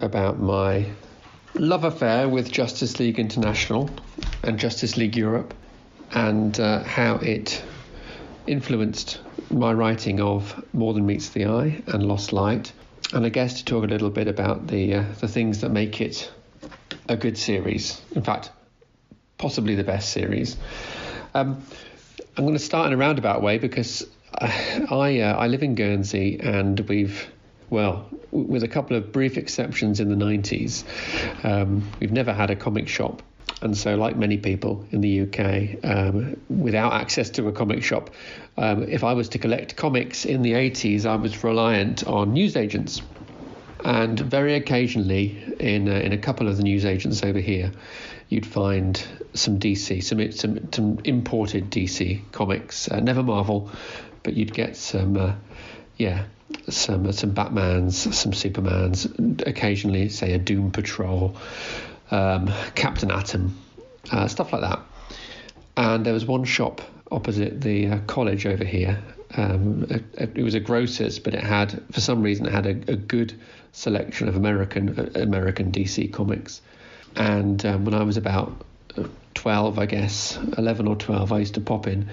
about 0.00 0.38
my 0.38 0.86
love 1.54 1.84
affair 1.84 2.28
with 2.28 2.50
Justice 2.50 2.98
League 2.98 3.18
International 3.18 3.88
and 4.42 4.58
Justice 4.58 4.96
League 4.96 5.16
Europe 5.16 5.54
and 6.12 6.58
uh, 6.58 6.82
how 6.82 7.16
it 7.16 7.62
influenced 8.46 9.20
my 9.50 9.72
writing 9.72 10.20
of 10.20 10.64
More 10.72 10.94
Than 10.94 11.06
Meets 11.06 11.30
the 11.30 11.46
Eye 11.46 11.82
and 11.86 12.02
Lost 12.02 12.32
Light. 12.32 12.72
And 13.12 13.24
I 13.24 13.28
guess 13.28 13.58
to 13.58 13.64
talk 13.64 13.84
a 13.84 13.86
little 13.86 14.10
bit 14.10 14.28
about 14.28 14.66
the 14.66 14.94
uh, 14.94 15.04
the 15.20 15.28
things 15.28 15.60
that 15.60 15.70
make 15.70 16.00
it 16.00 16.30
a 17.08 17.16
good 17.16 17.38
series. 17.38 18.00
In 18.12 18.22
fact, 18.22 18.50
possibly 19.38 19.74
the 19.74 19.84
best 19.84 20.10
series. 20.10 20.56
Um, 21.34 21.62
I'm 22.36 22.44
going 22.44 22.56
to 22.56 22.58
start 22.58 22.88
in 22.88 22.92
a 22.92 22.96
roundabout 22.96 23.42
way 23.42 23.58
because 23.58 24.06
I 24.40 25.20
uh, 25.20 25.36
I 25.36 25.46
live 25.46 25.62
in 25.62 25.74
Guernsey, 25.74 26.40
and 26.40 26.80
we've 26.80 27.28
well, 27.70 28.08
with 28.30 28.62
a 28.62 28.68
couple 28.68 28.96
of 28.96 29.12
brief 29.12 29.36
exceptions 29.36 30.00
in 30.00 30.08
the 30.08 30.24
90s, 30.24 30.84
um, 31.44 31.88
we've 32.00 32.12
never 32.12 32.32
had 32.32 32.50
a 32.50 32.56
comic 32.56 32.88
shop. 32.88 33.22
And 33.62 33.76
so, 33.76 33.96
like 33.96 34.16
many 34.16 34.36
people 34.36 34.84
in 34.90 35.00
the 35.00 35.22
UK, 35.22 35.84
um, 35.84 36.36
without 36.50 36.92
access 36.92 37.30
to 37.30 37.48
a 37.48 37.52
comic 37.52 37.82
shop, 37.82 38.10
um, 38.58 38.82
if 38.82 39.04
I 39.04 39.14
was 39.14 39.30
to 39.30 39.38
collect 39.38 39.76
comics 39.76 40.26
in 40.26 40.42
the 40.42 40.52
80s, 40.52 41.06
I 41.06 41.16
was 41.16 41.42
reliant 41.42 42.06
on 42.06 42.34
newsagents. 42.34 43.00
And 43.84 44.18
very 44.18 44.54
occasionally, 44.54 45.54
in, 45.60 45.88
uh, 45.88 45.92
in 45.92 46.12
a 46.12 46.18
couple 46.18 46.48
of 46.48 46.56
the 46.56 46.62
newsagents 46.62 47.22
over 47.22 47.38
here, 47.38 47.72
you'd 48.28 48.46
find 48.46 49.02
some 49.34 49.58
DC, 49.58 50.02
some, 50.02 50.32
some, 50.32 50.72
some 50.72 50.98
imported 51.04 51.70
DC 51.70 52.20
comics, 52.32 52.90
uh, 52.90 53.00
never 53.00 53.22
Marvel, 53.22 53.70
but 54.22 54.34
you'd 54.34 54.52
get 54.52 54.76
some, 54.76 55.16
uh, 55.16 55.34
yeah, 55.96 56.24
some 56.68 57.10
some 57.12 57.34
Batmans, 57.34 57.92
some 57.92 58.32
Supermans, 58.32 59.46
occasionally 59.46 60.08
say 60.08 60.32
a 60.32 60.38
Doom 60.38 60.70
Patrol, 60.70 61.36
um, 62.10 62.50
Captain 62.74 63.10
Atom, 63.10 63.56
uh, 64.10 64.28
stuff 64.28 64.52
like 64.52 64.62
that. 64.62 64.80
And 65.76 66.06
there 66.06 66.12
was 66.12 66.24
one 66.24 66.44
shop 66.44 66.80
opposite 67.10 67.60
the 67.60 67.88
uh, 67.88 67.98
college 68.06 68.46
over 68.46 68.64
here. 68.64 69.02
Um, 69.36 69.86
it, 69.90 70.36
it, 70.36 70.42
was 70.44 70.54
a 70.54 70.60
grocer's, 70.60 71.18
but 71.18 71.34
it 71.34 71.42
had, 71.42 71.82
for 71.90 72.00
some 72.00 72.22
reason, 72.22 72.46
it 72.46 72.52
had 72.52 72.66
a, 72.66 72.92
a 72.92 72.96
good 72.96 73.34
selection 73.72 74.28
of 74.28 74.36
American 74.36 74.98
uh, 74.98 75.20
American 75.20 75.72
DC 75.72 76.12
comics. 76.12 76.62
And 77.16 77.64
um, 77.66 77.84
when 77.84 77.94
I 77.94 78.02
was 78.04 78.16
about 78.16 78.64
uh, 78.96 79.04
12, 79.34 79.78
I 79.78 79.86
guess, 79.86 80.38
11 80.56 80.86
or 80.86 80.96
12, 80.96 81.32
I 81.32 81.38
used 81.40 81.54
to 81.54 81.60
pop 81.60 81.86
in 81.86 82.08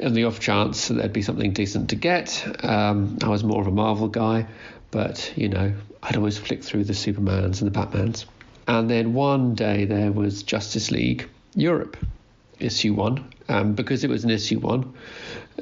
in 0.00 0.14
the 0.14 0.24
off 0.24 0.40
chance 0.40 0.88
that 0.88 0.94
there'd 0.94 1.12
be 1.12 1.22
something 1.22 1.52
decent 1.52 1.90
to 1.90 1.96
get. 1.96 2.64
Um, 2.64 3.18
I 3.22 3.28
was 3.28 3.44
more 3.44 3.60
of 3.60 3.66
a 3.66 3.70
Marvel 3.70 4.08
guy, 4.08 4.46
but 4.90 5.32
you 5.36 5.48
know, 5.48 5.74
I'd 6.02 6.16
always 6.16 6.38
flick 6.38 6.64
through 6.64 6.84
the 6.84 6.94
Supermans 6.94 7.60
and 7.62 7.72
the 7.72 7.78
Batmans. 7.78 8.24
And 8.66 8.88
then 8.88 9.12
one 9.14 9.54
day 9.54 9.84
there 9.84 10.10
was 10.10 10.42
Justice 10.42 10.90
League 10.90 11.28
Europe, 11.54 11.96
issue 12.58 12.94
one. 12.94 13.32
Um, 13.48 13.74
because 13.74 14.04
it 14.04 14.10
was 14.10 14.22
an 14.22 14.30
issue 14.30 14.60
one, 14.60 14.94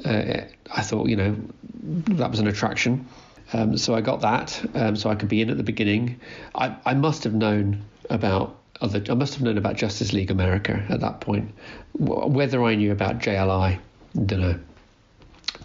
uh, 0.05 0.41
I 0.71 0.81
thought, 0.83 1.09
you 1.09 1.15
know, 1.15 1.35
that 1.73 2.29
was 2.29 2.39
an 2.39 2.47
attraction. 2.47 3.07
Um, 3.51 3.77
so 3.77 3.95
I 3.95 4.01
got 4.01 4.21
that, 4.21 4.63
um, 4.75 4.95
so 4.95 5.09
I 5.09 5.15
could 5.15 5.27
be 5.27 5.41
in 5.41 5.49
at 5.49 5.57
the 5.57 5.63
beginning. 5.63 6.19
I, 6.53 6.75
I 6.85 6.93
must 6.93 7.23
have 7.23 7.33
known 7.33 7.83
about 8.11 8.55
other. 8.79 9.03
I 9.09 9.15
must 9.15 9.33
have 9.33 9.41
known 9.41 9.57
about 9.57 9.75
Justice 9.75 10.13
League 10.13 10.29
America 10.29 10.85
at 10.87 10.99
that 11.01 11.19
point. 11.19 11.51
Whether 11.93 12.63
I 12.63 12.75
knew 12.75 12.91
about 12.91 13.17
JLI, 13.17 13.79
don't 14.13 14.41
know. 14.41 14.59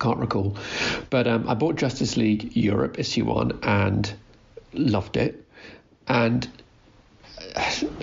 Can't 0.00 0.18
recall. 0.18 0.56
But 1.10 1.26
um, 1.28 1.48
I 1.48 1.54
bought 1.54 1.76
Justice 1.76 2.16
League 2.16 2.56
Europe 2.56 2.98
issue 2.98 3.24
one 3.24 3.58
and 3.62 4.12
loved 4.72 5.16
it. 5.16 5.44
And 6.08 6.48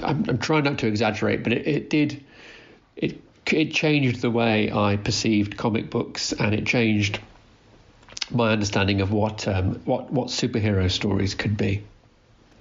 I'm, 0.04 0.26
I'm 0.30 0.38
trying 0.38 0.64
not 0.64 0.80
to 0.80 0.88
exaggerate, 0.88 1.44
but 1.44 1.54
it, 1.54 1.68
it 1.68 1.90
did. 1.90 2.24
It 2.96 3.22
it 3.48 3.74
changed 3.74 4.22
the 4.22 4.32
way 4.32 4.72
I 4.72 4.98
perceived 4.98 5.58
comic 5.58 5.90
books, 5.90 6.32
and 6.32 6.54
it 6.54 6.66
changed 6.66 7.20
my 8.30 8.52
understanding 8.52 9.02
of 9.02 9.12
what 9.12 9.48
um, 9.48 9.76
what 9.86 10.12
what 10.12 10.28
superhero 10.28 10.90
stories 10.90 11.36
could 11.36 11.58
be. 11.58 11.84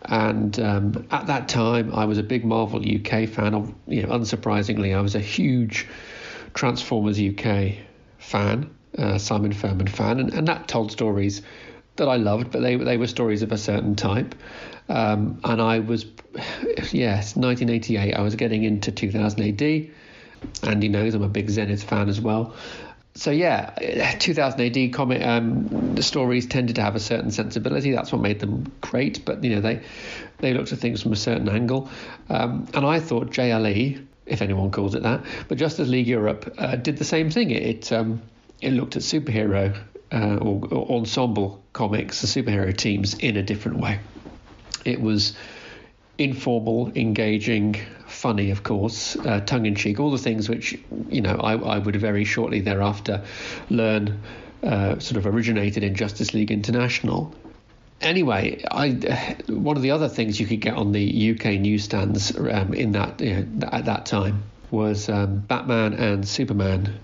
And 0.02 0.58
um, 0.58 1.06
at 1.10 1.26
that 1.26 1.48
time, 1.48 1.94
I 1.94 2.06
was 2.06 2.16
a 2.18 2.22
big 2.22 2.44
Marvel 2.44 2.80
UK 2.80 3.28
fan. 3.28 3.54
Of, 3.54 3.72
you 3.86 4.02
know, 4.02 4.08
unsurprisingly, 4.08 4.96
I 4.96 5.00
was 5.00 5.14
a 5.14 5.20
huge 5.20 5.86
Transformers 6.54 7.20
UK 7.20 7.74
fan, 8.18 8.70
uh, 8.98 9.18
Simon 9.18 9.52
Furman 9.52 9.86
fan, 9.86 10.20
and, 10.20 10.32
and 10.34 10.48
that 10.48 10.68
told 10.68 10.92
stories 10.92 11.42
that 11.96 12.08
I 12.08 12.16
loved, 12.16 12.50
but 12.50 12.60
they 12.62 12.76
they 12.76 12.96
were 12.96 13.06
stories 13.06 13.42
of 13.42 13.52
a 13.52 13.58
certain 13.58 13.96
type. 13.96 14.34
Um, 14.88 15.40
and 15.44 15.60
I 15.62 15.78
was, 15.78 16.04
yes, 16.92 17.36
1988. 17.36 18.14
I 18.14 18.20
was 18.22 18.34
getting 18.34 18.64
into 18.64 18.90
2000 18.90 19.40
AD. 19.40 19.90
Andy 20.62 20.88
knows 20.88 21.14
I'm 21.14 21.22
a 21.22 21.28
big 21.28 21.50
Zenith 21.50 21.82
fan 21.82 22.08
as 22.08 22.20
well 22.20 22.54
so 23.14 23.30
yeah, 23.30 23.70
2000 24.18 24.60
AD 24.60 24.92
comic 24.92 25.22
um, 25.22 25.94
the 25.94 26.02
stories 26.02 26.46
tended 26.46 26.76
to 26.76 26.82
have 26.82 26.96
a 26.96 27.00
certain 27.00 27.30
sensibility. 27.30 27.92
That's 27.92 28.12
what 28.12 28.20
made 28.20 28.40
them 28.40 28.72
great. 28.80 29.24
But 29.24 29.42
you 29.44 29.54
know 29.54 29.60
they 29.60 29.82
they 30.38 30.54
looked 30.54 30.72
at 30.72 30.78
things 30.78 31.02
from 31.02 31.12
a 31.12 31.16
certain 31.16 31.48
angle, 31.48 31.90
um, 32.28 32.66
and 32.74 32.86
I 32.86 33.00
thought 33.00 33.30
JLE, 33.30 34.04
if 34.30 34.42
anyone 34.42 34.70
calls 34.70 34.94
it 34.94 35.02
that, 35.02 35.24
but 35.48 35.58
Justice 35.58 35.88
League 35.88 36.06
Europe 36.06 36.54
uh, 36.58 36.76
did 36.76 36.96
the 36.96 37.04
same 37.04 37.30
thing. 37.30 37.50
It 37.50 37.92
um, 37.92 38.22
it 38.60 38.72
looked 38.72 38.96
at 38.96 39.02
superhero 39.02 39.76
uh, 40.12 40.36
or, 40.36 40.66
or 40.70 40.98
ensemble 40.98 41.62
comics, 41.72 42.20
the 42.20 42.26
superhero 42.26 42.76
teams 42.76 43.14
in 43.14 43.36
a 43.36 43.42
different 43.42 43.78
way. 43.78 44.00
It 44.84 45.00
was 45.00 45.34
informal, 46.18 46.92
engaging, 46.94 47.76
funny, 48.06 48.50
of 48.50 48.62
course, 48.62 49.16
uh, 49.16 49.40
tongue 49.40 49.66
in 49.66 49.74
cheek, 49.74 49.98
all 50.00 50.10
the 50.10 50.18
things 50.18 50.48
which, 50.48 50.78
you 51.08 51.20
know, 51.20 51.36
I, 51.36 51.54
I 51.54 51.78
would 51.78 51.96
very 51.96 52.24
shortly 52.24 52.60
thereafter 52.60 53.24
learn 53.70 54.20
uh, 54.62 54.98
sort 54.98 55.16
of 55.16 55.26
originated 55.26 55.82
in 55.82 55.94
Justice 55.94 56.34
League 56.34 56.50
International. 56.50 57.34
Anyway, 58.00 58.62
I 58.70 58.90
one 59.48 59.76
of 59.76 59.82
the 59.82 59.90
other 59.90 60.08
things 60.08 60.40
you 60.40 60.46
could 60.46 60.60
get 60.60 60.74
on 60.74 60.92
the 60.92 61.32
UK 61.32 61.60
newsstands 61.60 62.34
um, 62.36 62.72
in 62.72 62.92
that 62.92 63.20
you 63.20 63.44
know, 63.44 63.68
at 63.70 63.84
that 63.84 64.06
time 64.06 64.42
was 64.70 65.08
um, 65.08 65.40
Batman 65.40 65.92
and 65.94 66.26
Superman 66.26 66.98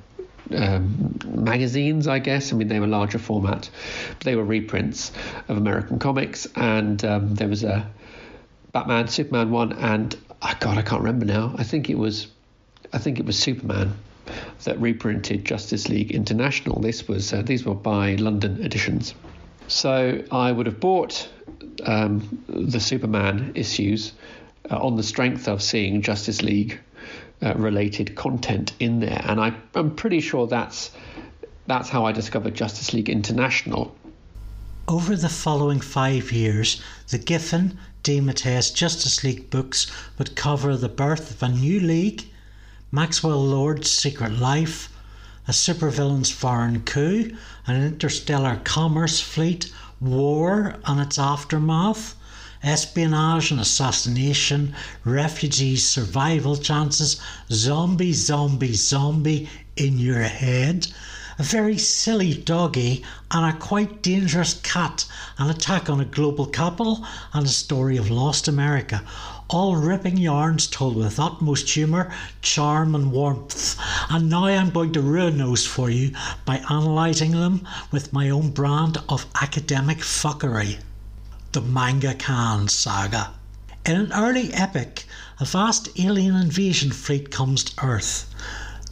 um, 0.54 1.18
magazines, 1.26 2.06
I 2.06 2.18
guess. 2.18 2.52
I 2.52 2.56
mean, 2.56 2.68
they 2.68 2.80
were 2.80 2.86
larger 2.86 3.18
format, 3.18 3.68
but 4.10 4.20
they 4.20 4.36
were 4.36 4.44
reprints 4.44 5.12
of 5.48 5.56
American 5.56 5.98
comics, 5.98 6.46
and 6.54 7.04
um, 7.04 7.34
there 7.34 7.48
was 7.48 7.64
a 7.64 7.90
Batman, 8.72 9.08
Superman 9.08 9.50
one, 9.50 9.72
and 9.72 10.16
oh 10.42 10.54
God, 10.60 10.78
I 10.78 10.82
can't 10.82 11.02
remember 11.02 11.26
now. 11.26 11.54
I 11.58 11.64
think 11.64 11.90
it 11.90 11.98
was, 11.98 12.28
I 12.92 12.98
think 12.98 13.18
it 13.18 13.26
was 13.26 13.38
Superman 13.38 13.94
that 14.64 14.80
reprinted 14.80 15.44
Justice 15.44 15.88
League 15.88 16.12
International. 16.12 16.80
This 16.80 17.06
was 17.06 17.32
uh, 17.32 17.42
these 17.42 17.64
were 17.64 17.74
by 17.74 18.14
London 18.14 18.62
editions. 18.64 19.14
So 19.68 20.24
I 20.30 20.52
would 20.52 20.66
have 20.66 20.80
bought 20.80 21.28
um, 21.84 22.42
the 22.48 22.80
Superman 22.80 23.52
issues 23.54 24.12
uh, 24.70 24.78
on 24.78 24.96
the 24.96 25.02
strength 25.02 25.48
of 25.48 25.62
seeing 25.62 26.02
Justice 26.02 26.42
League 26.42 26.78
uh, 27.42 27.54
related 27.54 28.14
content 28.14 28.72
in 28.80 29.00
there, 29.00 29.22
and 29.24 29.40
I, 29.40 29.54
I'm 29.74 29.94
pretty 29.94 30.20
sure 30.20 30.46
that's 30.46 30.90
that's 31.66 31.88
how 31.88 32.06
I 32.06 32.12
discovered 32.12 32.54
Justice 32.54 32.94
League 32.94 33.10
International. 33.10 33.94
Over 34.88 35.16
the 35.16 35.28
following 35.28 35.80
five 35.80 36.30
years, 36.30 36.80
the 37.08 37.18
Giffen 37.18 37.76
DeMatteis 38.04 38.72
Justice 38.72 39.24
League 39.24 39.50
books 39.50 39.90
would 40.16 40.36
cover 40.36 40.76
the 40.76 40.88
birth 40.88 41.32
of 41.32 41.42
a 41.42 41.48
new 41.48 41.80
league, 41.80 42.24
Maxwell 42.92 43.44
Lord's 43.44 43.90
secret 43.90 44.38
life, 44.38 44.88
a 45.48 45.52
supervillain's 45.52 46.30
foreign 46.30 46.82
coup, 46.82 47.30
an 47.66 47.82
interstellar 47.82 48.60
commerce 48.64 49.20
fleet, 49.20 49.72
war 50.00 50.76
and 50.84 51.00
its 51.00 51.18
aftermath, 51.18 52.14
espionage 52.62 53.50
and 53.50 53.60
assassination, 53.60 54.74
refugees' 55.04 55.88
survival 55.88 56.56
chances, 56.56 57.20
zombie, 57.50 58.12
zombie, 58.12 58.74
zombie 58.74 59.48
in 59.76 59.98
your 59.98 60.22
head, 60.22 60.88
a 61.38 61.42
very 61.42 61.78
silly 61.78 62.34
doggy 62.34 63.04
and 63.30 63.54
a 63.54 63.58
quite 63.58 64.02
dangerous 64.02 64.54
cat, 64.62 65.04
an 65.38 65.50
attack 65.50 65.88
on 65.88 66.00
a 66.00 66.04
global 66.04 66.46
capital, 66.46 67.06
and 67.32 67.46
a 67.46 67.50
story 67.50 67.96
of 67.96 68.10
lost 68.10 68.48
America. 68.48 69.02
All 69.48 69.76
ripping 69.76 70.16
yarns 70.16 70.66
told 70.66 70.96
with 70.96 71.20
utmost 71.20 71.68
humour, 71.70 72.12
charm, 72.42 72.94
and 72.94 73.12
warmth. 73.12 73.78
And 74.10 74.28
now 74.28 74.46
I'm 74.46 74.70
going 74.70 74.92
to 74.94 75.00
ruin 75.00 75.38
those 75.38 75.64
for 75.66 75.88
you 75.88 76.12
by 76.44 76.62
analysing 76.68 77.30
them 77.30 77.66
with 77.90 78.12
my 78.12 78.28
own 78.28 78.50
brand 78.50 78.98
of 79.08 79.26
academic 79.40 79.98
fuckery. 79.98 80.78
The 81.52 81.60
Manga 81.60 82.14
Khan 82.14 82.68
Saga. 82.68 83.34
In 83.84 83.96
an 83.96 84.12
early 84.12 84.52
epic, 84.52 85.06
a 85.38 85.44
vast 85.44 85.88
alien 85.98 86.34
invasion 86.34 86.90
fleet 86.90 87.30
comes 87.30 87.64
to 87.64 87.84
Earth 87.84 88.34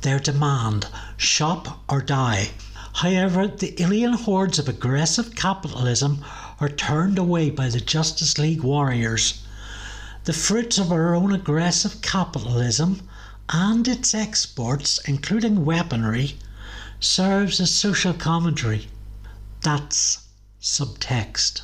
their 0.05 0.19
demand 0.19 0.87
shop 1.17 1.83
or 1.89 2.03
die. 2.03 2.51
However, 2.97 3.47
the 3.47 3.75
alien 3.83 4.13
hordes 4.13 4.59
of 4.59 4.69
aggressive 4.69 5.35
capitalism 5.35 6.23
are 6.61 6.69
turned 6.69 7.19
away 7.19 7.49
by 7.49 7.71
the 7.71 7.81
Justice 7.81 8.37
League 8.37 8.63
warriors. 8.63 9.43
The 10.25 10.33
fruits 10.33 10.79
of 10.79 10.91
our 10.91 11.15
own 11.15 11.33
aggressive 11.33 12.01
capitalism 12.01 13.03
and 13.51 13.87
its 13.87 14.15
exports, 14.15 14.99
including 15.07 15.67
weaponry, 15.67 16.39
serves 16.99 17.61
as 17.61 17.71
social 17.71 18.15
commentary. 18.15 18.89
That's 19.61 20.21
subtext. 20.63 21.61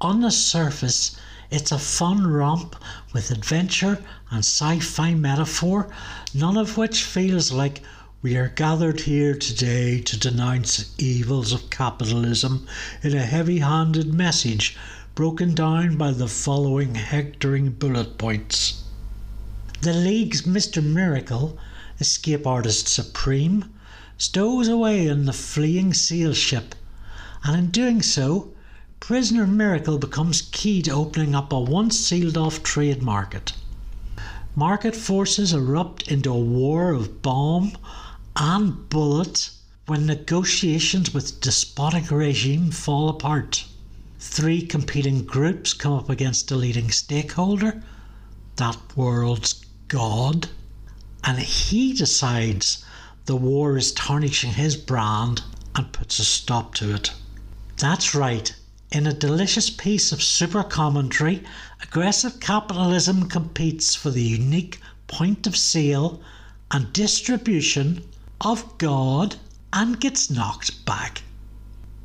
On 0.00 0.22
the 0.22 0.30
surface, 0.30 1.14
it's 1.50 1.72
a 1.72 1.78
fun 1.78 2.26
romp 2.26 2.74
with 3.12 3.30
adventure 3.30 4.02
and 4.30 4.38
sci 4.38 4.80
fi 4.80 5.12
metaphor, 5.12 5.90
none 6.32 6.56
of 6.56 6.78
which 6.78 7.04
feels 7.04 7.52
like 7.52 7.82
we 8.22 8.34
are 8.34 8.48
gathered 8.48 9.00
here 9.00 9.34
today 9.34 10.00
to 10.00 10.18
denounce 10.18 10.94
evils 10.96 11.52
of 11.52 11.68
capitalism 11.68 12.66
in 13.02 13.14
a 13.14 13.26
heavy 13.26 13.58
handed 13.58 14.14
message 14.14 14.74
broken 15.14 15.54
down 15.54 15.96
by 15.96 16.12
the 16.12 16.28
following 16.28 16.94
hectoring 16.94 17.70
bullet 17.70 18.16
points. 18.16 18.84
The 19.82 19.92
League's 19.92 20.42
Mr. 20.42 20.82
Miracle, 20.82 21.58
escape 21.98 22.46
artist 22.46 22.86
supreme, 22.86 23.72
stows 24.18 24.68
away 24.68 25.06
in 25.06 25.24
the 25.24 25.32
fleeing 25.32 25.94
seal 25.94 26.32
ship, 26.32 26.74
and 27.42 27.56
in 27.56 27.70
doing 27.70 28.02
so, 28.02 28.52
Prisoner 29.00 29.46
Miracle 29.46 29.98
becomes 29.98 30.42
key 30.52 30.82
to 30.82 30.90
opening 30.90 31.34
up 31.34 31.52
a 31.52 31.58
once 31.58 31.98
sealed 31.98 32.36
off 32.36 32.62
trade 32.62 33.02
market. 33.02 33.52
Market 34.54 34.94
forces 34.94 35.52
erupt 35.52 36.06
into 36.08 36.30
a 36.30 36.38
war 36.38 36.92
of 36.92 37.22
bomb 37.22 37.72
and 38.36 38.88
bullet 38.90 39.50
when 39.86 40.06
negotiations 40.06 41.14
with 41.14 41.40
despotic 41.40 42.10
regime 42.10 42.70
fall 42.70 43.08
apart. 43.08 43.64
Three 44.22 44.60
competing 44.66 45.24
groups 45.24 45.72
come 45.72 45.94
up 45.94 46.10
against 46.10 46.50
a 46.50 46.54
leading 46.54 46.90
stakeholder, 46.90 47.82
that 48.56 48.76
world's 48.94 49.64
God, 49.88 50.50
and 51.24 51.38
he 51.38 51.94
decides 51.94 52.84
the 53.24 53.34
war 53.34 53.78
is 53.78 53.92
tarnishing 53.92 54.52
his 54.52 54.76
brand 54.76 55.42
and 55.74 55.90
puts 55.90 56.18
a 56.18 56.24
stop 56.26 56.74
to 56.74 56.94
it. 56.94 57.12
That's 57.78 58.14
right, 58.14 58.54
in 58.92 59.06
a 59.06 59.14
delicious 59.14 59.70
piece 59.70 60.12
of 60.12 60.22
super 60.22 60.64
commentary, 60.64 61.42
aggressive 61.82 62.40
capitalism 62.40 63.26
competes 63.26 63.94
for 63.94 64.10
the 64.10 64.22
unique 64.22 64.80
point 65.06 65.46
of 65.46 65.56
sale 65.56 66.20
and 66.70 66.92
distribution 66.92 68.04
of 68.42 68.76
God 68.76 69.36
and 69.72 69.98
gets 69.98 70.28
knocked 70.28 70.84
back. 70.84 71.22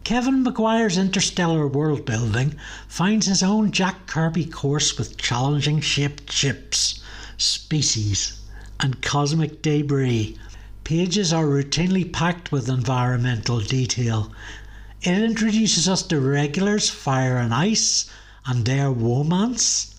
Kevin 0.05 0.43
Maguire's 0.43 0.99
interstellar 0.99 1.67
world 1.67 2.05
building 2.05 2.53
finds 2.87 3.25
his 3.25 3.41
own 3.41 3.71
Jack 3.71 4.05
Kirby 4.05 4.45
course 4.45 4.99
with 4.99 5.17
challenging 5.17 5.81
shaped 5.81 6.31
ships, 6.31 7.01
species, 7.37 8.39
and 8.79 9.01
cosmic 9.01 9.63
debris. 9.63 10.37
Pages 10.83 11.33
are 11.33 11.47
routinely 11.47 12.13
packed 12.13 12.51
with 12.51 12.69
environmental 12.69 13.59
detail. 13.61 14.31
It 15.01 15.23
introduces 15.23 15.89
us 15.89 16.03
to 16.03 16.19
regulars 16.19 16.87
Fire 16.87 17.37
and 17.37 17.51
Ice 17.51 18.07
and 18.45 18.63
their 18.63 18.91
romance. 18.91 19.95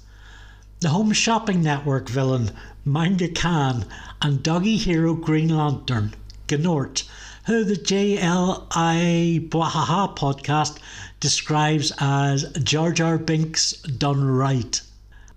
The 0.79 0.91
Home 0.91 1.13
Shopping 1.15 1.65
Network 1.65 2.09
villain 2.09 2.53
Manga 2.85 3.27
Khan 3.27 3.85
and 4.23 4.41
doggy 4.41 4.77
hero 4.77 5.15
Green 5.15 5.49
Lantern, 5.49 6.15
Gnort, 6.47 7.03
who 7.47 7.63
the 7.63 7.77
JLI 7.77 9.49
Bwahaha 9.49 10.17
podcast 10.17 10.79
describes 11.21 11.93
as 12.01 12.51
Jar 12.65 12.91
Jar 12.91 13.19
Binks 13.19 13.71
done 13.83 14.25
right. 14.25 14.81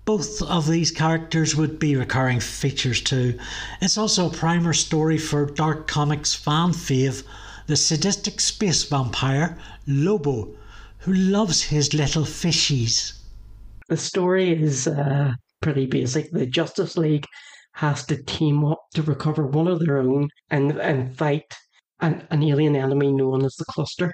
Both 0.04 0.42
of 0.42 0.66
these 0.66 0.90
characters 0.90 1.54
would 1.54 1.78
be 1.78 1.94
recurring 1.94 2.40
features 2.40 3.00
too. 3.00 3.38
It's 3.80 3.96
also 3.96 4.26
a 4.26 4.32
primer 4.32 4.72
story 4.72 5.18
for 5.18 5.46
Dark 5.46 5.86
Comics 5.86 6.34
fan 6.34 6.70
fave, 6.70 7.22
the 7.68 7.76
sadistic 7.76 8.40
space 8.40 8.82
vampire 8.82 9.56
Lobo, 9.86 10.52
who 10.98 11.12
loves 11.12 11.62
his 11.62 11.94
little 11.94 12.24
fishies. 12.24 13.20
The 13.88 13.96
story 13.96 14.60
is 14.60 14.88
uh, 14.88 15.34
pretty 15.62 15.86
basic. 15.86 16.32
The 16.32 16.46
Justice 16.46 16.98
League 16.98 17.26
has 17.74 18.04
to 18.06 18.20
team 18.24 18.64
up 18.64 18.82
to 18.94 19.02
recover 19.02 19.46
one 19.46 19.68
of 19.68 19.78
their 19.78 19.98
own 19.98 20.28
and, 20.50 20.72
and 20.72 21.16
fight 21.16 21.54
an, 22.00 22.26
an 22.30 22.42
alien 22.42 22.76
enemy 22.76 23.12
known 23.12 23.44
as 23.44 23.54
the 23.56 23.64
Cluster. 23.66 24.12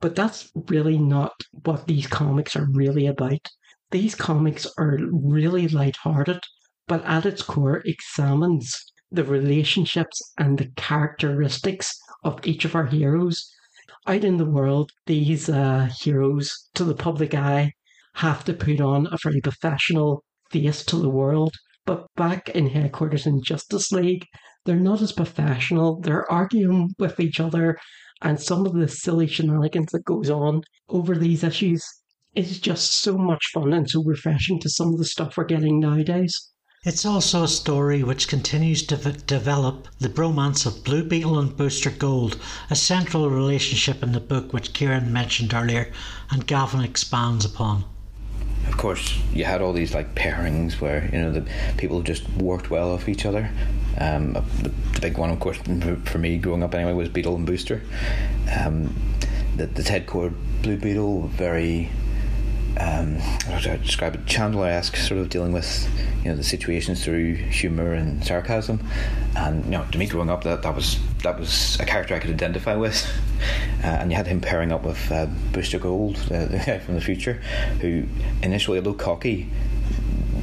But 0.00 0.14
that's 0.14 0.50
really 0.68 0.98
not 0.98 1.32
what 1.64 1.86
these 1.86 2.06
comics 2.06 2.54
are 2.56 2.68
really 2.72 3.06
about. 3.06 3.48
These 3.90 4.14
comics 4.14 4.66
are 4.78 4.98
really 5.10 5.68
light-hearted, 5.68 6.40
but 6.86 7.04
at 7.04 7.24
its 7.24 7.42
core 7.42 7.82
examines 7.84 8.74
the 9.10 9.24
relationships 9.24 10.20
and 10.38 10.58
the 10.58 10.70
characteristics 10.76 11.96
of 12.24 12.44
each 12.44 12.64
of 12.64 12.74
our 12.74 12.86
heroes. 12.86 13.50
Out 14.06 14.24
in 14.24 14.36
the 14.36 14.44
world, 14.44 14.90
these 15.06 15.48
uh, 15.48 15.88
heroes, 16.00 16.68
to 16.74 16.84
the 16.84 16.94
public 16.94 17.34
eye, 17.34 17.72
have 18.14 18.44
to 18.44 18.52
put 18.52 18.80
on 18.80 19.06
a 19.06 19.18
very 19.22 19.40
professional 19.40 20.24
face 20.50 20.84
to 20.86 20.96
the 20.96 21.10
world. 21.10 21.54
But 21.84 22.06
back 22.16 22.48
in 22.50 22.68
headquarters 22.68 23.26
in 23.26 23.42
Justice 23.42 23.92
League, 23.92 24.26
they're 24.66 24.76
not 24.76 25.00
as 25.00 25.12
professional. 25.12 26.00
They're 26.00 26.30
arguing 26.30 26.94
with 26.98 27.18
each 27.20 27.40
other, 27.40 27.78
and 28.20 28.40
some 28.40 28.66
of 28.66 28.74
the 28.74 28.88
silly 28.88 29.26
shenanigans 29.26 29.92
that 29.92 30.04
goes 30.04 30.28
on 30.28 30.62
over 30.88 31.14
these 31.16 31.42
issues 31.42 31.82
is 32.34 32.60
just 32.60 32.92
so 32.92 33.16
much 33.16 33.42
fun 33.54 33.72
and 33.72 33.88
so 33.88 34.02
refreshing 34.04 34.60
to 34.60 34.68
some 34.68 34.92
of 34.92 34.98
the 34.98 35.04
stuff 35.04 35.36
we're 35.36 35.44
getting 35.44 35.80
nowadays. 35.80 36.50
It's 36.84 37.06
also 37.06 37.42
a 37.42 37.48
story 37.48 38.02
which 38.02 38.28
continues 38.28 38.84
to 38.86 38.96
v- 38.96 39.18
develop 39.26 39.88
the 39.98 40.08
bromance 40.08 40.66
of 40.66 40.84
Blue 40.84 41.02
Beetle 41.02 41.38
and 41.38 41.56
Booster 41.56 41.90
Gold, 41.90 42.38
a 42.68 42.76
central 42.76 43.30
relationship 43.30 44.02
in 44.02 44.12
the 44.12 44.20
book 44.20 44.52
which 44.52 44.72
Ciaran 44.72 45.12
mentioned 45.12 45.54
earlier 45.54 45.90
and 46.30 46.46
Gavin 46.46 46.82
expands 46.82 47.44
upon 47.44 47.84
of 48.68 48.76
course, 48.76 49.18
you 49.32 49.44
had 49.44 49.62
all 49.62 49.72
these 49.72 49.94
like 49.94 50.14
pairings 50.14 50.80
where 50.80 51.08
you 51.12 51.20
know 51.20 51.30
the 51.30 51.46
people 51.76 52.02
just 52.02 52.28
worked 52.32 52.70
well 52.70 52.92
off 52.92 53.08
each 53.08 53.24
other. 53.24 53.50
Um, 53.98 54.34
the, 54.34 54.70
the, 54.92 55.00
big 55.00 55.16
one, 55.16 55.30
of 55.30 55.40
course, 55.40 55.58
for 56.04 56.18
me 56.18 56.38
growing 56.38 56.62
up 56.62 56.74
anyway, 56.74 56.92
was 56.92 57.08
Beetle 57.08 57.36
and 57.36 57.46
Booster. 57.46 57.82
Um, 58.58 58.94
the, 59.56 59.66
the 59.66 59.82
Ted 59.82 60.06
Kord 60.06 60.34
Blue 60.62 60.76
Beetle, 60.76 61.28
very 61.28 61.90
um, 62.78 63.18
how 63.18 63.58
to 63.58 63.78
describe 63.78 64.14
it, 64.14 64.26
Chandler-esque, 64.26 64.96
sort 64.96 65.20
of 65.20 65.30
dealing 65.30 65.52
with 65.52 65.88
you 66.22 66.30
know 66.30 66.36
the 66.36 66.44
situations 66.44 67.04
through 67.04 67.34
humour 67.34 67.92
and 67.92 68.22
sarcasm. 68.24 68.84
And 69.36 69.64
you 69.64 69.70
know, 69.72 69.86
to 69.90 69.98
me, 69.98 70.06
growing 70.06 70.30
up, 70.30 70.44
that 70.44 70.62
that 70.62 70.74
was 70.74 70.98
that 71.22 71.38
was 71.38 71.78
a 71.80 71.86
character 71.86 72.14
I 72.14 72.18
could 72.18 72.30
identify 72.30 72.74
with. 72.74 73.06
Uh, 73.84 73.88
and 73.88 74.10
you 74.10 74.16
had 74.16 74.26
him 74.26 74.40
pairing 74.40 74.72
up 74.72 74.82
with 74.82 75.12
uh, 75.12 75.26
Booster 75.52 75.78
Gold, 75.78 76.16
uh, 76.32 76.46
the 76.46 76.62
guy 76.66 76.78
from 76.78 76.94
the 76.94 77.00
future, 77.00 77.34
who 77.82 78.04
initially, 78.42 78.78
although 78.78 78.94
cocky, 78.94 79.48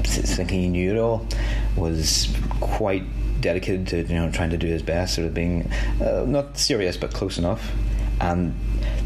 thinking 0.03 0.61
he 0.61 0.69
knew 0.69 0.91
it 0.91 0.99
all, 0.99 1.27
was 1.75 2.33
quite 2.59 3.03
dedicated 3.43 3.87
to 3.87 4.01
you 4.01 4.19
know 4.19 4.31
trying 4.31 4.49
to 4.49 4.57
do 4.57 4.65
his 4.65 4.81
best, 4.81 5.13
sort 5.13 5.27
of 5.27 5.33
being 5.35 5.71
uh, 6.01 6.23
not 6.25 6.57
serious 6.57 6.97
but 6.97 7.13
close 7.13 7.37
enough. 7.37 7.71
And 8.19 8.55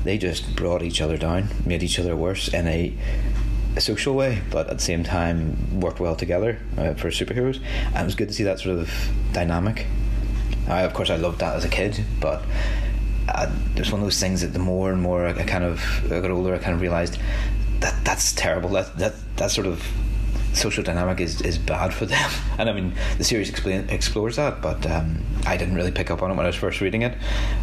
they 0.04 0.18
just 0.18 0.56
brought 0.56 0.84
each 0.84 1.02
other 1.02 1.18
down, 1.18 1.50
made 1.66 1.84
each 1.84 2.00
other 2.00 2.16
worse 2.16 2.48
in 2.48 2.68
a, 2.68 2.94
a 3.76 3.82
social 3.82 4.16
way, 4.16 4.42
but 4.52 4.70
at 4.70 4.78
the 4.78 4.84
same 4.84 5.04
time 5.04 5.80
worked 5.82 6.00
well 6.00 6.16
together 6.16 6.60
uh, 6.78 6.94
for 6.94 7.10
superheroes. 7.10 7.60
And 7.88 7.98
it 7.98 8.06
was 8.06 8.16
good 8.16 8.30
to 8.30 8.34
see 8.34 8.44
that 8.44 8.60
sort 8.60 8.78
of 8.78 8.90
dynamic. 9.34 9.88
I, 10.68 10.82
of 10.82 10.94
course, 10.94 11.10
I 11.10 11.16
loved 11.16 11.40
that 11.40 11.56
as 11.56 11.66
a 11.66 11.70
kid, 11.70 12.04
but 12.22 12.44
uh, 13.28 13.52
it's 13.76 13.92
one 13.92 14.02
of 14.02 14.06
those 14.06 14.20
things 14.20 14.42
that 14.42 14.54
the 14.54 14.60
more 14.60 14.92
and 14.92 15.02
more 15.02 15.28
I, 15.28 15.34
kind 15.44 15.64
of 15.64 15.82
I 16.12 16.20
got 16.20 16.32
older, 16.32 16.54
I 16.54 16.60
kind 16.60 16.76
of 16.76 16.82
realised 16.82 17.18
that 17.80 17.96
that's 18.04 18.34
terrible. 18.34 18.70
That 18.70 18.98
that 18.98 19.14
that 19.38 19.52
sort 19.52 19.68
of 19.68 19.86
social 20.58 20.84
dynamic 20.84 21.20
is, 21.20 21.42
is 21.42 21.58
bad 21.58 21.94
for 21.94 22.06
them. 22.06 22.30
And 22.58 22.70
I 22.70 22.74
mean, 22.74 22.96
the 23.20 23.24
series 23.24 23.50
explain, 23.50 23.88
explores 23.90 24.38
that, 24.38 24.64
but 24.64 24.84
um, 24.90 25.24
I 25.46 25.58
didn't 25.58 25.76
really 25.76 25.92
pick 25.92 26.10
up 26.10 26.24
on 26.24 26.32
it 26.32 26.36
when 26.36 26.46
I 26.46 26.50
was 26.50 26.56
first 26.56 26.82
reading 26.82 27.04
it. 27.04 27.16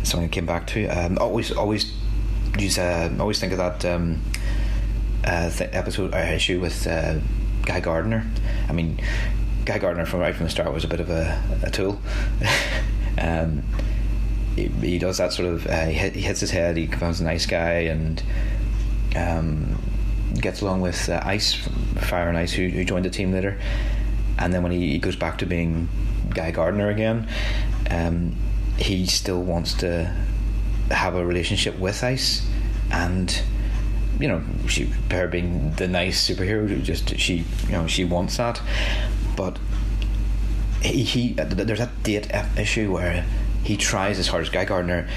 Something 0.04 0.28
I 0.28 0.32
came 0.32 0.46
back 0.46 0.68
to. 0.68 0.86
Um, 0.86 1.18
always, 1.18 1.50
always 1.50 1.92
use. 2.58 2.78
Uh, 2.78 3.12
always 3.18 3.40
think 3.40 3.52
of 3.52 3.58
that 3.58 3.84
um, 3.84 4.22
uh, 5.24 5.50
th- 5.50 5.70
episode 5.72 6.14
or 6.14 6.18
issue 6.18 6.60
with 6.60 6.86
uh, 6.86 7.18
Guy 7.62 7.80
Gardner. 7.80 8.24
I 8.68 8.72
mean, 8.72 9.00
Guy 9.64 9.78
Gardner 9.78 10.06
from 10.06 10.20
right 10.20 10.34
from 10.34 10.44
the 10.44 10.50
start 10.50 10.72
was 10.72 10.84
a 10.84 10.88
bit 10.88 11.00
of 11.00 11.10
a, 11.10 11.42
a 11.64 11.70
tool. 11.70 12.00
um, 13.18 13.64
he, 14.54 14.68
he, 14.68 14.98
does 15.00 15.18
that 15.18 15.32
sort 15.32 15.48
of. 15.48 15.66
Uh, 15.66 15.86
he, 15.86 15.94
hit, 15.94 16.14
he, 16.14 16.22
hits 16.22 16.38
his 16.38 16.52
head. 16.52 16.76
He 16.76 16.86
becomes 16.86 17.20
a 17.20 17.24
nice 17.24 17.46
guy 17.46 17.80
and 17.90 18.22
um, 19.16 19.80
gets 20.40 20.60
along 20.60 20.80
with 20.80 21.08
uh, 21.08 21.20
Ice, 21.24 21.54
Fire 21.54 22.28
and 22.28 22.36
Ice, 22.36 22.52
who, 22.52 22.68
who 22.68 22.84
joined 22.84 23.04
the 23.04 23.10
team 23.10 23.32
later. 23.32 23.58
And 24.38 24.52
then 24.52 24.62
when 24.62 24.72
he, 24.72 24.92
he 24.92 24.98
goes 24.98 25.16
back 25.16 25.38
to 25.38 25.46
being 25.46 25.88
Guy 26.30 26.50
Gardner 26.50 26.90
again, 26.90 27.28
um, 27.90 28.36
he 28.78 29.06
still 29.06 29.42
wants 29.42 29.74
to 29.74 30.12
have 30.90 31.14
a 31.14 31.24
relationship 31.24 31.78
with 31.78 32.02
Ice, 32.02 32.46
and 32.90 33.42
you 34.18 34.28
know, 34.28 34.42
she 34.68 34.84
her 35.10 35.28
being 35.28 35.72
the 35.72 35.88
nice 35.88 36.28
superhero, 36.28 36.82
just 36.82 37.18
she 37.18 37.44
you 37.66 37.72
know 37.72 37.86
she 37.86 38.04
wants 38.04 38.36
that, 38.36 38.60
but 39.36 39.58
he, 40.82 41.02
he 41.02 41.32
there's 41.32 41.78
that 41.78 42.02
date 42.02 42.30
issue 42.58 42.92
where 42.92 43.24
he 43.62 43.76
tries 43.76 44.18
as 44.18 44.28
hard 44.28 44.42
as 44.42 44.50
Guy 44.50 44.64
Gardner, 44.64 45.08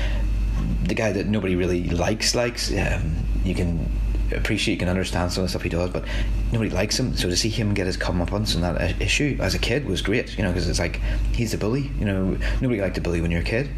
the 0.84 0.96
guy 0.96 1.12
that 1.12 1.28
nobody 1.28 1.56
really 1.56 1.84
likes 1.90 2.36
likes. 2.36 2.72
Um, 2.72 3.26
you 3.44 3.54
can 3.54 3.90
appreciate, 4.32 4.74
you 4.76 4.80
can 4.80 4.90
understand 4.90 5.32
some 5.32 5.44
of 5.44 5.46
the 5.46 5.50
stuff 5.50 5.64
he 5.64 5.70
does, 5.70 5.90
but 5.90 6.04
nobody 6.52 6.70
likes 6.70 7.00
him. 7.00 7.16
So 7.16 7.30
to 7.30 7.36
see 7.36 7.50
him 7.50 7.74
get 7.74 7.86
his 7.86 7.98
comeuppance 7.98 8.56
on 8.56 8.62
that 8.62 8.82
uh, 8.82 8.94
issue 9.00 9.38
as 9.40 9.56
a 9.56 9.60
kid 9.60 9.86
was 9.86 10.02
great, 10.02 10.38
you 10.38 10.44
know, 10.44 10.52
because 10.52 10.68
it's 10.68 10.80
like 10.80 11.02
he's 11.34 11.54
a 11.54 11.58
bully. 11.58 11.92
You 12.00 12.06
know, 12.06 12.38
nobody 12.62 12.82
liked 12.82 12.98
a 12.98 13.02
bully 13.02 13.22
when 13.22 13.32
you're 13.32 13.42
a 13.42 13.46
kid, 13.46 13.70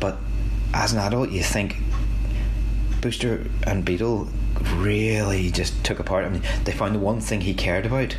but 0.00 0.18
as 0.72 0.92
an 0.92 0.98
adult, 0.98 1.30
you 1.30 1.42
think 1.42 1.76
Booster 3.00 3.46
and 3.66 3.84
Beetle 3.84 4.28
really 4.76 5.50
just 5.50 5.84
took 5.84 5.98
apart. 5.98 6.24
I 6.24 6.28
mean, 6.30 6.42
they 6.64 6.72
found 6.72 6.94
the 6.94 6.98
one 6.98 7.20
thing 7.20 7.42
he 7.42 7.54
cared 7.54 7.86
about. 7.86 8.16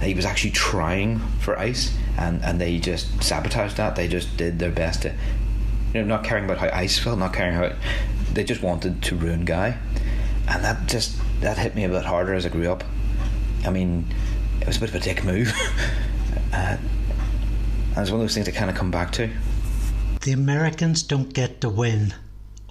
He 0.00 0.14
was 0.14 0.24
actually 0.24 0.52
trying 0.52 1.18
for 1.40 1.58
ice, 1.58 1.94
and, 2.16 2.42
and 2.42 2.60
they 2.60 2.78
just 2.78 3.22
sabotaged 3.22 3.76
that. 3.76 3.96
They 3.96 4.08
just 4.08 4.36
did 4.36 4.58
their 4.58 4.70
best 4.70 5.02
to, 5.02 5.14
you 5.92 6.00
know, 6.00 6.04
not 6.04 6.24
caring 6.24 6.44
about 6.44 6.58
how 6.58 6.70
ice 6.72 6.98
felt, 6.98 7.18
not 7.18 7.34
caring 7.34 7.54
how. 7.54 7.72
They 8.32 8.44
just 8.44 8.62
wanted 8.62 9.02
to 9.02 9.16
ruin 9.16 9.44
Guy, 9.44 9.76
and 10.50 10.64
that 10.64 10.86
just 10.86 11.16
that 11.40 11.56
hit 11.56 11.74
me 11.74 11.84
a 11.84 11.88
bit 11.88 12.04
harder 12.04 12.34
as 12.34 12.44
I 12.44 12.48
grew 12.48 12.70
up. 12.70 12.84
I 13.64 13.70
mean, 13.70 14.06
it 14.60 14.66
was 14.66 14.76
a 14.76 14.80
bit 14.80 14.88
of 14.90 14.96
a 14.96 15.00
dick 15.00 15.24
move. 15.24 15.52
uh, 16.52 16.76
and 16.76 17.98
it's 17.98 18.10
one 18.10 18.20
of 18.20 18.24
those 18.24 18.34
things 18.34 18.48
I 18.48 18.52
kind 18.52 18.70
of 18.70 18.76
come 18.76 18.90
back 18.90 19.12
to. 19.12 19.30
The 20.22 20.32
Americans 20.32 21.02
don't 21.02 21.32
get 21.32 21.60
to 21.60 21.68
win, 21.68 22.14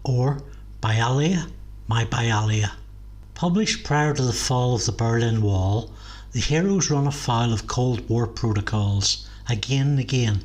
or 0.04 0.44
Bialya, 0.82 1.50
my 1.88 2.06
Bialya. 2.06 2.72
Published 3.34 3.84
prior 3.84 4.14
to 4.14 4.22
the 4.22 4.34
fall 4.34 4.76
of 4.76 4.86
the 4.86 4.92
Berlin 4.92 5.42
Wall, 5.42 5.92
the 6.32 6.40
heroes 6.40 6.92
run 6.92 7.08
afoul 7.08 7.54
of 7.54 7.68
Cold 7.68 8.08
War 8.10 8.28
protocols 8.28 9.28
again 9.48 9.88
and 9.88 10.00
again. 10.00 10.44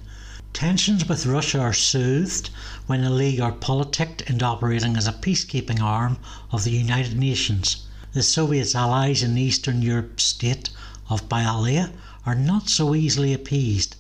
Tensions 0.57 1.09
with 1.09 1.27
Russia 1.27 1.59
are 1.59 1.73
soothed 1.73 2.49
when 2.87 3.03
the 3.03 3.11
League 3.11 3.41
are 3.41 3.51
politicked 3.51 4.21
into 4.21 4.45
operating 4.45 4.97
as 4.97 5.09
a 5.09 5.13
peacekeeping 5.13 5.81
arm 5.81 6.17
of 6.53 6.63
the 6.63 6.71
United 6.71 7.19
Nations. 7.19 7.79
The 8.13 8.23
Soviets' 8.23 8.77
allies 8.77 9.25
in 9.25 9.37
Eastern 9.37 9.83
Europe 9.83 10.21
state 10.21 10.71
of 11.11 11.29
Bialya 11.29 11.91
are 12.25 12.37
not 12.37 12.69
so 12.69 12.95
easily 12.95 13.33
appeased 13.33 13.97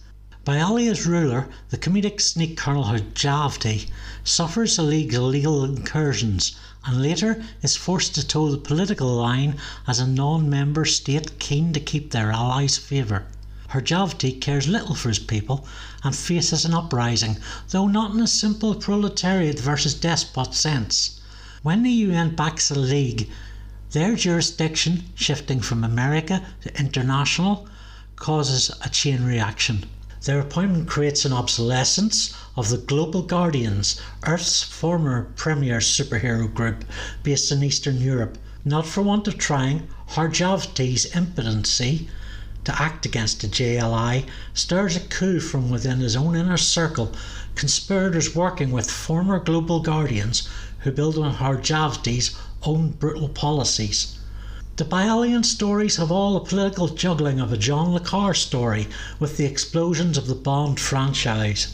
Bialya's 0.47 1.07
ruler, 1.07 1.49
the 1.71 1.77
comedic 1.77 2.21
sneak 2.21 2.57
Colonel 2.57 2.85
Harjavti, 2.85 3.89
suffers 4.23 4.77
the 4.77 4.85
League's 4.85 5.17
illegal 5.17 5.65
incursions 5.65 6.53
and 6.85 7.03
later 7.03 7.43
is 7.63 7.75
forced 7.75 8.15
to 8.15 8.25
toe 8.25 8.49
the 8.51 8.59
political 8.59 9.09
line 9.13 9.57
as 9.89 9.99
a 9.99 10.07
non 10.07 10.49
member 10.49 10.85
state 10.85 11.41
keen 11.41 11.73
to 11.73 11.81
keep 11.81 12.13
their 12.13 12.31
allies' 12.31 12.77
favour. 12.77 13.27
Harjavti 13.75 14.41
cares 14.41 14.69
little 14.69 14.95
for 14.95 15.09
his 15.09 15.19
people 15.19 15.67
and 16.05 16.15
faces 16.15 16.65
an 16.65 16.73
uprising, 16.73 17.39
though 17.71 17.89
not 17.89 18.13
in 18.13 18.21
a 18.21 18.27
simple 18.29 18.73
proletariat 18.77 19.59
versus 19.59 19.95
despot 19.95 20.55
sense. 20.55 21.19
When 21.65 21.83
the 21.83 21.91
UN 21.91 22.37
backs 22.37 22.71
a 22.71 22.77
League, 22.77 23.29
their 23.91 24.15
jurisdiction, 24.15 25.07
shifting 25.17 25.59
from 25.59 25.83
America 25.83 26.41
to 26.63 26.79
international, 26.79 27.67
causes 28.15 28.71
a 28.81 28.89
chain 28.91 29.25
reaction. 29.25 29.87
Their 30.23 30.39
appointment 30.39 30.87
creates 30.87 31.25
an 31.25 31.33
obsolescence 31.33 32.33
of 32.55 32.69
the 32.69 32.79
Global 32.79 33.23
Guardians, 33.23 34.01
Earth's 34.25 34.63
former 34.63 35.33
premier 35.35 35.81
superhero 35.81 36.47
group 36.47 36.85
based 37.25 37.51
in 37.51 37.65
Eastern 37.65 38.01
Europe. 38.01 38.39
Not 38.65 38.87
for 38.87 39.03
want 39.03 39.27
of 39.27 39.37
trying, 39.37 39.89
Harjavti's 40.11 41.07
impotency 41.07 42.09
to 42.65 42.83
act 42.83 43.07
against 43.07 43.41
the 43.41 43.47
JLI 43.47 44.25
stirs 44.55 44.97
a 44.97 45.01
coup 45.01 45.41
from 45.41 45.71
within 45.71 46.01
his 46.01 46.17
own 46.17 46.35
inner 46.35 46.57
circle, 46.57 47.13
conspirators 47.55 48.35
working 48.35 48.71
with 48.71 48.91
former 48.91 49.39
global 49.39 49.81
guardians 49.81 50.49
who 50.81 50.91
build 50.91 51.19
on 51.19 51.35
Harjavti's 51.35 52.35
own 52.63 52.91
brutal 52.91 53.29
policies. 53.29 54.19
The 54.77 54.85
Bialyan 54.85 55.45
stories 55.45 55.97
have 55.97 56.11
all 56.11 56.35
the 56.35 56.41
political 56.41 56.89
juggling 56.89 57.39
of 57.39 57.53
a 57.53 57.57
John 57.57 57.95
Le 57.95 58.01
Carre 58.01 58.35
story 58.35 58.89
with 59.21 59.37
the 59.37 59.45
explosions 59.45 60.19
of 60.19 60.27
the 60.27 60.35
Bond 60.35 60.81
franchise. 60.81 61.69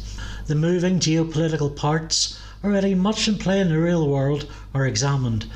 The 0.48 0.54
moving 0.54 1.00
geopolitical 1.00 1.74
parts, 1.74 2.36
already 2.62 2.94
much 2.94 3.26
in 3.26 3.38
play 3.38 3.58
in 3.60 3.70
the 3.70 3.78
real 3.78 4.06
world, 4.06 4.46
are 4.74 4.86
examined. 4.86 5.46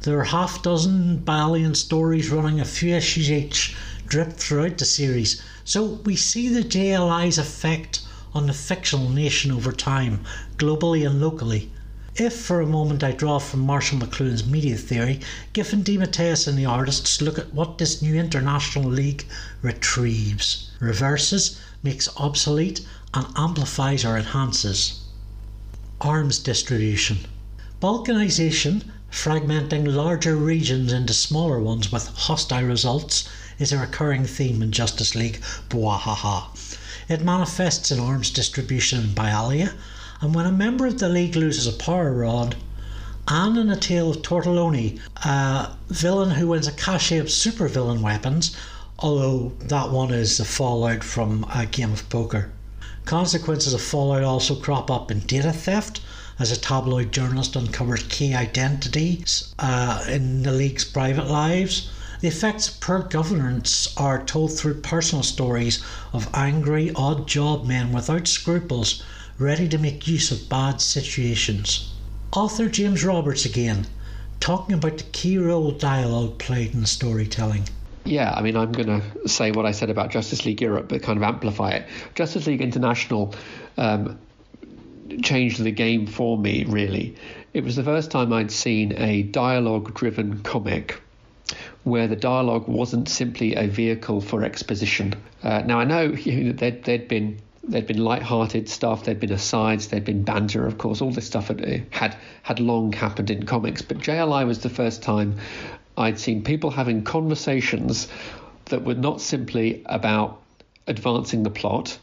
There 0.00 0.18
are 0.18 0.24
half 0.24 0.62
dozen 0.62 1.18
Bialyan 1.18 1.76
stories 1.76 2.30
running 2.30 2.58
a 2.58 2.64
few 2.64 2.94
issues 2.94 3.30
each, 3.30 3.76
dripped 4.14 4.36
throughout 4.36 4.78
the 4.78 4.84
series, 4.84 5.42
so 5.64 5.82
we 6.04 6.14
see 6.14 6.48
the 6.48 6.62
JLI's 6.62 7.36
effect 7.36 8.00
on 8.32 8.46
the 8.46 8.52
fictional 8.52 9.08
nation 9.08 9.50
over 9.50 9.72
time, 9.72 10.20
globally 10.56 11.04
and 11.04 11.20
locally. 11.20 11.72
If 12.14 12.32
for 12.32 12.60
a 12.60 12.66
moment 12.66 13.02
I 13.02 13.10
draw 13.10 13.40
from 13.40 13.66
Marshall 13.66 13.98
McLuhan's 13.98 14.46
media 14.46 14.76
theory, 14.76 15.18
Giffen 15.52 15.82
DeMatteis 15.82 16.46
and 16.46 16.56
the 16.56 16.64
artists 16.64 17.20
look 17.20 17.40
at 17.40 17.52
what 17.52 17.78
this 17.78 18.02
new 18.02 18.14
international 18.14 18.88
league 18.88 19.26
retrieves, 19.62 20.70
reverses, 20.78 21.58
makes 21.82 22.08
obsolete, 22.16 22.82
and 23.14 23.26
amplifies 23.34 24.04
or 24.04 24.16
enhances. 24.16 25.00
Arms 26.00 26.38
distribution. 26.38 27.26
Balkanization, 27.82 28.84
fragmenting 29.10 29.92
larger 29.92 30.36
regions 30.36 30.92
into 30.92 31.12
smaller 31.12 31.58
ones 31.58 31.90
with 31.90 32.06
hostile 32.06 32.62
results, 32.62 33.28
is 33.58 33.72
a 33.72 33.78
recurring 33.78 34.24
theme 34.24 34.62
in 34.62 34.72
Justice 34.72 35.14
League 35.14 35.40
Bwahaha. 35.68 36.46
It 37.08 37.22
manifests 37.22 37.90
in 37.90 38.00
arms 38.00 38.30
distribution 38.30 39.00
in 39.00 39.06
Bialya, 39.08 39.72
and 40.20 40.34
when 40.34 40.46
a 40.46 40.52
member 40.52 40.86
of 40.86 40.98
the 40.98 41.08
League 41.08 41.36
loses 41.36 41.66
a 41.66 41.72
power 41.72 42.12
rod, 42.12 42.56
and 43.28 43.56
in 43.56 43.70
A 43.70 43.76
Tale 43.76 44.10
of 44.10 44.22
Tortelloni, 44.22 44.98
a 45.24 45.76
villain 45.88 46.32
who 46.32 46.48
wins 46.48 46.66
a 46.66 46.72
cache 46.72 47.12
of 47.12 47.26
supervillain 47.26 48.00
weapons, 48.00 48.56
although 48.98 49.52
that 49.60 49.90
one 49.90 50.12
is 50.12 50.38
the 50.38 50.44
fallout 50.44 51.04
from 51.04 51.46
a 51.54 51.66
game 51.66 51.92
of 51.92 52.08
poker. 52.08 52.50
Consequences 53.04 53.72
of 53.74 53.82
fallout 53.82 54.22
also 54.22 54.54
crop 54.54 54.90
up 54.90 55.10
in 55.10 55.20
data 55.20 55.52
theft, 55.52 56.00
as 56.38 56.50
a 56.50 56.60
tabloid 56.60 57.12
journalist 57.12 57.56
uncovers 57.56 58.02
key 58.08 58.34
identities 58.34 59.54
uh, 59.58 60.04
in 60.08 60.42
the 60.42 60.52
League's 60.52 60.84
private 60.84 61.28
lives. 61.28 61.90
The 62.24 62.28
effects 62.28 62.68
of 62.68 62.80
poor 62.80 63.00
governance 63.00 63.94
are 63.98 64.24
told 64.24 64.56
through 64.56 64.80
personal 64.80 65.22
stories 65.22 65.84
of 66.14 66.30
angry, 66.32 66.90
odd 66.96 67.28
job 67.28 67.66
men 67.66 67.92
without 67.92 68.26
scruples, 68.26 69.02
ready 69.38 69.68
to 69.68 69.76
make 69.76 70.08
use 70.08 70.30
of 70.30 70.48
bad 70.48 70.80
situations. 70.80 71.92
Author 72.32 72.70
James 72.70 73.04
Roberts 73.04 73.44
again, 73.44 73.86
talking 74.40 74.74
about 74.74 74.96
the 74.96 75.04
key 75.12 75.36
role 75.36 75.70
dialogue 75.72 76.38
played 76.38 76.72
in 76.72 76.86
storytelling. 76.86 77.64
Yeah, 78.06 78.32
I 78.34 78.40
mean, 78.40 78.56
I'm 78.56 78.72
going 78.72 79.02
to 79.02 79.28
say 79.28 79.50
what 79.50 79.66
I 79.66 79.72
said 79.72 79.90
about 79.90 80.10
Justice 80.10 80.46
League 80.46 80.62
Europe, 80.62 80.88
but 80.88 81.02
kind 81.02 81.18
of 81.18 81.22
amplify 81.22 81.72
it. 81.72 81.86
Justice 82.14 82.46
League 82.46 82.62
International 82.62 83.34
um, 83.76 84.18
changed 85.22 85.62
the 85.62 85.72
game 85.72 86.06
for 86.06 86.38
me, 86.38 86.64
really. 86.64 87.16
It 87.52 87.64
was 87.64 87.76
the 87.76 87.84
first 87.84 88.10
time 88.10 88.32
I'd 88.32 88.50
seen 88.50 88.94
a 88.96 89.24
dialogue 89.24 89.92
driven 89.92 90.42
comic 90.42 91.02
where 91.84 92.08
the 92.08 92.16
dialogue 92.16 92.66
wasn't 92.66 93.08
simply 93.08 93.54
a 93.54 93.66
vehicle 93.66 94.20
for 94.20 94.42
exposition. 94.42 95.14
Uh, 95.42 95.62
now 95.64 95.78
I 95.78 95.84
know 95.84 96.02
you 96.12 96.44
know, 96.44 96.52
there'd, 96.52 96.84
there'd 96.84 97.08
been 97.08 97.38
there'd 97.66 97.86
been 97.86 98.04
light-hearted 98.04 98.68
stuff, 98.68 99.04
there'd 99.04 99.20
been 99.20 99.32
asides, 99.32 99.88
there'd 99.88 100.04
been 100.04 100.22
banter, 100.22 100.66
of 100.66 100.76
course. 100.76 101.00
All 101.00 101.10
this 101.10 101.26
stuff 101.26 101.48
had 101.48 101.86
had 101.90 102.16
had 102.42 102.60
long 102.60 102.92
happened 102.92 103.30
in 103.30 103.46
comics, 103.46 103.82
but 103.82 103.98
JLI 103.98 104.46
was 104.46 104.58
the 104.60 104.68
first 104.68 105.02
time 105.02 105.36
I'd 105.96 106.18
seen 106.18 106.42
people 106.42 106.70
having 106.70 107.04
conversations 107.04 108.08
that 108.66 108.84
were 108.84 108.94
not 108.94 109.20
simply 109.20 109.82
about 109.86 110.42
advancing 110.86 111.42
the 111.42 111.50
plot, 111.50 111.98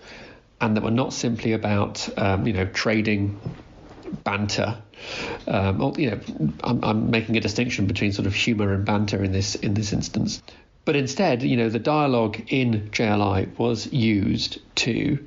and 0.60 0.78
that 0.78 0.84
were 0.84 0.92
not 0.92 1.14
simply 1.14 1.54
about 1.54 2.08
um, 2.18 2.48
you 2.48 2.54
know 2.54 2.66
trading 2.66 3.40
banter. 4.24 4.78
Um, 5.48 5.94
you 5.98 6.12
know, 6.12 6.20
I'm, 6.64 6.84
I'm 6.84 7.12
making 7.12 7.38
a 7.38 7.42
distinction 7.42 7.88
between 7.88 8.12
sort 8.12 8.28
of 8.28 8.34
humour 8.34 8.74
and 8.74 8.86
banter 8.86 9.24
in 9.24 9.32
this 9.32 9.56
in 9.56 9.74
this 9.74 9.94
instance. 9.94 10.42
But 10.84 10.96
instead, 10.96 11.44
you 11.44 11.58
know, 11.58 11.70
the 11.70 11.80
dialogue 11.80 12.42
in 12.48 12.90
JLI 12.92 13.58
was 13.58 13.92
used 13.94 14.60
to 14.78 15.20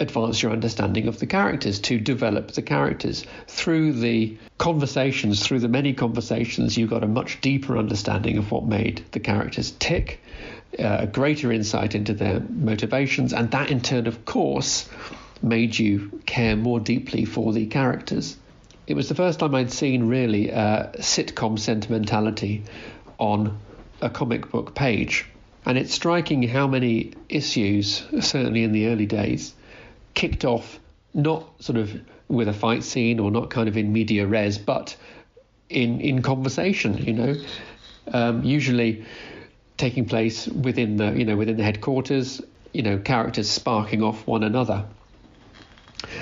advance 0.00 0.42
your 0.42 0.52
understanding 0.52 1.06
of 1.06 1.18
the 1.18 1.26
characters, 1.26 1.78
to 1.80 2.00
develop 2.00 2.52
the 2.52 2.62
characters. 2.62 3.24
Through 3.46 3.92
the 3.92 4.36
conversations, 4.56 5.46
through 5.46 5.60
the 5.60 5.68
many 5.68 5.92
conversations, 5.92 6.76
you 6.76 6.86
got 6.86 7.04
a 7.04 7.08
much 7.08 7.40
deeper 7.42 7.76
understanding 7.76 8.38
of 8.38 8.50
what 8.50 8.64
made 8.64 9.04
the 9.12 9.20
characters 9.20 9.72
tick, 9.72 10.22
uh, 10.78 10.98
a 11.00 11.06
greater 11.06 11.52
insight 11.52 11.94
into 11.94 12.14
their 12.14 12.40
motivations, 12.40 13.34
and 13.34 13.50
that 13.50 13.70
in 13.70 13.80
turn, 13.82 14.06
of 14.06 14.24
course, 14.24 14.88
made 15.42 15.78
you 15.78 16.20
care 16.26 16.56
more 16.56 16.80
deeply 16.80 17.26
for 17.26 17.52
the 17.52 17.66
characters. 17.66 18.36
It 18.90 18.96
was 18.96 19.08
the 19.08 19.14
first 19.14 19.38
time 19.38 19.54
I'd 19.54 19.70
seen 19.70 20.08
really 20.08 20.52
uh, 20.52 20.88
sitcom 20.98 21.60
sentimentality 21.60 22.64
on 23.18 23.56
a 24.00 24.10
comic 24.10 24.50
book 24.50 24.74
page. 24.74 25.26
And 25.64 25.78
it's 25.78 25.94
striking 25.94 26.42
how 26.42 26.66
many 26.66 27.12
issues, 27.28 28.02
certainly 28.18 28.64
in 28.64 28.72
the 28.72 28.88
early 28.88 29.06
days, 29.06 29.54
kicked 30.14 30.44
off 30.44 30.80
not 31.14 31.62
sort 31.62 31.78
of 31.78 32.00
with 32.26 32.48
a 32.48 32.52
fight 32.52 32.82
scene 32.82 33.20
or 33.20 33.30
not 33.30 33.48
kind 33.48 33.68
of 33.68 33.76
in 33.76 33.92
media 33.92 34.26
res, 34.26 34.58
but 34.58 34.96
in 35.68 36.00
in 36.00 36.20
conversation. 36.20 36.98
You 36.98 37.12
know, 37.12 37.34
um, 38.12 38.42
usually 38.42 39.06
taking 39.76 40.06
place 40.06 40.48
within 40.48 40.96
the 40.96 41.12
you 41.12 41.24
know 41.24 41.36
within 41.36 41.56
the 41.56 41.62
headquarters. 41.62 42.40
You 42.72 42.82
know, 42.82 42.98
characters 42.98 43.48
sparking 43.48 44.02
off 44.02 44.26
one 44.26 44.42
another. 44.42 44.84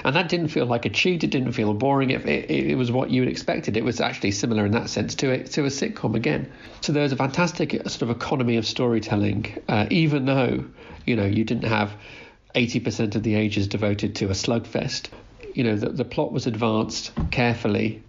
And 0.05 0.17
that 0.17 0.29
didn't 0.29 0.49
feel 0.49 0.67
like 0.67 0.85
a 0.85 0.89
cheat. 0.89 1.25
It 1.25 1.31
didn't 1.31 1.53
feel 1.53 1.73
boring. 1.75 2.11
It, 2.11 2.27
it, 2.27 2.51
it 2.51 2.75
was 2.75 2.91
what 2.91 3.11
you 3.11 3.23
expected. 3.25 3.77
It 3.77 3.85
was 3.85 4.01
actually 4.01 4.33
similar 4.33 4.67
in 4.67 4.73
that 4.73 4.91
sense 4.91 5.15
to 5.17 5.31
a, 5.31 5.45
to 5.45 5.65
a 5.65 5.69
sitcom 5.69 6.15
again. 6.15 6.51
So 6.81 6.93
there's 6.93 7.13
a 7.13 7.17
fantastic 7.17 7.73
sort 7.89 8.03
of 8.03 8.11
economy 8.11 8.57
of 8.57 8.67
storytelling, 8.67 9.63
uh, 9.69 9.87
even 9.91 10.25
though 10.25 10.65
you 11.07 11.17
know 11.17 11.25
you 11.25 11.45
didn't 11.45 11.69
have 11.69 11.93
80% 12.55 13.15
of 13.15 13.23
the 13.23 13.35
ages 13.35 13.69
devoted 13.69 14.17
to 14.17 14.27
a 14.27 14.35
slugfest. 14.35 15.09
You 15.55 15.65
know, 15.65 15.77
the, 15.77 15.91
the 15.91 16.05
plot 16.05 16.33
was 16.33 16.47
advanced 16.47 17.13
carefully, 17.31 18.03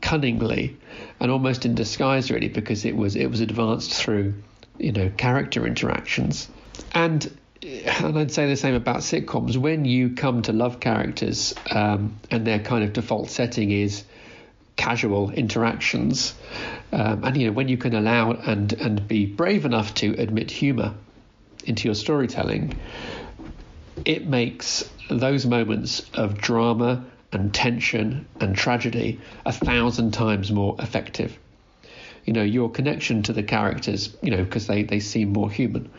cunningly, 0.00 0.76
and 1.20 1.30
almost 1.30 1.64
in 1.64 1.74
disguise, 1.74 2.30
really, 2.30 2.48
because 2.48 2.84
it 2.84 2.96
was 2.96 3.16
it 3.16 3.30
was 3.30 3.40
advanced 3.40 3.94
through, 3.94 4.34
you 4.78 4.92
know, 4.92 5.10
character 5.16 5.66
interactions. 5.66 6.48
And 6.92 7.30
and 7.62 8.18
I'd 8.18 8.32
say 8.32 8.48
the 8.48 8.56
same 8.56 8.74
about 8.74 8.98
sitcoms. 8.98 9.56
When 9.56 9.84
you 9.84 10.10
come 10.10 10.42
to 10.42 10.52
love 10.52 10.80
characters, 10.80 11.54
um, 11.70 12.18
and 12.30 12.46
their 12.46 12.58
kind 12.58 12.84
of 12.84 12.92
default 12.92 13.30
setting 13.30 13.70
is 13.70 14.04
casual 14.76 15.30
interactions, 15.30 16.34
um, 16.92 17.24
and 17.24 17.36
you 17.36 17.46
know 17.46 17.52
when 17.52 17.68
you 17.68 17.76
can 17.76 17.94
allow 17.94 18.32
and 18.32 18.72
and 18.72 19.06
be 19.06 19.26
brave 19.26 19.64
enough 19.64 19.94
to 19.94 20.12
admit 20.18 20.50
humour 20.50 20.94
into 21.64 21.86
your 21.86 21.94
storytelling, 21.94 22.76
it 24.04 24.26
makes 24.26 24.88
those 25.08 25.46
moments 25.46 26.02
of 26.14 26.38
drama 26.38 27.04
and 27.30 27.54
tension 27.54 28.26
and 28.40 28.56
tragedy 28.56 29.20
a 29.46 29.52
thousand 29.52 30.12
times 30.12 30.50
more 30.50 30.74
effective. 30.80 31.38
You 32.24 32.32
know, 32.32 32.42
your 32.42 32.70
connection 32.70 33.22
to 33.24 33.32
the 33.32 33.42
characters, 33.42 34.16
you 34.22 34.30
know, 34.30 34.44
because 34.44 34.66
they, 34.66 34.82
they 34.82 35.00
seem 35.00 35.32
more 35.32 35.50
human, 35.50 35.90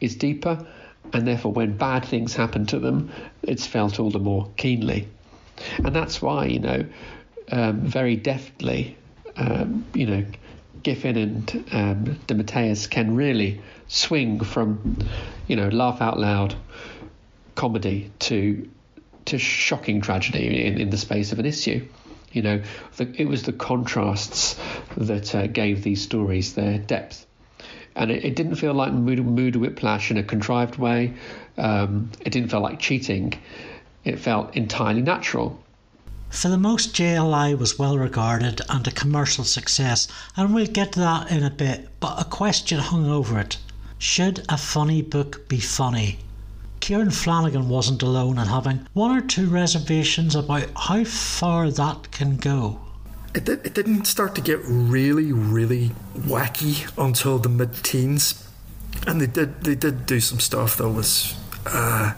is 0.00 0.14
deeper 0.16 0.66
and 1.12 1.26
therefore 1.26 1.52
when 1.52 1.76
bad 1.76 2.04
things 2.04 2.34
happen 2.34 2.66
to 2.66 2.78
them, 2.78 3.10
it's 3.42 3.66
felt 3.66 3.98
all 4.00 4.10
the 4.10 4.18
more 4.18 4.50
keenly. 4.56 5.08
And 5.84 5.94
that's 5.94 6.22
why, 6.22 6.46
you 6.46 6.60
know, 6.60 6.84
um, 7.50 7.80
very 7.80 8.16
deftly, 8.16 8.96
um, 9.36 9.84
you 9.94 10.06
know, 10.06 10.24
Giffen 10.82 11.16
and 11.16 11.64
um, 11.72 12.86
can 12.90 13.16
really 13.16 13.60
swing 13.88 14.40
from, 14.40 14.98
you 15.46 15.56
know, 15.56 15.68
laugh 15.68 16.00
out 16.00 16.18
loud 16.18 16.54
comedy 17.54 18.10
to 18.20 18.68
to 19.24 19.38
shocking 19.38 20.00
tragedy 20.00 20.64
in, 20.64 20.80
in 20.80 20.90
the 20.90 20.96
space 20.96 21.32
of 21.32 21.38
an 21.38 21.46
issue. 21.46 21.86
You 22.32 22.42
know, 22.42 22.62
the, 22.96 23.12
it 23.20 23.26
was 23.26 23.42
the 23.42 23.52
contrasts 23.52 24.58
that 24.96 25.34
uh, 25.34 25.46
gave 25.46 25.82
these 25.82 26.02
stories 26.02 26.54
their 26.54 26.78
depth. 26.78 27.26
And 27.98 28.12
it, 28.12 28.24
it 28.24 28.36
didn't 28.36 28.54
feel 28.54 28.74
like 28.74 28.92
mood, 28.92 29.18
mood 29.26 29.56
whiplash 29.56 30.10
in 30.10 30.16
a 30.16 30.22
contrived 30.22 30.76
way. 30.76 31.12
Um, 31.56 32.10
it 32.24 32.30
didn't 32.30 32.50
feel 32.50 32.60
like 32.60 32.78
cheating. 32.78 33.34
It 34.04 34.18
felt 34.18 34.56
entirely 34.56 35.02
natural. 35.02 35.60
For 36.30 36.48
the 36.48 36.58
most, 36.58 36.94
JLI 36.94 37.58
was 37.58 37.78
well 37.78 37.98
regarded 37.98 38.60
and 38.68 38.86
a 38.86 38.92
commercial 38.92 39.44
success, 39.44 40.06
and 40.36 40.54
we'll 40.54 40.66
get 40.66 40.92
to 40.92 41.00
that 41.00 41.30
in 41.30 41.42
a 41.42 41.50
bit, 41.50 41.88
but 42.00 42.20
a 42.20 42.24
question 42.24 42.78
hung 42.78 43.10
over 43.10 43.38
it. 43.38 43.56
Should 43.98 44.44
a 44.48 44.56
funny 44.56 45.02
book 45.02 45.48
be 45.48 45.58
funny? 45.58 46.18
Ciaran 46.80 47.10
Flanagan 47.10 47.68
wasn't 47.68 48.02
alone 48.02 48.38
in 48.38 48.46
having 48.46 48.86
one 48.92 49.10
or 49.10 49.20
two 49.20 49.48
reservations 49.48 50.36
about 50.36 50.68
how 50.76 51.02
far 51.02 51.70
that 51.70 52.12
can 52.12 52.36
go. 52.36 52.78
It, 53.34 53.44
did, 53.44 53.64
it 53.66 53.74
didn't 53.74 54.06
start 54.06 54.34
to 54.36 54.40
get 54.40 54.60
really, 54.64 55.32
really 55.32 55.90
wacky 56.16 56.90
until 56.96 57.38
the 57.38 57.48
mid 57.48 57.74
teens. 57.84 58.44
And 59.06 59.20
they 59.20 59.26
did 59.26 59.62
they 59.62 59.74
did 59.74 60.06
do 60.06 60.18
some 60.18 60.40
stuff 60.40 60.76
that 60.78 60.88
was 60.88 61.34
uh, 61.66 62.14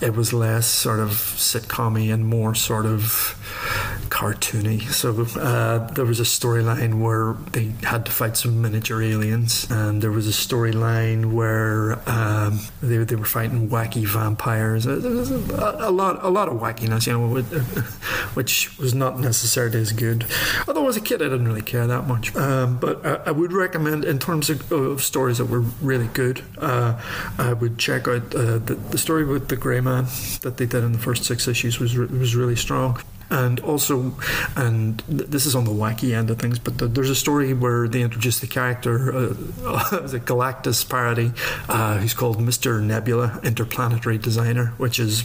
it 0.00 0.14
was 0.14 0.32
less 0.32 0.66
sort 0.66 1.00
of 1.00 1.10
sitcommy 1.10 2.12
and 2.12 2.26
more 2.26 2.54
sort 2.54 2.86
of 2.86 3.93
cartoony. 4.04 4.80
So 4.92 5.26
uh, 5.40 5.90
there 5.92 6.04
was 6.04 6.20
a 6.20 6.24
storyline 6.24 7.00
where 7.00 7.34
they 7.52 7.72
had 7.86 8.06
to 8.06 8.12
fight 8.12 8.36
some 8.36 8.62
miniature 8.62 9.02
aliens, 9.02 9.70
and 9.70 10.02
there 10.02 10.10
was 10.10 10.26
a 10.28 10.32
storyline 10.32 11.32
where 11.32 11.98
um, 12.08 12.60
they, 12.82 12.98
they 12.98 13.16
were 13.16 13.24
fighting 13.24 13.68
wacky 13.68 14.06
vampires. 14.06 14.84
There 14.84 14.96
was 14.96 15.30
a, 15.30 15.76
a, 15.80 15.90
lot 15.90 16.22
a 16.24 16.28
lot 16.28 16.48
of 16.48 16.60
wackiness, 16.60 17.06
you 17.06 17.12
know, 17.12 17.42
which 18.34 18.76
was 18.78 18.94
not 18.94 19.18
necessarily 19.18 19.80
as 19.80 19.92
good. 19.92 20.26
Although 20.66 20.88
as 20.88 20.96
a 20.96 21.00
kid, 21.00 21.22
I 21.22 21.26
didn't 21.26 21.46
really 21.46 21.62
care 21.62 21.86
that 21.86 22.06
much. 22.06 22.34
Um, 22.36 22.78
but 22.78 23.04
I, 23.04 23.14
I, 23.26 23.30
would 23.30 23.52
recommend, 23.52 24.04
in 24.04 24.18
terms 24.18 24.50
of, 24.50 24.70
of, 24.72 25.02
stories 25.02 25.38
that 25.38 25.46
were 25.46 25.60
really 25.82 26.08
good, 26.08 26.42
uh, 26.58 27.00
I 27.38 27.52
would 27.52 27.78
check 27.78 28.08
out 28.08 28.34
uh, 28.34 28.58
the, 28.58 28.78
the 28.90 28.98
story 28.98 29.24
with 29.24 29.48
the 29.48 29.56
Grey 29.56 29.80
Man 29.80 30.04
that 30.42 30.56
they 30.56 30.66
did 30.66 30.84
in 30.84 30.92
the 30.92 30.98
first 30.98 31.24
six 31.24 31.48
issues 31.48 31.78
was 31.78 31.96
was 31.96 32.34
really 32.34 32.56
strong 32.56 33.00
and 33.30 33.60
also, 33.60 34.14
and 34.56 34.98
this 35.08 35.46
is 35.46 35.54
on 35.54 35.64
the 35.64 35.70
wacky 35.70 36.14
end 36.14 36.30
of 36.30 36.38
things, 36.38 36.58
but 36.58 36.78
the, 36.78 36.86
there's 36.86 37.10
a 37.10 37.14
story 37.14 37.54
where 37.54 37.88
they 37.88 38.02
introduce 38.02 38.40
the 38.40 38.46
character, 38.46 39.14
uh, 39.14 39.20
a 39.92 40.20
Galactus 40.20 40.88
parody, 40.88 41.32
uh, 41.68 41.98
who's 41.98 42.14
called 42.14 42.38
Mr. 42.38 42.82
Nebula, 42.82 43.40
Interplanetary 43.42 44.18
Designer, 44.18 44.74
which 44.76 44.98
is. 44.98 45.24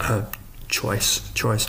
Uh, 0.00 0.24
choice 0.68 1.30
choice 1.32 1.68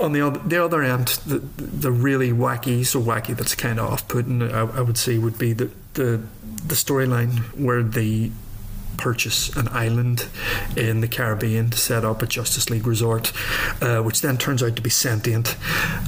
on 0.00 0.12
the 0.12 0.20
other 0.20 0.40
the 0.40 0.62
other 0.62 0.82
end 0.82 1.06
the 1.26 1.38
the 1.38 1.92
really 1.92 2.32
wacky 2.32 2.84
so 2.84 3.00
wacky 3.00 3.36
that's 3.36 3.54
kind 3.54 3.78
of 3.78 3.92
off-putting 3.92 4.42
I, 4.42 4.62
I 4.62 4.80
would 4.80 4.98
say 4.98 5.16
would 5.16 5.38
be 5.38 5.52
the 5.52 5.70
the 5.94 6.20
the 6.66 6.74
storyline 6.74 7.38
where 7.56 7.84
the 7.84 8.32
purchase 8.96 9.54
an 9.56 9.68
island 9.68 10.26
in 10.76 11.00
the 11.00 11.08
Caribbean 11.08 11.70
to 11.70 11.78
set 11.78 12.04
up 12.04 12.22
a 12.22 12.26
Justice 12.26 12.70
League 12.70 12.86
resort, 12.86 13.32
uh, 13.80 14.00
which 14.00 14.20
then 14.20 14.38
turns 14.38 14.62
out 14.62 14.76
to 14.76 14.82
be 14.82 14.90
sentient, 14.90 15.56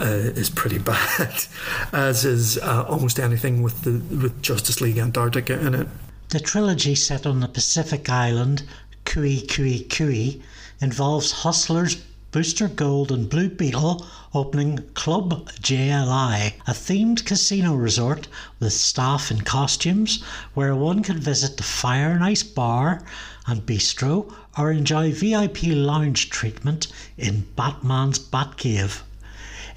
uh, 0.01 0.05
is 0.05 0.51
pretty 0.51 0.79
bad, 0.93 1.45
as 1.93 2.25
is 2.25 2.59
uh, 2.59 2.85
almost 2.89 3.19
anything 3.19 3.63
with 3.63 3.83
the 3.83 3.93
with 4.17 4.41
Justice 4.43 4.81
League 4.81 4.99
Antarctica 4.99 5.59
in 5.59 5.75
it. 5.75 5.89
The 6.31 6.41
trilogy 6.41 6.95
set 6.95 7.27
on 7.27 7.41
the 7.41 7.49
Pacific 7.49 8.09
island, 8.09 8.65
Kooey 9.05 9.47
Kooey 9.47 9.89
Kooey, 9.89 10.43
involves 10.81 11.31
hustlers 11.31 12.03
Booster 12.35 12.67
Gold 12.67 13.13
and 13.13 13.31
Blue 13.31 13.49
Beetle 13.49 14.05
opening 14.35 14.79
Club 14.95 15.49
JLI, 15.61 16.55
a 16.67 16.73
themed 16.73 17.25
casino 17.25 17.77
resort 17.77 18.27
with 18.59 18.73
staff 18.73 19.31
in 19.31 19.43
costumes 19.43 20.21
where 20.53 20.75
one 20.75 21.05
can 21.05 21.21
visit 21.21 21.57
the 21.57 21.63
Fire 21.63 22.11
and 22.11 22.25
Ice 22.25 22.43
Bar 22.43 23.05
and 23.47 23.65
Bistro 23.65 24.35
or 24.59 24.73
enjoy 24.73 25.13
VIP 25.13 25.63
lounge 25.67 26.29
treatment 26.29 26.89
in 27.17 27.47
Batman's 27.55 28.19
Batcave. 28.19 29.03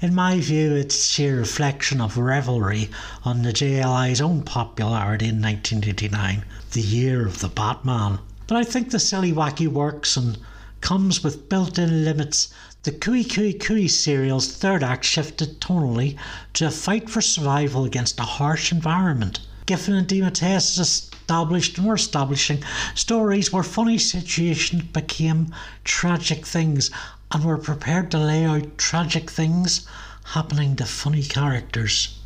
In 0.00 0.12
my 0.12 0.40
view, 0.40 0.74
it's 0.74 1.06
sheer 1.06 1.38
reflection 1.38 2.00
of 2.00 2.18
revelry 2.18 2.90
on 3.24 3.42
the 3.42 3.52
JLI's 3.52 4.20
own 4.20 4.42
popularity 4.42 5.28
in 5.28 5.40
1989, 5.40 6.44
the 6.72 6.80
year 6.80 7.24
of 7.24 7.38
the 7.38 7.46
Batman. 7.46 8.18
But 8.48 8.56
I 8.56 8.64
think 8.64 8.90
the 8.90 8.98
silly 8.98 9.32
wacky 9.32 9.68
works 9.68 10.16
and 10.16 10.38
comes 10.80 11.24
with 11.24 11.48
built-in 11.48 12.04
limits. 12.04 12.52
The 12.84 12.92
Kooey 12.92 13.24
Kooey 13.24 13.58
Kooey 13.58 13.90
serial's 13.90 14.52
third 14.52 14.82
act 14.82 15.04
shifted 15.04 15.60
tonally 15.60 16.16
to 16.54 16.66
a 16.66 16.70
fight 16.70 17.10
for 17.10 17.20
survival 17.20 17.84
against 17.84 18.20
a 18.20 18.24
harsh 18.24 18.72
environment. 18.72 19.40
Giffen 19.66 19.94
and 19.94 20.08
DeMatteis 20.08 20.78
established 20.78 21.76
and 21.76 21.86
were 21.86 21.96
establishing 21.96 22.62
stories 22.94 23.52
where 23.52 23.62
funny 23.62 23.98
situations 23.98 24.82
became 24.82 25.54
tragic 25.84 26.46
things 26.46 26.90
and 27.32 27.44
were 27.44 27.58
prepared 27.58 28.10
to 28.10 28.18
lay 28.18 28.44
out 28.44 28.78
tragic 28.78 29.30
things 29.30 29.86
happening 30.24 30.76
to 30.76 30.84
funny 30.84 31.22
characters. 31.22 32.18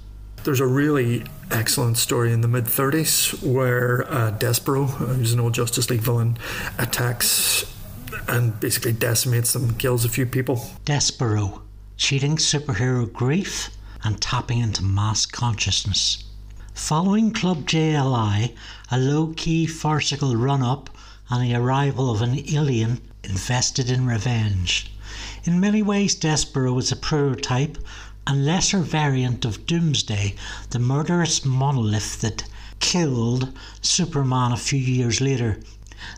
There's 0.45 0.61
a 0.61 0.67
really 0.67 1.25
excellent 1.51 1.99
story 1.99 2.33
in 2.33 2.41
the 2.41 2.49
mid 2.49 2.65
30s 2.65 3.43
where 3.43 4.05
uh, 4.09 4.33
Despero, 4.33 4.89
who's 4.89 5.33
an 5.33 5.41
old 5.41 5.55
Justice 5.55 5.89
League 5.89 6.01
villain, 6.01 6.37
attacks 6.79 7.65
and 8.29 8.59
basically 8.61 8.93
decimates 8.93 9.53
them, 9.53 9.75
kills 9.75 10.05
a 10.05 10.09
few 10.09 10.27
people. 10.27 10.57
Despero, 10.85 11.63
cheating 11.97 12.37
superhero 12.37 13.11
grief 13.13 13.71
and 14.05 14.21
tapping 14.21 14.59
into 14.59 14.83
mass 14.83 15.27
consciousness. 15.27 16.25
Following 16.75 17.33
Club 17.33 17.67
JLI, 17.67 18.55
a 18.91 18.99
low 18.99 19.35
key 19.37 19.67
farcical 19.67 20.37
run 20.37 20.63
up 20.63 20.91
and 21.31 21.43
the 21.43 21.55
arrival 21.55 22.11
of 22.11 22.23
an 22.23 22.39
alien 22.53 23.01
invested 23.25 23.91
in 23.91 24.07
revenge. 24.07 24.91
In 25.45 25.61
many 25.61 25.83
ways, 25.83 26.15
Despero 26.15 26.79
is 26.79 26.91
a 26.91 26.97
prototype 26.97 27.79
and 28.27 28.45
lesser 28.45 28.79
variant 28.79 29.45
of 29.45 29.67
Doomsday, 29.67 30.35
the 30.71 30.79
murderous 30.79 31.45
monolith 31.45 32.21
that 32.21 32.45
killed 32.81 33.53
Superman 33.81 34.53
a 34.53 34.57
few 34.57 34.79
years 34.79 35.21
later. 35.21 35.61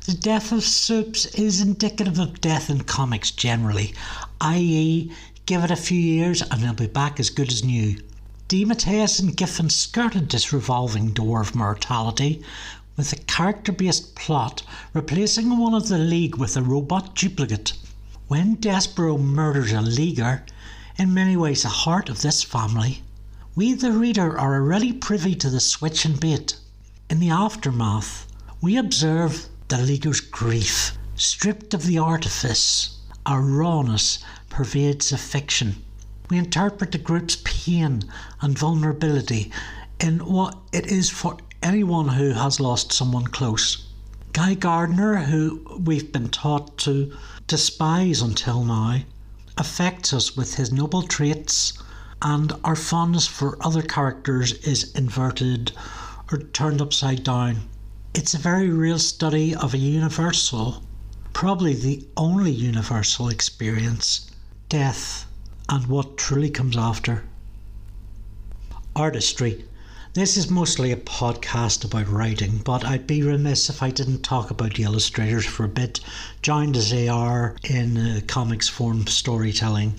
The 0.07 0.15
death 0.15 0.53
of 0.53 0.65
Supes 0.65 1.27
is 1.27 1.61
indicative 1.61 2.19
of 2.19 2.41
death 2.41 2.71
in 2.71 2.85
comics 2.85 3.31
generally, 3.31 3.95
i.e., 4.41 5.11
give 5.47 5.63
it 5.63 5.71
a 5.71 5.77
few 5.77 5.99
years 5.99 6.43
and 6.43 6.63
they'll 6.63 6.73
be 6.73 6.87
back 6.87 7.21
as 7.21 7.31
good 7.31 7.53
as 7.53 7.63
new. 7.63 8.01
DeMatteis 8.49 9.21
and 9.21 9.37
Giffen 9.37 9.71
skirted 9.71 10.31
this 10.31 10.53
revolving 10.53 11.13
door 11.13 11.41
of 11.41 11.55
mortality 11.55 12.43
with 12.97 13.13
a 13.13 13.17
character 13.17 13.73
based 13.73 14.15
plot 14.15 14.63
replacing 14.93 15.59
one 15.59 15.75
of 15.75 15.89
the 15.89 15.99
League 15.99 16.37
with 16.37 16.57
a 16.57 16.63
robot 16.63 17.15
duplicate. 17.15 17.73
When 18.29 18.57
Despero 18.57 19.19
murders 19.19 19.73
a 19.73 19.81
Leaguer, 19.81 20.45
in 20.97 21.13
many 21.13 21.37
ways 21.37 21.63
the 21.63 21.69
heart 21.69 22.09
of 22.09 22.23
this 22.23 22.43
family, 22.43 23.03
we 23.57 23.73
the 23.75 23.93
reader 23.93 24.39
are 24.39 24.55
already 24.55 24.93
privy 24.93 25.35
to 25.35 25.51
the 25.51 25.61
switch 25.61 26.05
and 26.05 26.19
bait. 26.19 26.57
In 27.11 27.21
the 27.21 27.31
aftermath, 27.31 28.27
we 28.61 28.77
observe 28.77 29.49
the 29.77 29.83
leader's 29.83 30.21
grief, 30.21 30.97
stripped 31.17 31.75
of 31.75 31.85
the 31.85 31.99
artifice, 31.99 32.97
a 33.27 33.41
rawness 33.41 34.21
pervades 34.49 35.11
the 35.11 35.19
fiction. 35.19 35.75
We 36.31 36.39
interpret 36.39 36.93
the 36.93 36.99
group's 36.99 37.39
pain 37.43 38.05
and 38.41 38.57
vulnerability 38.57 39.51
in 39.99 40.21
what 40.21 40.57
it 40.73 40.87
is 40.87 41.11
for 41.11 41.39
anyone 41.61 42.07
who 42.07 42.35
has 42.35 42.61
lost 42.61 42.93
someone 42.93 43.27
close. 43.27 43.89
Guy 44.33 44.55
Gardner, 44.55 45.17
who 45.17 45.61
we've 45.85 46.13
been 46.13 46.29
taught 46.29 46.79
to 46.79 47.13
despise 47.49 48.23
until 48.23 48.63
now, 48.63 49.01
affects 49.59 50.13
us 50.13 50.37
with 50.37 50.55
his 50.55 50.71
noble 50.71 51.03
traits, 51.03 51.73
and 52.23 52.53
our 52.63 52.77
fondness 52.77 53.27
for 53.27 53.59
other 53.61 53.83
characters 53.83 54.53
is 54.53 54.93
inverted 54.93 55.73
or 56.31 56.39
turned 56.39 56.81
upside 56.81 57.25
down. 57.25 57.69
It's 58.17 58.33
a 58.33 58.39
very 58.39 58.71
real 58.71 59.01
study 59.01 59.57
of 59.57 59.75
a 59.75 59.79
universal, 59.79 60.85
probably 61.33 61.75
the 61.75 62.07
only 62.17 62.53
universal 62.53 63.29
experience 63.29 64.31
death 64.69 65.27
and 65.69 65.89
what 65.89 66.17
truly 66.17 66.49
comes 66.49 66.77
after. 66.77 67.25
Artistry. 68.95 69.65
This 70.13 70.37
is 70.37 70.49
mostly 70.49 70.93
a 70.93 70.97
podcast 70.97 71.85
about 71.85 72.09
writing, 72.09 72.59
but 72.59 72.85
I'd 72.85 73.09
be 73.09 73.21
remiss 73.25 73.69
if 73.69 73.83
I 73.83 73.91
didn't 73.91 74.23
talk 74.23 74.49
about 74.49 74.75
the 74.75 74.85
illustrators 74.85 75.45
for 75.45 75.65
a 75.65 75.69
bit, 75.69 75.99
joined 76.41 76.77
as 76.77 76.91
they 76.91 77.09
are 77.09 77.57
in 77.65 77.97
uh, 77.97 78.21
comics 78.29 78.69
form 78.69 79.09
storytelling. 79.09 79.99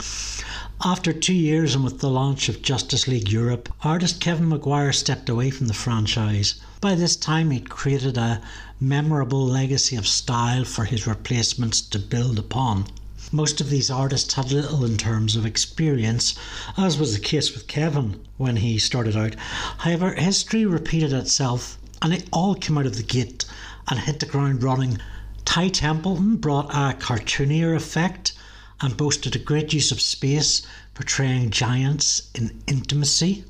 After 0.85 1.11
two 1.11 1.33
years 1.33 1.75
and 1.75 1.83
with 1.83 1.99
the 1.99 2.09
launch 2.09 2.47
of 2.47 2.61
Justice 2.61 3.09
League 3.09 3.29
Europe, 3.29 3.67
artist 3.81 4.21
Kevin 4.21 4.47
Maguire 4.47 4.93
stepped 4.93 5.27
away 5.27 5.49
from 5.49 5.67
the 5.67 5.73
franchise. 5.73 6.55
By 6.85 6.93
this 6.93 7.15
time, 7.15 7.49
he'd 7.49 7.71
created 7.71 8.15
a 8.15 8.43
memorable 8.79 9.43
legacy 9.43 9.95
of 9.95 10.07
style 10.07 10.63
for 10.65 10.85
his 10.85 11.07
replacements 11.07 11.81
to 11.81 11.97
build 11.97 12.37
upon. 12.37 12.85
Most 13.31 13.59
of 13.59 13.71
these 13.71 13.89
artists 13.89 14.35
had 14.35 14.51
little 14.51 14.85
in 14.85 14.95
terms 14.95 15.35
of 15.35 15.47
experience, 15.47 16.35
as 16.77 16.99
was 16.99 17.15
the 17.15 17.19
case 17.19 17.55
with 17.55 17.65
Kevin 17.65 18.23
when 18.37 18.57
he 18.57 18.77
started 18.77 19.17
out. 19.17 19.33
However, 19.79 20.13
history 20.13 20.63
repeated 20.63 21.11
itself 21.11 21.79
and 22.03 22.13
they 22.13 22.23
all 22.31 22.53
came 22.53 22.77
out 22.77 22.85
of 22.85 22.97
the 22.97 23.01
gate 23.01 23.45
and 23.87 24.01
hit 24.01 24.19
the 24.19 24.27
ground 24.27 24.61
running. 24.61 24.99
Ty 25.43 25.69
Templeton 25.69 26.35
brought 26.35 26.69
a 26.69 26.93
cartoonier 26.93 27.73
effect 27.73 28.33
and 28.79 28.95
boasted 28.95 29.35
a 29.35 29.39
great 29.39 29.73
use 29.73 29.91
of 29.91 29.99
space, 29.99 30.61
portraying 30.93 31.49
giants 31.49 32.29
in 32.35 32.61
intimacy. 32.67 33.43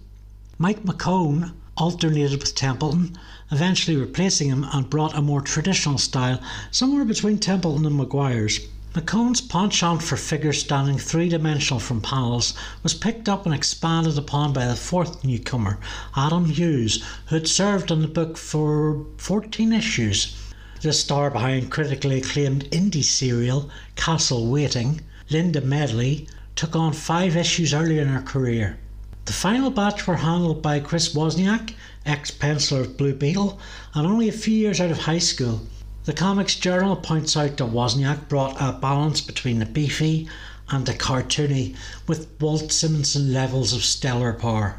Mike 0.57 0.83
McKone 0.83 1.51
alternated 1.77 2.39
with 2.39 2.55
Templeton, 2.55 3.17
eventually 3.51 3.97
replacing 3.97 4.49
him 4.49 4.65
and 4.71 4.89
brought 4.89 5.17
a 5.17 5.21
more 5.21 5.41
traditional 5.41 5.97
style, 5.97 6.41
somewhere 6.71 7.05
between 7.05 7.37
Templeton 7.37 7.85
and 7.85 7.95
Maguire's. 7.95 8.59
McKone's 8.95 9.41
penchant 9.41 10.01
for 10.01 10.15
figures 10.15 10.61
standing 10.61 10.97
three 10.97 11.27
dimensional 11.27 11.81
from 11.81 11.99
panels 11.99 12.53
was 12.81 12.93
picked 12.93 13.27
up 13.27 13.45
and 13.45 13.53
expanded 13.53 14.17
upon 14.17 14.53
by 14.53 14.65
the 14.65 14.75
fourth 14.77 15.21
newcomer, 15.21 15.77
Adam 16.15 16.45
Hughes, 16.45 17.03
who 17.25 17.35
had 17.35 17.47
served 17.49 17.91
on 17.91 18.01
the 18.01 18.07
book 18.07 18.37
for 18.37 19.05
14 19.17 19.73
issues. 19.73 20.33
The 20.81 20.93
star 20.93 21.29
behind 21.29 21.71
critically 21.71 22.19
acclaimed 22.19 22.69
indie 22.71 23.03
serial 23.03 23.69
Castle 23.97 24.47
Waiting, 24.49 25.01
Linda 25.29 25.59
Medley, 25.59 26.29
took 26.55 26.73
on 26.73 26.93
five 26.93 27.35
issues 27.35 27.73
earlier 27.73 28.01
in 28.01 28.07
her 28.07 28.21
career. 28.21 28.77
The 29.25 29.33
final 29.33 29.71
batch 29.71 30.05
were 30.05 30.17
handled 30.17 30.61
by 30.61 30.79
Chris 30.79 31.15
Wozniak, 31.15 31.73
ex 32.05 32.29
penciler 32.29 32.81
of 32.81 32.95
Blue 32.95 33.15
Beetle, 33.15 33.59
and 33.95 34.05
only 34.05 34.29
a 34.29 34.31
few 34.31 34.53
years 34.53 34.79
out 34.79 34.91
of 34.91 34.99
high 34.99 35.17
school. 35.17 35.65
The 36.03 36.13
Comics 36.13 36.53
Journal 36.53 36.95
points 36.95 37.35
out 37.35 37.57
that 37.57 37.71
Wozniak 37.71 38.29
brought 38.29 38.61
a 38.61 38.77
balance 38.79 39.21
between 39.21 39.57
the 39.57 39.65
beefy 39.65 40.29
and 40.69 40.85
the 40.85 40.93
cartoony, 40.93 41.75
with 42.05 42.27
Walt 42.39 42.71
Simonson 42.71 43.33
levels 43.33 43.73
of 43.73 43.83
stellar 43.83 44.31
power. 44.31 44.75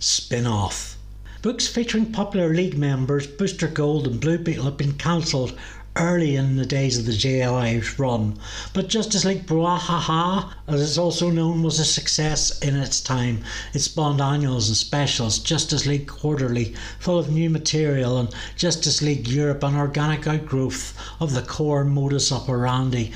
Spin 0.00 0.48
off. 0.48 0.98
Books 1.40 1.68
featuring 1.68 2.10
popular 2.10 2.52
League 2.52 2.76
members 2.76 3.28
Booster 3.28 3.68
Gold 3.68 4.08
and 4.08 4.20
Blue 4.20 4.38
Beetle 4.38 4.64
have 4.64 4.76
been 4.76 4.94
cancelled 4.94 5.56
early 5.96 6.34
in 6.34 6.56
the 6.56 6.66
days 6.66 6.98
of 6.98 7.06
the 7.06 7.12
JLI's 7.12 7.98
run, 7.98 8.36
but 8.72 8.88
Justice 8.88 9.24
League 9.24 9.46
Brouhaha, 9.46 10.52
as 10.66 10.82
it's 10.82 10.98
also 10.98 11.30
known, 11.30 11.62
was 11.62 11.78
a 11.78 11.84
success 11.84 12.58
in 12.58 12.74
its 12.74 13.00
time. 13.00 13.44
It 13.72 13.78
spawned 13.78 14.20
annuals 14.20 14.68
and 14.68 14.76
specials, 14.76 15.38
Justice 15.38 15.86
League 15.86 16.08
Quarterly, 16.08 16.74
full 16.98 17.18
of 17.18 17.30
new 17.30 17.48
material, 17.48 18.18
and 18.18 18.34
Justice 18.56 19.02
League 19.02 19.28
Europe, 19.28 19.62
an 19.62 19.76
organic 19.76 20.26
outgrowth 20.26 20.98
of 21.20 21.32
the 21.32 21.42
core 21.42 21.84
modus 21.84 22.32
operandi. 22.32 23.12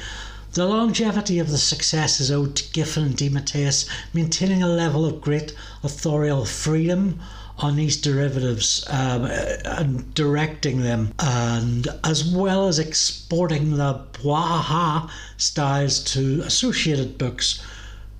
The 0.53 0.64
longevity 0.64 1.39
of 1.39 1.51
the 1.51 1.59
success 1.59 2.20
is 2.20 2.31
owed 2.31 2.57
to 2.57 2.72
Giffen 2.72 3.05
and 3.05 3.16
DeMatteis 3.16 3.89
maintaining 4.14 4.62
a 4.62 4.68
level 4.68 5.05
of 5.05 5.20
great 5.20 5.53
authorial 5.83 6.45
freedom 6.45 7.20
on 7.61 7.75
these 7.75 7.97
derivatives 7.97 8.87
um, 8.89 9.25
and 9.25 10.15
directing 10.15 10.83
them, 10.83 11.13
and 11.19 11.89
as 12.05 12.25
well 12.25 12.69
as 12.69 12.79
exporting 12.79 13.77
the 13.77 14.01
Brouhaha 14.13 15.11
styles 15.37 15.99
to 16.13 16.41
associated 16.43 17.19
books, 17.19 17.61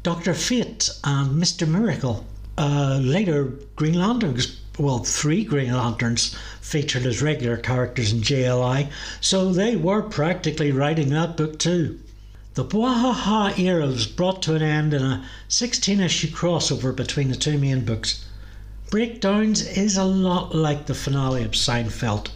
Doctor 0.03 0.35
Fate 0.35 0.91
and 1.05 1.37
Mister 1.37 1.67
Miracle. 1.67 2.27
Uh, 2.57 2.99
later, 3.01 3.53
Green 3.77 3.95
Lanterns, 3.95 4.59
well, 4.77 4.99
three 4.99 5.45
Green 5.45 5.73
Lanterns 5.73 6.35
featured 6.61 7.07
as 7.07 7.23
regular 7.23 7.57
characters 7.57 8.13
in 8.13 8.21
JLI, 8.21 8.89
so 9.21 9.53
they 9.53 9.77
were 9.77 10.03
practically 10.03 10.73
writing 10.73 11.11
that 11.11 11.37
book 11.37 11.61
too. 11.61 12.01
The 12.55 12.65
Brouhaha 12.65 13.57
era 13.57 13.87
was 13.87 14.09
brought 14.09 14.43
to 14.43 14.57
an 14.57 14.63
end 14.63 14.93
in 14.93 15.03
a 15.03 15.25
16 15.47 16.01
issue 16.01 16.27
crossover 16.27 16.95
between 16.95 17.29
the 17.29 17.37
two 17.37 17.57
main 17.57 17.85
books. 17.85 18.25
Breakdowns 18.91 19.61
is 19.61 19.99
a 19.99 20.05
lot 20.05 20.55
like 20.55 20.87
the 20.87 20.95
finale 20.95 21.45
of 21.45 21.51
Seinfeld. 21.51 22.29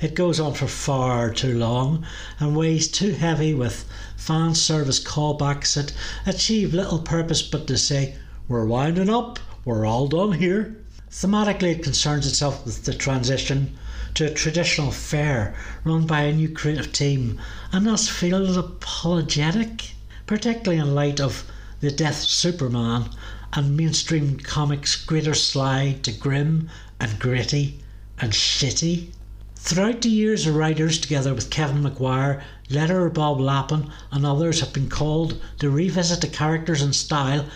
It 0.00 0.16
goes 0.16 0.40
on 0.40 0.54
for 0.54 0.66
far 0.66 1.32
too 1.32 1.56
long 1.56 2.04
and 2.40 2.56
weighs 2.56 2.88
too 2.88 3.12
heavy 3.12 3.54
with 3.54 3.84
fan 4.16 4.56
service 4.56 4.98
callbacks 4.98 5.74
that 5.74 5.92
achieve 6.26 6.74
little 6.74 6.98
purpose 6.98 7.42
but 7.42 7.68
to 7.68 7.78
say, 7.78 8.16
We're 8.48 8.64
winding 8.64 9.08
up, 9.08 9.38
we're 9.64 9.86
all 9.86 10.08
done 10.08 10.32
here. 10.32 10.76
Thematically, 11.12 11.76
it 11.76 11.84
concerns 11.84 12.26
itself 12.26 12.64
with 12.64 12.86
the 12.86 12.94
transition 12.94 13.78
to 14.14 14.24
a 14.26 14.34
traditional 14.34 14.90
fair 14.90 15.54
run 15.84 16.08
by 16.08 16.22
a 16.22 16.32
new 16.32 16.48
creative 16.48 16.92
team 16.92 17.40
and 17.70 17.86
thus 17.86 18.08
feels 18.08 18.56
apologetic, 18.56 19.92
particularly 20.26 20.82
in 20.82 20.92
light 20.92 21.20
of 21.20 21.44
the 21.78 21.92
death 21.92 22.24
of 22.24 22.30
Superman 22.30 23.10
and 23.52 23.76
mainstream 23.76 24.38
comics' 24.38 24.96
greater 24.96 25.34
slide 25.34 26.02
to 26.04 26.12
grim 26.12 26.68
and 27.00 27.18
gritty 27.18 27.78
and 28.18 28.32
shitty. 28.32 29.08
Throughout 29.56 30.02
the 30.02 30.08
years, 30.08 30.48
writers, 30.48 30.98
together 30.98 31.34
with 31.34 31.50
Kevin 31.50 31.82
Maguire, 31.82 32.42
letterer 32.70 33.12
Bob 33.12 33.38
Lappan, 33.38 33.90
and 34.10 34.24
others, 34.24 34.60
have 34.60 34.72
been 34.72 34.88
called 34.88 35.40
to 35.58 35.68
revisit 35.68 36.20
the 36.20 36.28
characters 36.28 36.80
and 36.80 36.94
style 36.94 37.46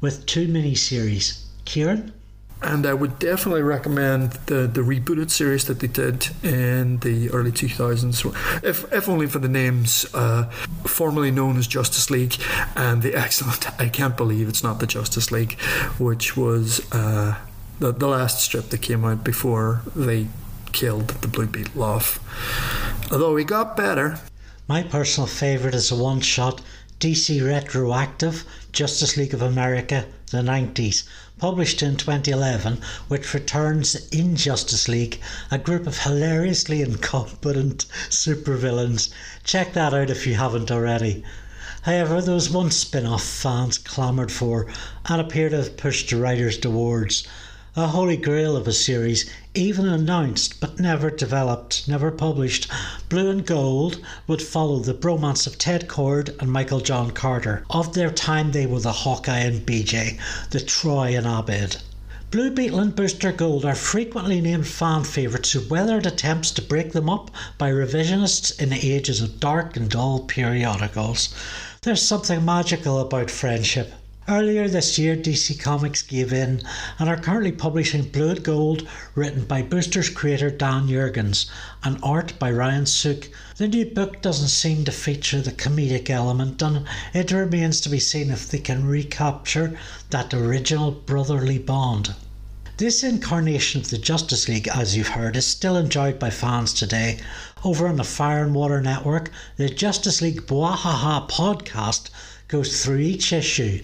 with 0.00 0.26
two 0.26 0.46
mini-series. 0.48 1.44
Ciaran? 1.64 2.12
And 2.64 2.86
I 2.86 2.94
would 2.94 3.18
definitely 3.18 3.62
recommend 3.62 4.32
the, 4.46 4.66
the 4.66 4.80
rebooted 4.80 5.30
series 5.30 5.66
that 5.66 5.80
they 5.80 5.86
did 5.86 6.28
in 6.42 6.98
the 7.00 7.30
early 7.30 7.52
2000s, 7.52 8.64
if, 8.64 8.90
if 8.90 9.08
only 9.08 9.26
for 9.26 9.38
the 9.38 9.48
names 9.48 10.06
uh, 10.14 10.44
formerly 10.84 11.30
known 11.30 11.58
as 11.58 11.66
Justice 11.66 12.10
League 12.10 12.36
and 12.74 13.02
the 13.02 13.14
excellent 13.24 13.68
I 13.80 13.88
Can't 13.88 14.16
Believe 14.16 14.48
It's 14.48 14.62
Not 14.62 14.80
the 14.80 14.86
Justice 14.86 15.30
League, 15.30 15.60
which 15.98 16.36
was 16.36 16.80
uh, 16.92 17.36
the, 17.80 17.92
the 17.92 18.08
last 18.08 18.40
strip 18.40 18.70
that 18.70 18.80
came 18.80 19.04
out 19.04 19.22
before 19.22 19.82
they 19.94 20.28
killed 20.72 21.08
the 21.08 21.28
Blue 21.28 21.46
Beetle 21.46 21.82
off. 21.82 22.18
Although 23.12 23.36
he 23.36 23.44
got 23.44 23.76
better. 23.76 24.18
My 24.66 24.82
personal 24.82 25.26
favourite 25.26 25.74
is 25.74 25.92
a 25.92 25.96
one 25.96 26.20
shot 26.20 26.62
DC 26.98 27.46
Retroactive 27.46 28.44
Justice 28.72 29.18
League 29.18 29.34
of 29.34 29.42
America, 29.42 30.06
the 30.30 30.38
90s 30.38 31.06
published 31.44 31.82
in 31.82 31.94
2011, 31.94 32.78
which 33.08 33.34
returns 33.34 34.08
in 34.08 34.34
Justice 34.34 34.88
League 34.88 35.20
a 35.50 35.58
group 35.58 35.86
of 35.86 35.98
hilariously 35.98 36.80
incompetent 36.80 37.84
supervillains. 38.08 39.10
Check 39.42 39.74
that 39.74 39.92
out 39.92 40.08
if 40.08 40.26
you 40.26 40.36
haven't 40.36 40.70
already. 40.70 41.22
However, 41.82 42.22
there 42.22 42.34
was 42.34 42.48
one 42.48 42.70
spin 42.70 43.04
off 43.04 43.22
fans 43.22 43.76
clamoured 43.76 44.32
for 44.32 44.68
and 45.04 45.20
appeared 45.20 45.50
to 45.50 45.58
have 45.58 45.76
pushed 45.76 46.08
the 46.08 46.16
writers 46.16 46.56
towards 46.56 47.28
a 47.76 47.88
holy 47.88 48.16
grail 48.16 48.56
of 48.56 48.66
a 48.66 48.72
series, 48.72 49.28
even 49.56 49.86
announced 49.86 50.58
but 50.60 50.80
never 50.80 51.10
developed, 51.10 51.86
never 51.86 52.10
published. 52.10 52.68
Blue 53.08 53.30
and 53.30 53.46
Gold 53.46 54.00
would 54.26 54.42
follow 54.42 54.80
the 54.80 54.94
bromance 54.94 55.46
of 55.46 55.58
Ted 55.58 55.86
Kord 55.86 56.36
and 56.40 56.50
Michael 56.50 56.80
Jon 56.80 57.12
Carter. 57.12 57.64
Of 57.70 57.94
their 57.94 58.10
time, 58.10 58.50
they 58.50 58.66
were 58.66 58.80
the 58.80 58.92
Hawkeye 58.92 59.38
and 59.38 59.64
BJ, 59.64 60.18
the 60.50 60.60
Troy 60.60 61.16
and 61.16 61.26
Abed. 61.26 61.76
Blue 62.32 62.50
Beetle 62.50 62.80
and 62.80 62.96
Booster 62.96 63.30
Gold 63.30 63.64
are 63.64 63.76
frequently 63.76 64.40
named 64.40 64.66
fan 64.66 65.04
favourites 65.04 65.52
who 65.52 65.68
weathered 65.68 66.04
attempts 66.04 66.50
to 66.50 66.62
break 66.62 66.90
them 66.90 67.08
up 67.08 67.30
by 67.56 67.70
revisionists 67.70 68.60
in 68.60 68.70
the 68.70 68.92
ages 68.92 69.20
of 69.20 69.38
dark 69.38 69.76
and 69.76 69.88
dull 69.88 70.18
periodicals. 70.18 71.32
There's 71.82 72.02
something 72.02 72.44
magical 72.44 72.98
about 72.98 73.30
friendship. 73.30 73.92
Earlier 74.26 74.68
this 74.68 74.98
year, 74.98 75.16
DC 75.16 75.60
Comics 75.60 76.00
gave 76.00 76.32
in 76.32 76.62
and 76.98 77.10
are 77.10 77.20
currently 77.20 77.52
publishing 77.52 78.10
and 78.10 78.42
Gold, 78.42 78.88
written 79.14 79.44
by 79.44 79.60
Booster's 79.60 80.08
creator 80.08 80.48
Dan 80.48 80.88
Jurgens 80.88 81.44
and 81.82 81.98
art 82.02 82.32
by 82.38 82.50
Ryan 82.50 82.86
Sook. 82.86 83.28
The 83.58 83.68
new 83.68 83.84
book 83.84 84.22
doesn't 84.22 84.48
seem 84.48 84.86
to 84.86 84.92
feature 84.92 85.42
the 85.42 85.52
comedic 85.52 86.08
element, 86.08 86.62
and 86.62 86.86
it 87.12 87.32
remains 87.32 87.82
to 87.82 87.90
be 87.90 88.00
seen 88.00 88.30
if 88.30 88.48
they 88.48 88.60
can 88.60 88.86
recapture 88.86 89.78
that 90.08 90.32
original 90.32 90.90
brotherly 90.90 91.58
bond. 91.58 92.14
This 92.78 93.04
incarnation 93.04 93.82
of 93.82 93.90
the 93.90 93.98
Justice 93.98 94.48
League, 94.48 94.68
as 94.68 94.96
you've 94.96 95.08
heard, 95.08 95.36
is 95.36 95.46
still 95.46 95.76
enjoyed 95.76 96.18
by 96.18 96.30
fans 96.30 96.72
today. 96.72 97.18
Over 97.62 97.88
on 97.88 97.96
the 97.96 98.04
Fire 98.04 98.42
and 98.42 98.54
Water 98.54 98.80
Network, 98.80 99.30
the 99.58 99.68
Justice 99.68 100.22
League 100.22 100.46
Bwahaha 100.46 101.28
podcast 101.28 102.08
goes 102.48 102.84
through 102.84 102.98
each 102.98 103.32
issue. 103.32 103.82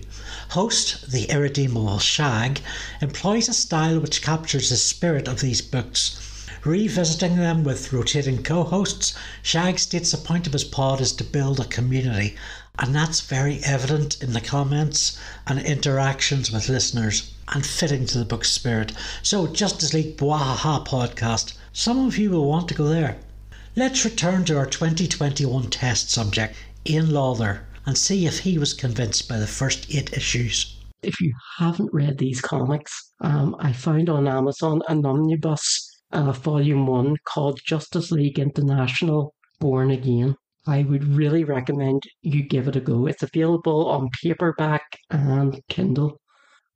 Host, 0.50 1.12
the 1.12 1.26
irredeemable 1.26 2.00
Shag, 2.00 2.60
employs 3.00 3.48
a 3.48 3.54
style 3.54 4.00
which 4.00 4.20
captures 4.20 4.70
the 4.70 4.76
spirit 4.76 5.28
of 5.28 5.40
these 5.40 5.62
books. 5.62 6.18
Revisiting 6.64 7.36
them 7.36 7.62
with 7.62 7.92
rotating 7.92 8.42
co 8.42 8.64
hosts, 8.64 9.14
Shag 9.44 9.78
states 9.78 10.10
the 10.10 10.16
point 10.16 10.48
of 10.48 10.52
his 10.52 10.64
pod 10.64 11.00
is 11.00 11.12
to 11.12 11.22
build 11.22 11.60
a 11.60 11.64
community, 11.66 12.34
and 12.80 12.92
that's 12.92 13.20
very 13.20 13.62
evident 13.62 14.20
in 14.20 14.32
the 14.32 14.40
comments 14.40 15.16
and 15.46 15.60
interactions 15.60 16.50
with 16.50 16.68
listeners 16.68 17.30
and 17.46 17.64
fitting 17.64 18.04
to 18.06 18.18
the 18.18 18.24
book's 18.24 18.50
spirit. 18.50 18.90
So, 19.22 19.46
Justice 19.46 19.94
League 19.94 20.16
Bwahaha 20.16 20.84
podcast, 20.84 21.52
some 21.72 22.04
of 22.04 22.18
you 22.18 22.32
will 22.32 22.46
want 22.46 22.66
to 22.70 22.74
go 22.74 22.88
there. 22.88 23.18
Let's 23.76 24.04
return 24.04 24.44
to 24.46 24.58
our 24.58 24.66
2021 24.66 25.70
test 25.70 26.10
subject, 26.10 26.56
Ian 26.84 27.10
Lawther, 27.10 27.66
and 27.86 27.96
see 27.96 28.26
if 28.26 28.38
he 28.38 28.58
was 28.58 28.74
convinced 28.74 29.28
by 29.28 29.38
the 29.38 29.46
first 29.46 29.94
eight 29.94 30.12
issues. 30.12 30.76
If 31.02 31.20
you 31.20 31.32
haven't 31.58 31.94
read 31.94 32.18
these 32.18 32.40
comics, 32.40 33.12
um, 33.20 33.56
I 33.58 33.72
found 33.72 34.10
on 34.10 34.28
Amazon 34.28 34.82
an 34.88 35.04
omnibus 35.06 36.02
uh, 36.12 36.32
volume 36.32 36.86
one 36.86 37.16
called 37.24 37.60
Justice 37.64 38.10
League 38.10 38.38
International 38.38 39.34
Born 39.60 39.90
Again. 39.90 40.36
I 40.66 40.82
would 40.82 41.04
really 41.04 41.44
recommend 41.44 42.02
you 42.20 42.42
give 42.42 42.68
it 42.68 42.76
a 42.76 42.80
go. 42.80 43.06
It's 43.06 43.22
available 43.22 43.88
on 43.88 44.10
paperback 44.22 44.82
and 45.08 45.58
Kindle. 45.68 46.20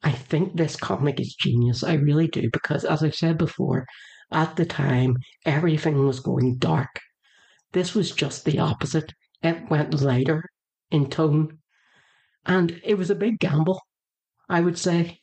I 0.03 0.13
think 0.13 0.57
this 0.57 0.77
comic 0.77 1.21
is 1.21 1.35
genius. 1.35 1.85
I 1.85 1.95
really 1.95 2.29
do, 2.29 2.49
because 2.53 2.85
as 2.85 3.03
I 3.03 3.11
said 3.11 3.37
before, 3.37 3.87
at 4.33 4.57
the 4.57 4.65
time, 4.65 5.17
everything 5.45 6.07
was 6.07 6.21
going 6.21 6.57
dark. 6.57 6.89
This 7.73 7.95
was 7.95 8.11
just 8.11 8.45
the 8.45 8.59
opposite. 8.59 9.13
It 9.43 9.69
went 9.69 10.01
lighter 10.01 10.43
in 10.95 11.11
tone, 11.11 11.59
and 12.47 12.81
it 12.85 12.95
was 12.95 13.11
a 13.11 13.17
big 13.17 13.41
gamble, 13.41 13.81
I 14.49 14.61
would 14.61 14.79
say, 14.79 15.19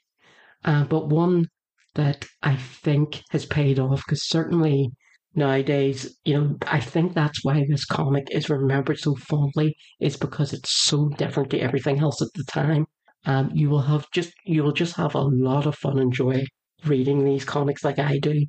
uh, 0.66 0.84
but 0.84 1.08
one 1.08 1.48
that 1.96 2.26
I 2.44 2.58
think 2.58 3.24
has 3.32 3.46
paid 3.46 3.80
off 3.80 4.04
because 4.06 4.28
certainly 4.28 4.90
nowadays, 5.34 6.18
you 6.26 6.34
know, 6.34 6.58
I 6.68 6.82
think 6.82 7.14
that's 7.14 7.44
why 7.46 7.66
this 7.70 7.86
comic 7.86 8.28
is 8.32 8.50
remembered 8.50 9.00
so 9.00 9.16
fondly, 9.16 9.76
is 10.02 10.18
because 10.18 10.52
it's 10.52 10.72
so 10.88 11.10
different 11.18 11.50
to 11.52 11.60
everything 11.60 12.00
else 12.00 12.22
at 12.22 12.34
the 12.36 12.44
time. 12.44 12.86
Um, 13.26 13.52
you 13.54 13.70
will 13.70 13.82
have 13.84 14.08
just 14.12 14.34
you 14.46 14.64
will 14.64 14.74
just 14.74 14.96
have 14.96 15.16
a 15.16 15.22
lot 15.22 15.68
of 15.68 15.76
fun 15.76 16.00
and 16.00 16.12
joy 16.12 16.44
reading 16.86 17.24
these 17.24 17.46
comics 17.46 17.84
like 17.84 18.00
I 18.00 18.18
do. 18.18 18.46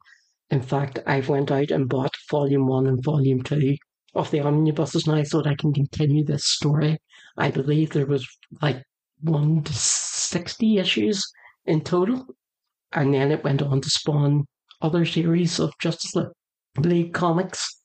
In 0.51 0.63
fact, 0.63 0.99
I've 1.07 1.29
went 1.29 1.51
out 1.53 1.71
and 1.71 1.89
bought 1.89 2.15
volume 2.31 2.67
one 2.67 2.87
and 2.87 3.03
volume 3.05 3.43
two 3.43 3.77
of 4.15 4.31
the 4.31 4.41
omnibuses 4.41 5.07
now 5.07 5.23
so 5.23 5.43
that 5.43 5.51
I 5.51 5.55
can 5.55 5.73
continue 5.73 6.25
this 6.25 6.45
story. 6.45 6.99
I 7.37 7.51
believe 7.51 7.91
there 7.91 8.07
was 8.07 8.27
like 8.61 8.83
one 9.21 9.63
to 9.63 9.73
sixty 9.73 10.79
issues 10.79 11.25
in 11.65 11.83
total, 11.83 12.27
and 12.93 13.15
then 13.15 13.31
it 13.31 13.45
went 13.45 13.63
on 13.63 13.81
to 13.81 13.91
spawn 13.91 14.45
other 14.81 15.07
series 15.07 15.59
of 15.59 15.73
Justice 15.81 16.15
League 16.79 17.15
comics. 17.15 17.81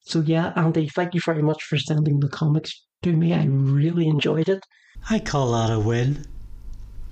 So 0.00 0.20
yeah, 0.20 0.52
Andy, 0.56 0.88
thank 0.88 1.14
you 1.14 1.20
very 1.24 1.42
much 1.42 1.62
for 1.62 1.78
sending 1.78 2.18
the 2.20 2.28
comics 2.28 2.84
to 3.02 3.12
me. 3.12 3.34
I 3.34 3.44
really 3.44 4.08
enjoyed 4.08 4.48
it. 4.48 4.64
I 5.10 5.18
call 5.18 5.52
that 5.52 5.72
a 5.72 5.78
win. 5.78 6.26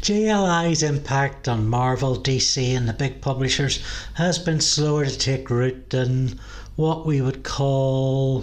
JLI's 0.03 0.83
impact 0.83 1.47
on 1.47 1.69
Marvel, 1.69 2.17
DC, 2.17 2.75
and 2.75 2.89
the 2.89 2.95
big 2.95 3.21
publishers 3.21 3.85
has 4.15 4.39
been 4.39 4.61
slower 4.61 5.05
to 5.05 5.19
take 5.19 5.51
root 5.51 5.91
than 5.91 6.41
what 6.81 7.05
we 7.05 7.21
would 7.21 7.43
call 7.43 8.43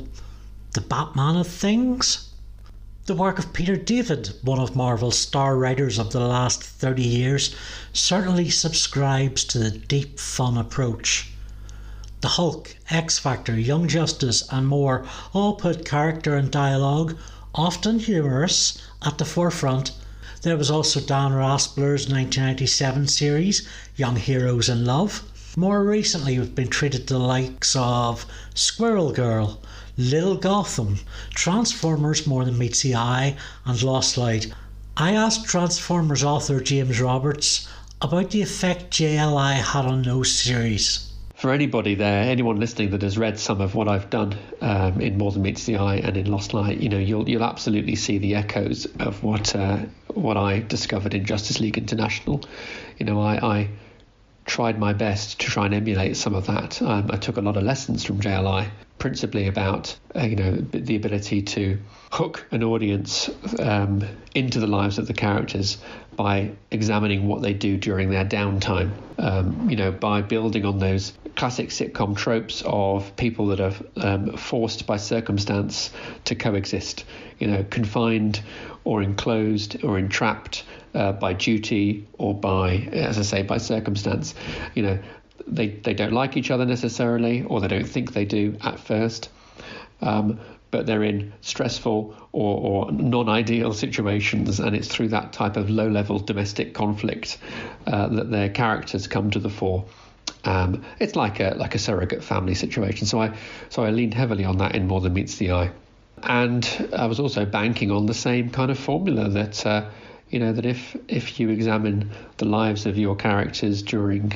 the 0.73 0.81
Batman 0.81 1.37
of 1.37 1.47
things. 1.47 2.29
The 3.07 3.15
work 3.15 3.39
of 3.39 3.51
Peter 3.51 3.75
David, 3.75 4.31
one 4.43 4.59
of 4.59 4.75
Marvel's 4.75 5.17
star 5.17 5.57
writers 5.57 5.97
of 5.97 6.11
the 6.11 6.19
last 6.19 6.61
30 6.61 7.01
years, 7.01 7.55
certainly 7.93 8.51
subscribes 8.51 9.43
to 9.45 9.57
the 9.57 9.71
deep 9.71 10.19
fun 10.19 10.55
approach. 10.55 11.31
The 12.21 12.27
Hulk, 12.27 12.75
X 12.91 13.17
Factor, 13.17 13.59
Young 13.59 13.87
Justice, 13.87 14.47
and 14.51 14.67
more 14.67 15.03
all 15.33 15.55
put 15.55 15.83
character 15.83 16.35
and 16.35 16.51
dialogue 16.51 17.17
often 17.55 17.97
humorous, 17.97 18.77
at 19.01 19.17
the 19.17 19.25
forefront. 19.25 19.93
There 20.43 20.57
was 20.57 20.69
also 20.69 20.99
Dan 20.99 21.33
Raspler's 21.33 22.07
1997 22.07 23.07
series, 23.07 23.67
Young 23.95 24.17
Heroes 24.17 24.69
in 24.69 24.85
Love. 24.85 25.23
More 25.59 25.83
recently, 25.83 26.37
we've 26.37 26.53
been 26.53 26.67
treated 26.67 27.07
to 27.07 27.15
the 27.15 27.19
likes 27.19 27.75
of 27.75 28.27
Squirrel 28.53 29.11
Girl, 29.11 29.59
Little 29.97 30.37
Gotham, 30.37 30.99
Transformers 31.31 32.27
More 32.27 32.45
Than 32.45 32.59
Meets 32.59 32.83
the 32.83 32.93
Eye, 32.93 33.35
and 33.65 33.81
Lost 33.81 34.19
Light. 34.19 34.53
I 34.97 35.13
asked 35.13 35.47
Transformers 35.47 36.23
author 36.23 36.59
James 36.59 37.01
Roberts 37.01 37.67
about 38.03 38.29
the 38.29 38.43
effect 38.43 38.91
JLI 38.91 39.55
had 39.55 39.85
on 39.85 40.03
those 40.03 40.31
series 40.31 41.11
for 41.33 41.51
anybody 41.51 41.95
there, 41.95 42.21
anyone 42.23 42.59
listening 42.59 42.91
that 42.91 43.01
has 43.03 43.17
read 43.17 43.39
some 43.39 43.59
of 43.59 43.73
what 43.73 43.87
I've 43.87 44.09
done 44.11 44.35
um, 44.61 45.01
in 45.01 45.17
More 45.17 45.31
Than 45.31 45.41
Meets 45.43 45.65
the 45.65 45.77
Eye 45.77 45.97
and 45.97 46.17
in 46.17 46.29
Lost 46.29 46.53
Light, 46.53 46.79
you 46.79 46.89
know, 46.89 46.97
you'll 46.97 47.29
you'll 47.29 47.43
absolutely 47.43 47.95
see 47.95 48.17
the 48.19 48.33
echoes 48.35 48.85
of 48.99 49.23
what 49.23 49.55
uh, 49.55 49.77
what 50.13 50.35
I 50.35 50.59
discovered 50.59 51.13
in 51.15 51.25
Justice 51.25 51.59
League 51.59 51.77
International. 51.77 52.43
You 52.97 53.05
know, 53.05 53.21
I, 53.21 53.35
I 53.37 53.69
tried 54.47 54.79
my 54.79 54.93
best 54.93 55.39
to 55.39 55.45
try 55.45 55.65
and 55.65 55.75
emulate 55.75 56.17
some 56.17 56.33
of 56.33 56.47
that. 56.47 56.81
Um, 56.81 57.11
I 57.11 57.17
took 57.17 57.37
a 57.37 57.41
lot 57.41 57.57
of 57.57 57.63
lessons 57.63 58.03
from 58.03 58.19
JLI, 58.19 58.69
principally 58.97 59.47
about 59.47 59.95
uh, 60.15 60.21
you 60.23 60.35
know 60.35 60.55
the 60.55 60.95
ability 60.95 61.43
to 61.43 61.77
hook 62.11 62.47
an 62.51 62.63
audience 62.63 63.29
um, 63.59 64.03
into 64.33 64.59
the 64.59 64.67
lives 64.67 64.97
of 64.97 65.07
the 65.07 65.13
characters 65.13 65.77
by 66.17 66.51
examining 66.71 67.27
what 67.27 67.41
they 67.41 67.53
do 67.53 67.77
during 67.77 68.09
their 68.09 68.25
downtime. 68.25 68.91
Um, 69.19 69.69
you 69.69 69.77
know, 69.77 69.91
by 69.91 70.21
building 70.23 70.65
on 70.65 70.79
those 70.79 71.13
classic 71.35 71.69
sitcom 71.69 72.17
tropes 72.17 72.63
of 72.65 73.15
people 73.15 73.47
that 73.47 73.59
are 73.61 73.73
um, 73.95 74.35
forced 74.35 74.87
by 74.87 74.97
circumstance 74.97 75.91
to 76.25 76.35
coexist. 76.35 77.05
You 77.39 77.47
know, 77.47 77.63
confined 77.63 78.41
or 78.83 79.01
enclosed 79.03 79.83
or 79.83 79.99
entrapped 79.99 80.63
uh, 80.95 81.11
by 81.13 81.33
duty 81.33 82.07
or 82.17 82.33
by, 82.33 82.89
as 82.91 83.19
I 83.19 83.21
say, 83.21 83.43
by 83.43 83.59
circumstance. 83.59 84.33
You 84.73 84.83
know, 84.83 84.99
they 85.45 85.67
they 85.67 85.93
don't 85.93 86.13
like 86.13 86.35
each 86.35 86.51
other 86.51 86.65
necessarily, 86.65 87.43
or 87.43 87.61
they 87.61 87.67
don't 87.67 87.87
think 87.87 88.13
they 88.13 88.25
do 88.25 88.57
at 88.61 88.79
first. 88.79 89.29
Um, 90.01 90.39
but 90.71 90.85
they're 90.85 91.03
in 91.03 91.33
stressful 91.41 92.15
or, 92.31 92.87
or 92.87 92.91
non 92.91 93.29
ideal 93.29 93.73
situations, 93.73 94.59
and 94.59 94.75
it's 94.75 94.87
through 94.87 95.09
that 95.09 95.33
type 95.33 95.57
of 95.57 95.69
low 95.69 95.87
level 95.87 96.19
domestic 96.19 96.73
conflict 96.73 97.37
uh, 97.85 98.07
that 98.07 98.31
their 98.31 98.49
characters 98.49 99.07
come 99.07 99.31
to 99.31 99.39
the 99.39 99.49
fore. 99.49 99.85
Um, 100.43 100.83
it's 100.99 101.15
like 101.15 101.39
a 101.39 101.55
like 101.57 101.75
a 101.75 101.79
surrogate 101.79 102.23
family 102.23 102.55
situation. 102.55 103.07
So 103.07 103.21
I 103.21 103.37
so 103.69 103.83
I 103.83 103.91
leaned 103.91 104.13
heavily 104.13 104.45
on 104.45 104.57
that 104.57 104.75
in 104.75 104.87
More 104.87 105.01
Than 105.01 105.13
Meets 105.13 105.37
the 105.37 105.51
Eye, 105.51 105.71
and 106.23 106.89
I 106.95 107.05
was 107.05 107.19
also 107.19 107.45
banking 107.45 107.91
on 107.91 108.05
the 108.05 108.13
same 108.13 108.49
kind 108.49 108.71
of 108.71 108.77
formula 108.79 109.29
that. 109.29 109.65
Uh, 109.65 109.89
you 110.29 110.39
know 110.39 110.51
that 110.51 110.65
if 110.65 110.93
if 111.07 111.39
you 111.39 111.47
examine 111.47 112.11
the 112.35 112.43
lives 112.43 112.85
of 112.85 112.97
your 112.97 113.15
characters 113.15 113.81
during 113.81 114.33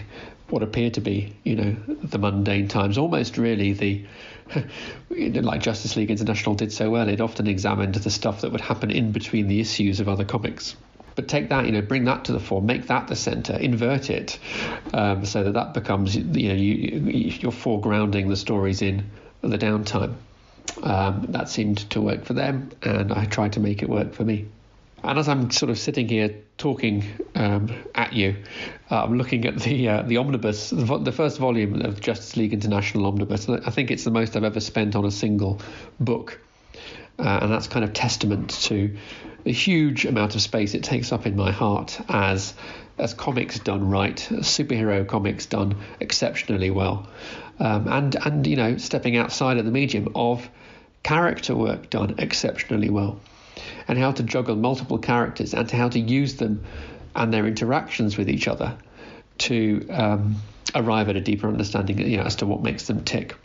what 0.52 0.64
appear 0.64 0.90
to 0.92 1.02
be, 1.02 1.34
you 1.44 1.56
know, 1.56 1.76
the 2.04 2.20
mundane 2.20 2.68
times, 2.68 2.98
almost 2.98 3.38
really 3.38 3.74
the 3.74 4.06
like 5.10 5.62
Justice 5.62 5.96
League 5.96 6.12
International 6.12 6.56
did 6.56 6.72
so 6.72 6.90
well, 6.90 7.10
it 7.10 7.22
often 7.22 7.48
examined 7.48 7.96
the 7.96 8.10
stuff 8.10 8.42
that 8.42 8.52
would 8.52 8.62
happen 8.62 8.92
in 8.92 9.12
between 9.12 9.48
the 9.48 9.60
issues 9.60 10.00
of 10.00 10.10
other 10.10 10.26
comics. 10.26 10.76
But 11.16 11.28
take 11.28 11.50
that, 11.50 11.66
you 11.66 11.72
know, 11.72 11.82
bring 11.82 12.06
that 12.06 12.26
to 12.26 12.32
the 12.32 12.40
fore, 12.40 12.62
make 12.62 12.88
that 12.88 13.08
the 13.08 13.16
center, 13.16 13.56
invert 13.58 14.10
it, 14.10 14.40
um, 14.94 15.26
so 15.26 15.44
that 15.44 15.54
that 15.54 15.74
becomes, 15.74 16.16
you 16.16 16.24
know, 16.24 16.56
you, 16.56 17.00
you're 17.12 17.52
foregrounding 17.52 18.30
the 18.30 18.38
stories 18.38 18.82
in 18.82 19.10
the 19.42 19.58
downtime. 19.58 20.16
Um, 20.82 21.28
that 21.30 21.50
seemed 21.50 21.90
to 21.92 22.02
work 22.02 22.24
for 22.24 22.34
them, 22.34 22.72
and 22.82 23.12
I 23.12 23.26
tried 23.26 23.54
to 23.54 23.60
make 23.60 23.84
it 23.84 23.90
work 23.90 24.14
for 24.14 24.24
me. 24.24 24.48
And 25.04 25.18
as 25.18 25.28
I'm 25.28 25.50
sort 25.50 25.72
of 25.72 25.80
sitting 25.80 26.08
here 26.08 26.36
talking 26.58 27.04
um, 27.34 27.74
at 27.96 28.14
you, 28.14 28.36
uh, 28.92 29.04
I'm 29.04 29.18
looking 29.18 29.46
at 29.46 29.58
the 29.60 29.90
uh, 29.90 30.02
the 30.04 30.18
omnibus, 30.18 30.70
the, 30.70 30.98
the, 31.00 31.12
first 31.12 31.40
volume 31.40 31.82
of 31.82 32.00
Justice 32.00 32.38
League 32.38 32.54
International 32.54 33.08
omnibus. 33.08 33.50
I 33.50 33.72
think 33.72 33.90
it's 33.90 34.04
the 34.04 34.12
most 34.12 34.36
I've 34.36 34.44
ever 34.44 34.60
spent 34.60 34.96
on 34.96 35.04
a 35.06 35.12
single 35.12 35.60
book, 36.00 36.40
uh, 37.18 37.40
and 37.42 37.52
that's 37.52 37.68
kind 37.68 37.84
of 37.84 37.94
testament 37.94 38.52
to 38.64 38.96
the 39.44 39.52
huge 39.52 40.06
amount 40.06 40.36
of 40.36 40.42
space 40.42 40.76
it 40.76 40.84
takes 40.84 41.12
up 41.12 41.26
in 41.26 41.36
my 41.36 41.52
heart 41.52 42.00
as 42.08 42.54
as 43.00 43.16
comics 43.16 43.58
done 43.58 43.90
right, 43.90 44.18
superhero 44.18 45.08
comics 45.08 45.48
done 45.48 45.78
exceptionally 46.00 46.70
well, 46.70 47.08
um, 47.60 47.88
and 47.88 48.16
and 48.24 48.46
you 48.46 48.56
know 48.56 48.78
stepping 48.78 49.18
outside 49.18 49.58
of 49.58 49.66
the 49.66 49.72
medium 49.72 50.10
of 50.14 50.48
character 51.02 51.56
work 51.56 51.90
done 51.90 52.14
exceptionally 52.20 52.92
well 52.92 53.20
and 53.88 53.98
how 53.98 54.12
to 54.12 54.24
juggle 54.24 54.56
multiple 54.56 54.98
characters 54.98 55.54
and 55.54 55.68
to 55.70 55.76
how 55.76 55.90
to 55.90 56.00
use 56.00 56.36
them 56.36 56.64
and 57.16 57.34
their 57.34 57.46
interactions 57.46 58.18
with 58.18 58.30
each 58.30 58.48
other 58.48 58.78
to 59.38 59.88
um, 59.90 60.36
arrive 60.76 61.10
at 61.10 61.16
a 61.16 61.22
deeper 61.22 61.48
understanding 61.48 61.98
you 62.00 62.18
know, 62.18 62.24
as 62.24 62.36
to 62.38 62.46
what 62.46 62.62
makes 62.62 62.88
them 62.88 63.04
tick. 63.04 63.36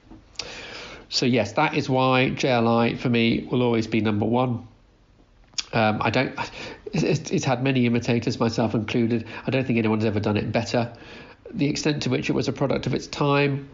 So, 1.09 1.27
yes, 1.27 1.53
that 1.53 1.75
is 1.75 1.89
why 1.89 2.31
JLI 2.31 2.99
for 2.99 3.09
me 3.09 3.47
will 3.51 3.63
always 3.63 3.87
be 3.87 4.01
number 4.01 4.27
one. 4.27 4.67
Um, 5.73 5.99
I 6.01 6.11
don't. 6.11 6.39
It's, 6.93 7.31
it's, 7.31 7.45
had 7.45 7.63
many 7.63 7.85
imitators, 7.87 8.41
myself 8.41 8.75
included. 8.75 9.27
I 9.47 9.51
don't 9.51 9.67
think 9.67 9.79
anyone's 9.79 10.05
ever 10.05 10.21
done 10.21 10.37
it 10.37 10.51
better. 10.53 10.93
The 11.53 11.67
extent 11.67 12.05
to 12.05 12.11
which 12.11 12.31
it 12.31 12.33
was 12.33 12.49
a 12.49 12.53
product 12.53 12.87
of 12.87 12.95
its 12.95 13.07
time, 13.07 13.69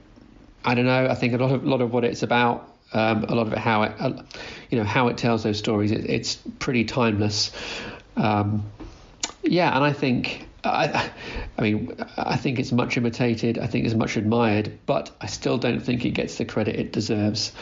I 0.65 0.75
don't 0.75 0.87
know. 0.87 1.07
I 1.07 1.15
think 1.15 1.35
a 1.35 1.37
lot 1.37 1.53
of 1.53 1.65
lot 1.65 1.81
of 1.81 1.93
what 1.93 2.05
it's 2.05 2.23
about, 2.23 2.72
um, 2.95 3.25
a 3.25 3.35
lot 3.35 3.47
of 3.47 3.53
it 3.53 3.59
how 3.59 3.83
it, 3.83 3.95
uh, 3.99 4.23
you 4.71 4.79
know, 4.79 4.85
how 4.85 5.09
it 5.09 5.17
tells 5.17 5.43
those 5.43 5.59
stories. 5.59 5.91
It, 5.91 6.09
it's 6.09 6.37
pretty 6.59 6.85
timeless. 6.85 7.53
Um, 8.17 8.65
yeah, 9.43 9.75
and 9.75 9.85
I 9.85 9.93
think 9.93 10.47
I, 10.65 11.11
I 11.59 11.63
mean, 11.63 11.97
I 12.17 12.37
think 12.37 12.59
it's 12.59 12.73
much 12.73 12.97
imitated. 12.97 13.59
I 13.59 13.67
think 13.67 13.85
it's 13.85 13.95
much 13.95 14.17
admired, 14.17 14.79
but 14.87 15.11
I 15.21 15.27
still 15.27 15.59
don't 15.59 15.81
think 15.81 16.05
it 16.05 16.11
gets 16.11 16.39
the 16.39 16.45
credit 16.45 16.77
it 16.77 16.93
deserves. 16.93 17.53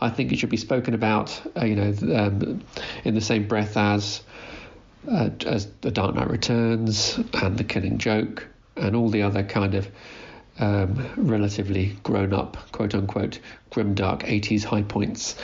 I 0.00 0.10
think 0.10 0.32
it 0.32 0.38
should 0.38 0.50
be 0.50 0.56
spoken 0.56 0.94
about, 0.94 1.40
uh, 1.56 1.64
you 1.64 1.76
know, 1.76 1.94
um, 2.14 2.62
in 3.04 3.14
the 3.14 3.20
same 3.20 3.48
breath 3.48 3.76
as 3.76 4.22
uh, 5.10 5.30
as 5.46 5.70
The 5.80 5.90
Dark 5.90 6.14
Knight 6.14 6.28
Returns 6.28 7.18
and 7.34 7.56
The 7.56 7.64
Killing 7.64 7.98
Joke 7.98 8.46
and 8.76 8.94
all 8.94 9.08
the 9.08 9.22
other 9.22 9.42
kind 9.42 9.74
of 9.74 9.88
um, 10.60 11.06
relatively 11.16 11.96
grown 12.02 12.32
up, 12.32 12.56
quote 12.72 12.94
unquote, 12.94 13.40
grimdark 13.72 14.22
80s 14.22 14.64
high 14.64 14.82
points. 14.82 15.36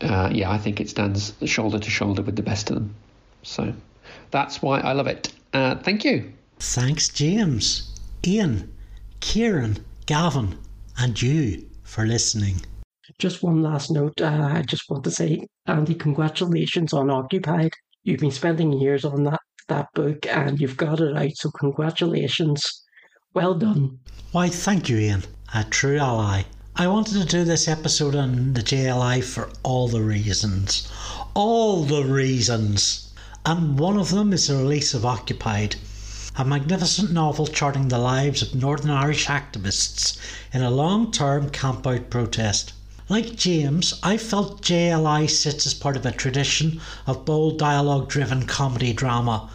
Uh, 0.00 0.28
yeah, 0.32 0.50
I 0.50 0.58
think 0.58 0.80
it 0.80 0.90
stands 0.90 1.32
shoulder 1.46 1.78
to 1.78 1.90
shoulder 1.90 2.22
with 2.22 2.36
the 2.36 2.42
best 2.42 2.68
of 2.70 2.76
them. 2.76 2.94
So 3.42 3.72
that's 4.30 4.60
why 4.60 4.80
I 4.80 4.92
love 4.92 5.06
it. 5.06 5.32
Uh, 5.52 5.76
thank 5.76 6.04
you. 6.04 6.32
Thanks, 6.58 7.08
James, 7.08 7.94
Ian, 8.26 8.72
Ciaran, 9.20 9.78
Gavin, 10.06 10.58
and 10.98 11.20
you 11.20 11.66
for 11.82 12.04
listening. 12.04 12.62
Just 13.18 13.42
one 13.42 13.62
last 13.62 13.90
note. 13.90 14.20
Uh, 14.20 14.50
I 14.52 14.62
just 14.62 14.90
want 14.90 15.04
to 15.04 15.10
say, 15.10 15.46
Andy, 15.66 15.94
congratulations 15.94 16.92
on 16.92 17.10
Occupied. 17.10 17.72
You've 18.02 18.20
been 18.20 18.30
spending 18.30 18.72
years 18.72 19.04
on 19.04 19.24
that, 19.24 19.40
that 19.68 19.88
book 19.94 20.26
and 20.26 20.60
you've 20.60 20.76
got 20.76 21.00
it 21.00 21.16
out, 21.16 21.36
so 21.36 21.50
congratulations. 21.50 22.84
Well 23.36 23.52
done. 23.52 23.98
Why, 24.32 24.48
thank 24.48 24.88
you, 24.88 24.96
Ian. 24.96 25.24
A 25.52 25.62
true 25.64 25.98
ally. 25.98 26.44
I 26.74 26.86
wanted 26.86 27.20
to 27.20 27.26
do 27.26 27.44
this 27.44 27.68
episode 27.68 28.14
on 28.14 28.54
the 28.54 28.62
JLI 28.62 29.22
for 29.22 29.50
all 29.62 29.88
the 29.88 30.00
reasons. 30.00 30.88
All 31.34 31.84
the 31.84 32.02
reasons. 32.02 33.12
And 33.44 33.78
one 33.78 33.98
of 33.98 34.08
them 34.08 34.32
is 34.32 34.46
the 34.46 34.56
release 34.56 34.94
of 34.94 35.04
Occupied, 35.04 35.76
a 36.36 36.46
magnificent 36.46 37.12
novel 37.12 37.46
charting 37.46 37.88
the 37.88 37.98
lives 37.98 38.40
of 38.40 38.54
Northern 38.54 38.90
Irish 38.90 39.26
activists 39.26 40.16
in 40.54 40.62
a 40.62 40.70
long 40.70 41.10
term 41.10 41.50
camp 41.50 41.86
out 41.86 42.08
protest. 42.08 42.72
Like 43.10 43.36
James, 43.36 44.00
I 44.02 44.16
felt 44.16 44.62
JLI 44.62 45.28
sits 45.28 45.66
as 45.66 45.74
part 45.74 45.98
of 45.98 46.06
a 46.06 46.10
tradition 46.10 46.80
of 47.06 47.26
bold 47.26 47.58
dialogue 47.58 48.08
driven 48.08 48.46
comedy 48.46 48.94
drama. 48.94 49.50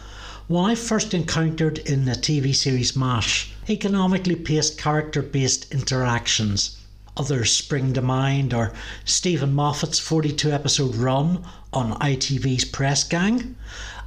One 0.46 0.70
I 0.70 0.76
first 0.76 1.12
encountered 1.14 1.78
in 1.78 2.04
the 2.04 2.12
TV 2.12 2.54
series 2.54 2.94
MASH, 2.94 3.51
economically 3.68 4.34
paced 4.34 4.76
character 4.76 5.22
based 5.22 5.72
interactions. 5.72 6.76
Others 7.16 7.52
spring 7.52 7.92
to 7.92 8.02
mind 8.02 8.52
are 8.52 8.72
Steven 9.04 9.52
Moffat's 9.54 9.98
42 9.98 10.50
episode 10.50 10.96
run 10.96 11.44
on 11.72 11.92
ITV's 12.00 12.64
Press 12.64 13.04
Gang 13.04 13.54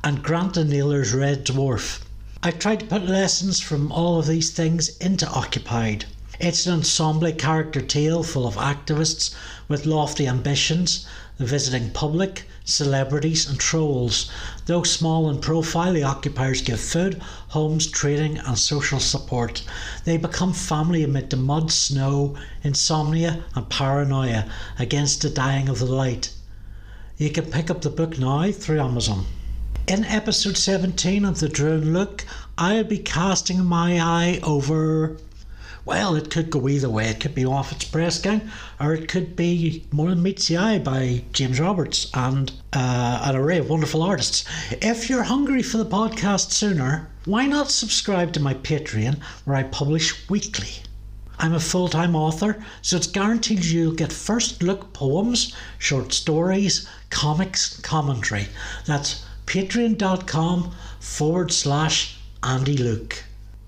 and 0.04 0.24
Grant 0.24 0.56
Naylor's 0.58 1.14
Red 1.14 1.46
Dwarf. 1.46 2.02
I 2.44 2.52
tried 2.52 2.82
to 2.82 2.86
put 2.86 3.06
lessons 3.06 3.60
from 3.60 3.92
all 3.92 4.20
of 4.20 4.28
these 4.28 4.52
things 4.52 4.98
into 4.98 5.28
Occupied. 5.28 6.06
It's 6.38 6.68
an 6.68 6.74
ensemble 6.74 7.32
character 7.32 7.80
tale 7.80 8.22
full 8.22 8.46
of 8.46 8.56
activists 8.56 9.34
with 9.70 9.86
lofty 9.86 10.28
ambitions, 10.28 11.06
the 11.38 11.46
visiting 11.46 11.92
public, 11.92 12.44
celebrities, 12.66 13.48
and 13.48 13.58
trolls. 13.58 14.30
Though 14.66 14.84
small 14.84 15.30
in 15.30 15.40
profile, 15.40 15.94
the 15.94 16.04
occupiers 16.04 16.62
give 16.62 16.82
food, 16.82 17.22
homes, 17.50 17.88
training, 17.88 18.38
and 18.40 18.60
social 18.60 19.00
support. 19.00 19.64
They 20.04 20.18
become 20.18 20.52
family 20.52 21.04
amid 21.04 21.30
the 21.30 21.38
mud, 21.38 21.72
snow, 21.72 22.36
insomnia, 22.64 23.46
and 23.56 23.70
paranoia 23.70 24.46
against 24.78 25.22
the 25.22 25.30
dying 25.30 25.70
of 25.70 25.80
the 25.80 25.86
light. 25.86 26.34
You 27.18 27.30
can 27.30 27.46
pick 27.46 27.72
up 27.72 27.82
the 27.82 27.90
book 27.90 28.20
now 28.20 28.52
through 28.52 28.82
Amazon. 28.82 29.26
In 29.88 30.04
episode 30.04 30.58
17 30.58 31.24
of 31.24 31.40
The 31.40 31.48
Drone 31.48 31.94
Look, 31.94 32.26
I'll 32.58 32.84
be 32.84 32.98
casting 32.98 33.64
my 33.64 34.02
eye 34.02 34.42
over 34.44 35.16
well, 35.86 36.16
it 36.16 36.32
could 36.32 36.50
go 36.50 36.68
either 36.68 36.90
way. 36.90 37.10
It 37.10 37.20
could 37.20 37.36
be 37.36 37.46
Moffat's 37.46 37.86
Press 37.86 38.20
Gang, 38.20 38.50
or 38.80 38.96
it 38.96 39.08
could 39.08 39.36
be 39.36 39.86
More 39.92 40.10
Than 40.10 40.24
Meets 40.24 40.48
the 40.48 40.58
Eye 40.58 40.80
by 40.80 41.24
James 41.32 41.60
Roberts 41.60 42.10
and 42.16 42.52
uh, 42.74 43.22
an 43.24 43.36
array 43.36 43.60
of 43.60 43.70
wonderful 43.70 44.02
artists. 44.02 44.46
If 44.72 45.10
you're 45.10 45.24
hungry 45.24 45.62
for 45.62 45.78
the 45.78 45.86
podcast 45.86 46.52
sooner, 46.52 47.10
why 47.26 47.46
not 47.46 47.70
subscribe 47.70 48.34
to 48.34 48.40
my 48.40 48.56
Patreon 48.56 49.22
where 49.44 49.58
I 49.58 49.64
publish 49.64 50.28
weekly? 50.28 50.84
I'm 51.38 51.54
a 51.54 51.60
full 51.60 51.90
time 51.90 52.16
author, 52.16 52.64
so 52.82 52.98
it's 52.98 53.08
guaranteed 53.08 53.64
you'll 53.66 53.94
get 53.94 54.12
first 54.12 54.64
look 54.64 54.92
poems, 54.94 55.54
short 55.78 56.14
stories, 56.14 56.88
comics, 57.10 57.80
commentary. 57.82 58.48
That's 58.86 59.24
patreon.com 59.46 60.74
forward 61.00 61.52
slash 61.52 62.18
Andy 62.42 62.78
Luke. 62.78 63.24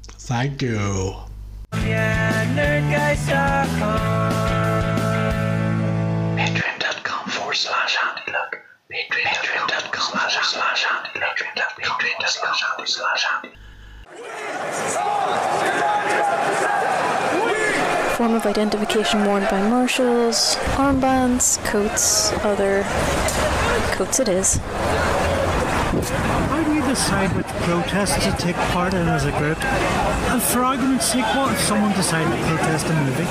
Thank 0.07 0.61
you. 0.61 1.26
Yeah, 1.73 2.45
Patreon.com 6.37 7.29
forward 7.29 7.55
slash 7.55 7.97
Andy 8.03 8.31
Luke. 8.31 8.61
Patreon.com 8.91 10.19
slash 10.43 10.85
Andy 10.85 11.19
Luke. 11.19 11.37
Patreon.com 11.55 12.87
slash 12.87 13.25
Andy 13.35 13.49
Form 18.15 18.33
of 18.33 18.45
identification 18.45 19.25
worn 19.25 19.43
by 19.43 19.61
marshals, 19.69 20.55
armbands, 20.77 21.63
coats, 21.65 22.31
other 22.43 22.83
coats 23.95 24.19
it 24.19 24.29
is. 24.29 24.59
How 26.97 27.27
do 27.27 27.27
you 27.27 27.29
decide 27.29 27.37
which 27.37 27.47
protests 27.63 28.25
to 28.25 28.31
take 28.43 28.55
part 28.73 28.93
in 28.95 29.07
as 29.07 29.25
a 29.25 29.31
group? 29.37 29.63
And 29.63 30.41
for 30.41 30.63
argument's 30.63 31.05
sake, 31.05 31.25
what 31.35 31.53
if 31.53 31.59
someone 31.59 31.93
decided 31.93 32.31
to 32.31 32.45
protest 32.47 32.87
a 32.87 32.93
movie? 33.05 33.23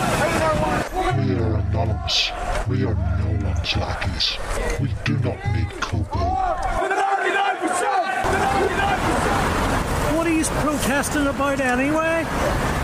We 1.27 1.35
are 1.43 1.57
anonymous. 1.57 2.31
We 2.69 2.85
are 2.85 2.95
no 2.95 3.45
one's 3.45 3.77
lackeys. 3.77 4.39
We 4.81 4.95
do 5.05 5.19
not 5.19 5.39
need 5.53 5.69
Kobo. 5.81 6.19
What 10.15 10.27
are 10.27 10.31
you 10.31 10.45
protesting 10.45 11.27
about 11.27 11.61
anyway? 11.61 12.76